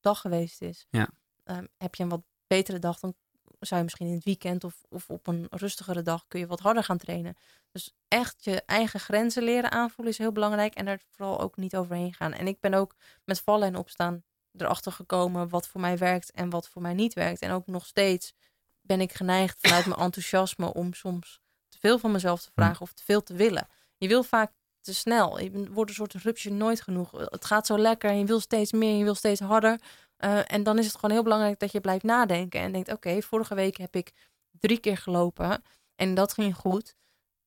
dag 0.00 0.20
geweest 0.20 0.62
is. 0.62 0.86
Ja. 0.90 1.08
Ehm, 1.44 1.66
heb 1.76 1.94
je 1.94 2.02
een 2.02 2.08
wat 2.08 2.22
betere 2.46 2.78
dag, 2.78 2.98
dan 2.98 3.14
zou 3.60 3.76
je 3.76 3.86
misschien 3.86 4.06
in 4.06 4.14
het 4.14 4.24
weekend 4.24 4.64
of, 4.64 4.82
of 4.88 5.10
op 5.10 5.26
een 5.26 5.46
rustigere 5.50 6.02
dag 6.02 6.24
kun 6.28 6.40
je 6.40 6.46
wat 6.46 6.60
harder 6.60 6.84
gaan 6.84 6.98
trainen. 6.98 7.36
Dus 7.72 7.94
echt 8.08 8.44
je 8.44 8.62
eigen 8.66 9.00
grenzen 9.00 9.42
leren 9.42 9.70
aanvoelen 9.70 10.12
is 10.12 10.18
heel 10.18 10.32
belangrijk 10.32 10.74
en 10.74 10.86
er 10.86 11.00
vooral 11.10 11.40
ook 11.40 11.56
niet 11.56 11.76
overheen 11.76 12.14
gaan. 12.14 12.32
En 12.32 12.46
ik 12.46 12.60
ben 12.60 12.74
ook 12.74 12.94
met 13.24 13.40
vallen 13.40 13.68
en 13.68 13.76
opstaan 13.76 14.22
erachter 14.56 14.92
gekomen 14.92 15.48
wat 15.48 15.68
voor 15.68 15.80
mij 15.80 15.98
werkt 15.98 16.30
en 16.30 16.50
wat 16.50 16.68
voor 16.68 16.82
mij 16.82 16.94
niet 16.94 17.14
werkt. 17.14 17.40
En 17.40 17.50
ook 17.50 17.66
nog 17.66 17.86
steeds 17.86 18.32
ben 18.80 19.00
ik 19.00 19.12
geneigd 19.12 19.58
vanuit 19.60 19.86
mijn 19.86 20.00
enthousiasme 20.00 20.74
om 20.74 20.94
soms 20.94 21.40
te 21.68 21.78
veel 21.78 21.98
van 21.98 22.12
mezelf 22.12 22.42
te 22.42 22.50
vragen 22.54 22.80
of 22.80 22.92
te 22.92 23.04
veel 23.04 23.22
te 23.22 23.34
willen. 23.34 23.68
Je 23.96 24.08
wil 24.08 24.22
vaak 24.22 24.52
te 24.80 24.94
snel. 24.94 25.40
Je 25.40 25.70
wordt 25.70 25.90
een 25.90 25.96
soort 25.96 26.14
rupsje 26.14 26.50
nooit 26.50 26.80
genoeg. 26.80 27.10
Het 27.10 27.44
gaat 27.44 27.66
zo 27.66 27.78
lekker 27.78 28.10
en 28.10 28.18
je 28.18 28.24
wil 28.24 28.40
steeds 28.40 28.72
meer 28.72 28.96
je 28.96 29.04
wil 29.04 29.14
steeds 29.14 29.40
harder. 29.40 29.80
Uh, 30.18 30.52
en 30.52 30.62
dan 30.62 30.78
is 30.78 30.86
het 30.86 30.94
gewoon 30.94 31.10
heel 31.10 31.22
belangrijk 31.22 31.58
dat 31.58 31.72
je 31.72 31.80
blijft 31.80 32.04
nadenken 32.04 32.60
en 32.60 32.72
denkt: 32.72 32.92
oké, 32.92 33.22
vorige 33.22 33.54
week 33.54 33.76
heb 33.76 33.96
ik 33.96 34.12
drie 34.60 34.78
keer 34.78 34.96
gelopen 34.96 35.62
en 35.96 36.14
dat 36.14 36.32
ging 36.32 36.56
goed. 36.56 36.94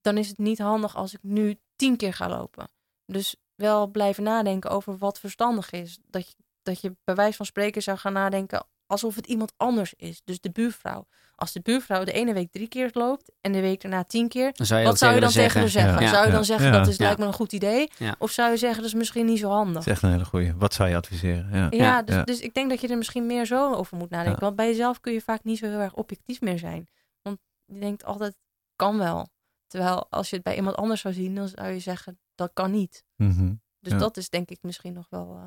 Dan 0.02 0.18
is 0.18 0.28
het 0.28 0.38
niet 0.38 0.60
handig 0.60 0.96
als 0.96 1.14
ik 1.14 1.24
nu 1.24 1.60
tien 1.76 1.98
keer 1.98 2.14
ga 2.14 2.30
lopen. 2.30 2.70
Dus 3.06 3.36
wel 3.56 3.88
blijven 3.88 4.24
nadenken 4.24 4.70
over 4.70 4.98
wat 4.98 5.20
verstandig 5.20 5.72
is. 5.72 6.00
Dat 6.06 6.28
je, 6.28 6.36
dat 6.64 6.82
je 6.82 6.96
bij 7.04 7.16
wijze 7.16 7.38
van 7.38 7.46
spreken 7.46 7.82
zou 7.82 7.98
gaan 7.98 8.14
nadenken: 8.14 8.66
alsof 8.86 9.16
het 9.16 9.26
iemand 9.28 9.54
anders 9.58 9.94
is. 9.98 10.22
Dus 10.24 10.40
de 10.40 10.52
buurvrouw. 10.52 11.08
Als 11.36 11.52
de 11.52 11.60
buurvrouw 11.62 12.04
de 12.04 12.12
ene 12.12 12.34
week 12.34 12.52
drie 12.52 12.68
keer 12.68 12.90
loopt 12.94 13.32
en 13.42 13.52
de 13.52 13.62
week 13.62 13.82
daarna 13.82 14.04
tien 14.04 14.28
keer, 14.28 14.54
Dan 14.54 14.66
zou 14.66 14.80
je 14.82 14.86
wat 14.86 14.98
zou 14.98 15.14
je 15.14 15.20
dan 15.20 15.30
tegen 15.30 15.44
tegen 15.48 15.60
haar 15.62 15.70
zeggen? 15.70 16.02
Ja. 16.02 16.08
Zou 16.10 16.22
je 16.24 16.30
Ja. 16.30 16.36
dan 16.36 16.46
zeggen 16.46 16.66
Ja. 16.68 16.72
dat 16.72 16.88
is, 16.88 16.98
Ja. 16.98 17.04
lijkt 17.04 17.20
me 17.20 17.26
een 17.26 17.34
goed 17.34 17.54
idee? 17.54 17.90
Ja. 17.98 18.16
Of 18.20 18.32
zou 18.32 18.52
je 18.52 18.58
zeggen 18.58 18.78
dat 18.82 18.88
is 18.88 18.94
misschien 18.98 19.26
niet 19.26 19.40
zo 19.40 19.50
handig? 19.50 19.74
Dat 19.74 19.86
is 19.86 19.92
echt 19.92 20.02
een 20.02 20.12
hele 20.12 20.26
goeie. 20.26 20.54
Wat 20.56 20.74
zou 20.74 20.90
je 20.90 20.96
adviseren? 20.96 21.70
Ja. 21.72 22.02
Dus, 22.02 22.16
Ja. 22.16 22.24
dus 22.24 22.40
ik 22.40 22.54
denk 22.54 22.70
dat 22.70 22.82
je 22.82 22.88
er 22.88 22.98
misschien 22.98 23.26
meer 23.26 23.46
zo 23.46 23.74
over 23.74 23.98
moet 23.98 24.10
nadenken. 24.10 24.40
Ja. 24.40 24.46
Want 24.46 24.56
bij 24.56 24.68
jezelf 24.68 25.00
kun 25.00 25.14
je 25.14 25.22
vaak 25.22 25.44
niet 25.44 25.58
zo 25.58 25.66
heel 25.66 25.80
erg 25.80 25.94
objectief 25.94 26.42
meer 26.42 26.60
zijn. 26.60 26.88
Want 27.22 27.38
je 27.66 27.80
denkt 27.80 28.04
altijd, 28.06 28.36
kan 28.76 28.98
wel. 28.98 29.28
Terwijl 29.68 30.06
als 30.10 30.30
je 30.30 30.36
het 30.36 30.44
bij 30.46 30.56
iemand 30.56 30.76
anders 30.76 31.02
zou 31.02 31.14
zien, 31.14 31.36
dan 31.36 31.48
zou 31.48 31.68
je 31.68 31.80
zeggen, 31.80 32.20
dat 32.36 32.52
kan 32.54 32.72
niet. 32.72 33.04
Mhm. 33.16 33.54
Dus 33.80 33.92
Ja. 33.92 33.98
dat 33.98 34.18
is 34.18 34.30
denk 34.30 34.50
ik 34.50 34.58
misschien 34.62 34.94
nog 34.94 35.08
wel 35.10 35.36
eh, 35.36 35.46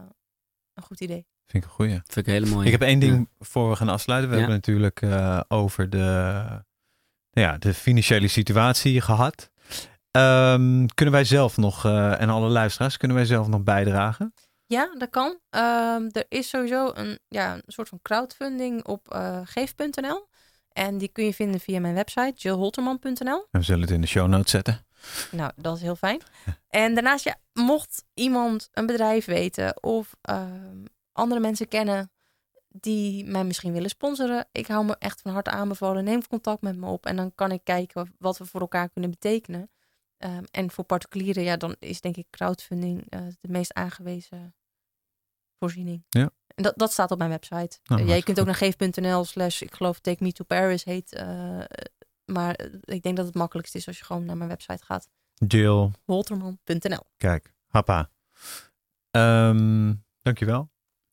een 0.76 0.82
goed 0.82 1.00
idee. 1.00 1.26
Vind 1.46 1.64
ik 1.64 1.70
een 1.70 1.76
goeie. 1.76 1.90
Vind 1.92 2.16
ik 2.16 2.26
een 2.26 2.32
hele 2.32 2.46
mooie. 2.46 2.66
Ik 2.66 2.72
heb 2.72 2.82
één 2.82 2.98
ding 2.98 3.16
Ja. 3.16 3.46
voor 3.46 3.68
we 3.70 3.76
gaan 3.76 3.88
afsluiten. 3.88 4.30
We 4.30 4.36
Ja. 4.36 4.40
hebben 4.40 4.58
natuurlijk 4.58 5.02
eh, 5.02 5.40
over 5.48 5.90
de, 5.90 5.96
nou 7.30 7.46
ja, 7.48 7.58
de 7.58 7.74
financiële 7.74 8.28
situatie 8.28 9.00
gehad. 9.00 9.50
Ehm, 10.10 10.86
kunnen 10.94 11.14
wij 11.14 11.24
zelf 11.24 11.56
nog, 11.56 11.84
eh, 11.84 12.20
en 12.20 12.28
alle 12.28 12.48
luisteraars, 12.48 12.96
kunnen 12.96 13.16
wij 13.16 13.26
zelf 13.26 13.48
nog 13.48 13.62
bijdragen? 13.62 14.34
Ja, 14.66 14.94
dat 14.98 15.10
kan. 15.10 15.38
Ehm, 15.50 16.08
er 16.12 16.24
is 16.28 16.48
sowieso 16.48 16.90
een, 16.94 17.18
ja, 17.28 17.54
een 17.54 17.62
soort 17.66 17.88
van 17.88 17.98
crowdfunding 18.02 18.84
op 18.84 19.10
eh, 19.12 19.40
geef.nl. 19.44 20.26
En 20.72 20.98
die 20.98 21.08
kun 21.08 21.24
je 21.24 21.34
vinden 21.34 21.60
via 21.60 21.80
mijn 21.80 21.94
website, 21.94 22.32
jillholterman.nl. 22.34 23.46
We 23.50 23.62
zullen 23.62 23.80
het 23.80 23.90
in 23.90 24.00
de 24.00 24.06
show 24.06 24.28
notes 24.28 24.50
zetten. 24.50 24.85
Nou, 25.30 25.52
dat 25.56 25.76
is 25.76 25.82
heel 25.82 25.96
fijn. 25.96 26.20
En 26.68 26.94
daarnaast, 26.94 27.24
ja, 27.24 27.36
mocht 27.52 28.04
iemand 28.14 28.68
een 28.72 28.86
bedrijf 28.86 29.24
weten 29.24 29.82
of 29.82 30.16
ehm, 30.22 30.84
andere 31.12 31.40
mensen 31.40 31.68
kennen 31.68 32.10
die 32.80 33.24
mij 33.24 33.44
misschien 33.44 33.72
willen 33.72 33.90
sponsoren, 33.90 34.48
ik 34.52 34.66
hou 34.66 34.84
me 34.84 34.96
echt 34.98 35.20
van 35.20 35.32
harte 35.32 35.50
aanbevolen. 35.50 36.04
Neem 36.04 36.26
contact 36.26 36.62
met 36.62 36.76
me 36.76 36.86
op 36.86 37.06
en 37.06 37.16
dan 37.16 37.34
kan 37.34 37.52
ik 37.52 37.60
kijken 37.64 38.14
wat 38.18 38.38
we 38.38 38.44
voor 38.44 38.60
elkaar 38.60 38.88
kunnen 38.88 39.10
betekenen. 39.10 39.70
Ehm, 40.18 40.44
en 40.50 40.70
voor 40.70 40.84
particulieren, 40.84 41.42
ja, 41.42 41.56
dan 41.56 41.76
is 41.78 42.00
denk 42.00 42.16
ik 42.16 42.26
crowdfunding 42.30 43.06
eh, 43.08 43.20
de 43.40 43.48
meest 43.48 43.74
aangewezen 43.74 44.54
voorziening. 45.58 46.04
Ja. 46.08 46.30
En 46.54 46.62
dat, 46.62 46.72
dat 46.76 46.92
staat 46.92 47.10
op 47.10 47.18
mijn 47.18 47.30
website. 47.30 47.78
Nou, 47.84 48.06
ja, 48.06 48.14
je 48.14 48.22
kunt 48.22 48.40
ook 48.40 48.46
naar 48.46 48.54
geef.nl 48.54 49.24
slash, 49.24 49.60
ik 49.60 49.74
geloof 49.74 50.00
Take 50.00 50.22
Me 50.22 50.32
to 50.32 50.44
Paris 50.44 50.84
heet. 50.84 51.14
eh, 51.14 51.58
maar 52.26 52.54
eh, 52.54 52.66
ik 52.84 53.02
denk 53.02 53.16
dat 53.16 53.26
het 53.26 53.34
makkelijkst 53.34 53.74
is 53.74 53.86
als 53.86 53.98
je 53.98 54.04
gewoon 54.04 54.24
naar 54.24 54.36
mijn 54.36 54.48
website 54.48 54.84
gaat. 54.84 55.08
Jill, 55.34 55.90
Holterman.nl. 56.04 57.02
kijk, 57.16 57.54
happa. 57.68 58.10
Ehm 59.10 59.94
dankjewel. 60.22 60.70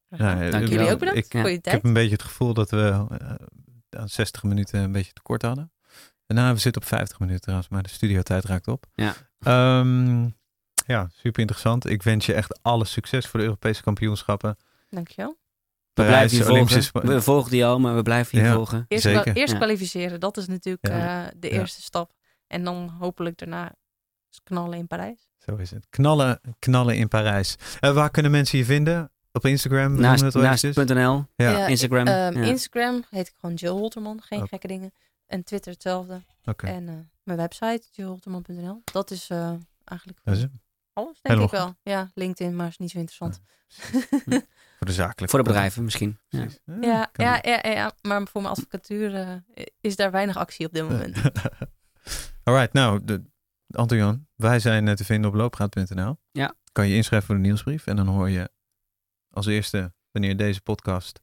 Ja, 0.07 0.17
Ja, 0.43 0.49
Dank 0.49 0.63
eh, 0.63 0.69
jullie 0.69 0.91
ook 0.91 0.99
bedankt 0.99 1.19
ik- 1.25 1.31
voor 1.41 1.49
je 1.49 1.55
Ik 1.55 1.63
tijd. 1.63 1.75
heb 1.75 1.83
een 1.85 1.93
beetje 1.93 2.11
het 2.11 2.23
gevoel 2.23 2.53
dat 2.53 2.69
we 2.69 3.05
eh, 3.19 3.35
aan 3.99 4.09
60 4.09 4.43
minuten 4.43 4.79
een 4.79 4.91
beetje 4.91 5.13
tekort 5.13 5.41
hadden. 5.41 5.71
En 6.25 6.35
nou, 6.35 6.53
we 6.53 6.59
zitten 6.59 6.81
op 6.81 6.87
50 6.87 7.19
minuten 7.19 7.41
trouwens, 7.41 7.69
maar 7.69 7.83
de 7.83 7.89
studiotijd 7.89 8.45
raakt 8.45 8.67
op. 8.67 8.85
Ja. 8.93 9.13
Ehm, 9.39 10.29
ja, 10.85 11.09
super 11.11 11.39
interessant. 11.41 11.85
Ik 11.89 12.03
wens 12.03 12.25
je 12.25 12.33
echt 12.33 12.59
alle 12.63 12.85
succes 12.85 13.27
voor 13.27 13.39
de 13.39 13.45
Europese 13.45 13.81
kampioenschappen. 13.81 14.57
Dankjewel. 14.89 15.37
We 15.93 16.03
Parijs, 16.03 16.31
blijven 16.31 16.51
Olympische 16.51 16.91
volgen. 16.91 17.09
We 17.09 17.21
volgen 17.21 17.51
die 17.51 17.65
al, 17.65 17.79
maar 17.79 17.95
we 17.95 18.01
blijven 18.01 18.37
je 18.39 18.43
Ja. 18.45 18.53
volgen. 18.53 18.85
Eerst, 18.87 19.03
Zeker. 19.03 19.35
eerst 19.35 19.51
Ja. 19.53 19.57
kwalificeren, 19.59 20.19
dat 20.19 20.37
is 20.37 20.47
natuurlijk 20.47 20.87
Ja. 20.87 21.25
eh, 21.25 21.31
de 21.37 21.47
Ja. 21.47 21.53
eerste 21.53 21.81
stap. 21.81 22.13
En 22.47 22.63
dan 22.63 22.89
hopelijk 22.99 23.37
daarna 23.37 23.71
knallen 24.43 24.77
in 24.77 24.87
Parijs. 24.87 25.29
Zo 25.37 25.55
is 25.55 25.71
het. 25.71 25.87
Knallen, 25.89 26.39
knallen 26.59 26.95
in 26.97 27.07
Parijs. 27.07 27.55
Eh, 27.79 27.93
waar 27.93 28.09
kunnen 28.09 28.31
mensen 28.31 28.57
je 28.57 28.65
vinden? 28.65 29.11
Op 29.31 29.45
Instagram? 29.45 29.95
We 29.95 30.01
Naast, 30.01 30.33
naast.nl, 30.33 31.25
Ja, 31.35 31.49
Ja, 31.49 31.67
Instagram. 31.67 32.07
Ehm, 32.07 32.37
ja. 32.37 32.43
Instagram 32.47 33.03
heet 33.09 33.27
ik 33.27 33.33
gewoon 33.39 33.55
Jill 33.55 33.71
Holterman, 33.71 34.21
geen 34.21 34.39
Oké. 34.39 34.47
gekke 34.47 34.67
dingen. 34.67 34.91
En 35.25 35.43
Twitter 35.43 35.71
hetzelfde. 35.71 36.21
oké. 36.45 36.67
En 36.67 36.87
eh, 36.87 36.93
mijn 37.23 37.37
website, 37.37 37.81
jillholterman.nl. 37.91 38.81
Dat 38.83 39.11
is 39.11 39.29
eh, 39.29 39.53
eigenlijk 39.85 40.19
Dat 40.23 40.35
is 40.35 40.41
het. 40.41 40.51
alles, 40.93 41.21
denk 41.21 41.39
Helemaal 41.39 41.67
ik 41.67 41.75
wel. 41.83 41.93
Ja, 41.95 42.11
LinkedIn, 42.13 42.55
maar 42.55 42.67
is 42.67 42.77
niet 42.77 42.91
zo 42.91 42.97
interessant. 42.97 43.41
Voor 44.83 44.91
de 44.95 45.01
zakelijke. 45.01 45.35
Voor 45.35 45.43
de 45.43 45.49
bedrijven 45.49 45.83
misschien. 45.83 46.19
Ja. 46.27 46.47
Ja, 46.81 47.09
ja, 47.13 47.39
ja, 47.41 47.69
ja, 47.69 47.91
maar 48.01 48.27
voor 48.27 48.41
mijn 48.41 48.53
advocatuur 48.53 49.15
eh, 49.15 49.65
is 49.81 49.95
daar 49.95 50.11
weinig 50.11 50.37
actie 50.37 50.65
op 50.65 50.73
dit 50.73 50.83
moment. 50.83 51.21
Alright, 52.43 52.73
nou, 52.73 53.03
de, 53.03 53.23
Anton-Jan, 53.67 54.27
wij 54.35 54.59
zijn 54.59 54.87
eh, 54.87 54.93
te 54.93 55.05
vinden 55.05 55.29
op 55.29 55.35
loopgraad.nl. 55.35 56.17
Ja. 56.31 56.55
Kan 56.71 56.87
je 56.87 56.95
inschrijven 56.95 57.27
voor 57.27 57.35
de 57.35 57.41
nieuwsbrief 57.41 57.87
en 57.87 57.95
dan 57.95 58.07
hoor 58.07 58.29
je 58.29 58.49
als 59.29 59.45
eerste 59.45 59.93
wanneer 60.11 60.37
deze 60.37 60.61
podcast 60.61 61.21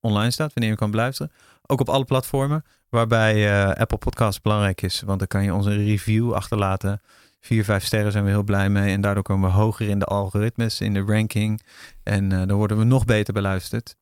online 0.00 0.30
staat, 0.30 0.52
wanneer 0.52 0.72
je 0.72 0.78
kan 0.78 0.90
beluisteren. 0.90 1.32
Ook 1.62 1.80
op 1.80 1.88
alle 1.88 2.04
platformen, 2.04 2.64
waarbij 2.88 3.50
eh, 3.50 3.80
Apple 3.80 3.98
Podcasts 3.98 4.40
belangrijk 4.40 4.82
is, 4.82 5.00
want 5.00 5.18
dan 5.18 5.28
kan 5.28 5.44
je 5.44 5.54
onze 5.54 5.74
review 5.74 6.32
achterlaten. 6.32 7.00
Vier, 7.44 7.64
vijf 7.64 7.84
sterren 7.84 8.12
zijn 8.12 8.24
we 8.24 8.30
heel 8.30 8.42
blij 8.42 8.68
mee 8.68 8.92
en 8.92 9.00
daardoor 9.00 9.22
komen 9.22 9.50
we 9.50 9.56
hoger 9.56 9.88
in 9.88 9.98
de 9.98 10.04
algoritmes, 10.04 10.80
in 10.80 10.94
de 10.94 11.00
ranking. 11.00 11.62
En 12.02 12.32
eh, 12.32 12.46
dan 12.46 12.56
worden 12.56 12.78
we 12.78 12.84
nog 12.84 13.04
beter 13.04 13.34
beluisterd. 13.34 13.96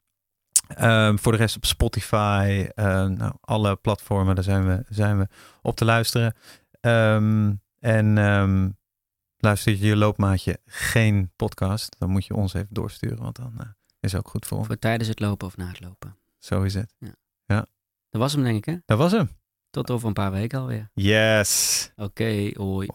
Ehm, 0.68 1.16
voor 1.16 1.32
de 1.32 1.38
rest 1.38 1.56
op 1.56 1.64
Spotify, 1.64 2.68
eh, 2.74 2.84
nou, 3.06 3.32
alle 3.40 3.76
platformen, 3.76 4.34
daar 4.34 4.44
zijn 4.44 4.66
we, 4.66 4.84
zijn 4.88 5.18
we 5.18 5.28
op 5.62 5.76
te 5.76 5.84
luisteren. 5.84 6.34
Ehm, 6.80 7.52
en 7.78 8.18
ehm, 8.18 8.68
luister 9.36 9.72
je 9.72 9.86
je 9.86 9.96
loopmaatje 9.96 10.60
geen 10.66 11.32
podcast, 11.36 11.96
dan 11.98 12.10
moet 12.10 12.26
je 12.26 12.34
ons 12.34 12.54
even 12.54 12.74
doorsturen, 12.74 13.22
want 13.22 13.36
dan 13.36 13.52
eh, 13.58 13.66
is 14.00 14.12
het 14.12 14.20
ook 14.20 14.28
goed 14.28 14.46
voor 14.46 14.58
ons. 14.58 14.66
Voor 14.66 14.78
tijdens 14.78 15.08
het 15.08 15.20
lopen 15.20 15.46
of 15.46 15.56
na 15.56 15.68
het 15.68 15.80
lopen. 15.80 16.16
Zo 16.38 16.62
is 16.62 16.74
het. 16.74 16.94
Dat 18.10 18.20
was 18.20 18.32
hem 18.32 18.42
denk 18.42 18.56
ik 18.56 18.64
hè? 18.64 18.76
Dat 18.86 18.98
was 18.98 19.12
hem. 19.12 19.30
Tot 19.70 19.90
over 19.90 20.08
een 20.08 20.14
paar 20.14 20.30
weken 20.30 20.58
alweer. 20.58 20.90
Yes. 20.94 21.92
Oké, 21.96 22.50
hoi. 22.54 22.88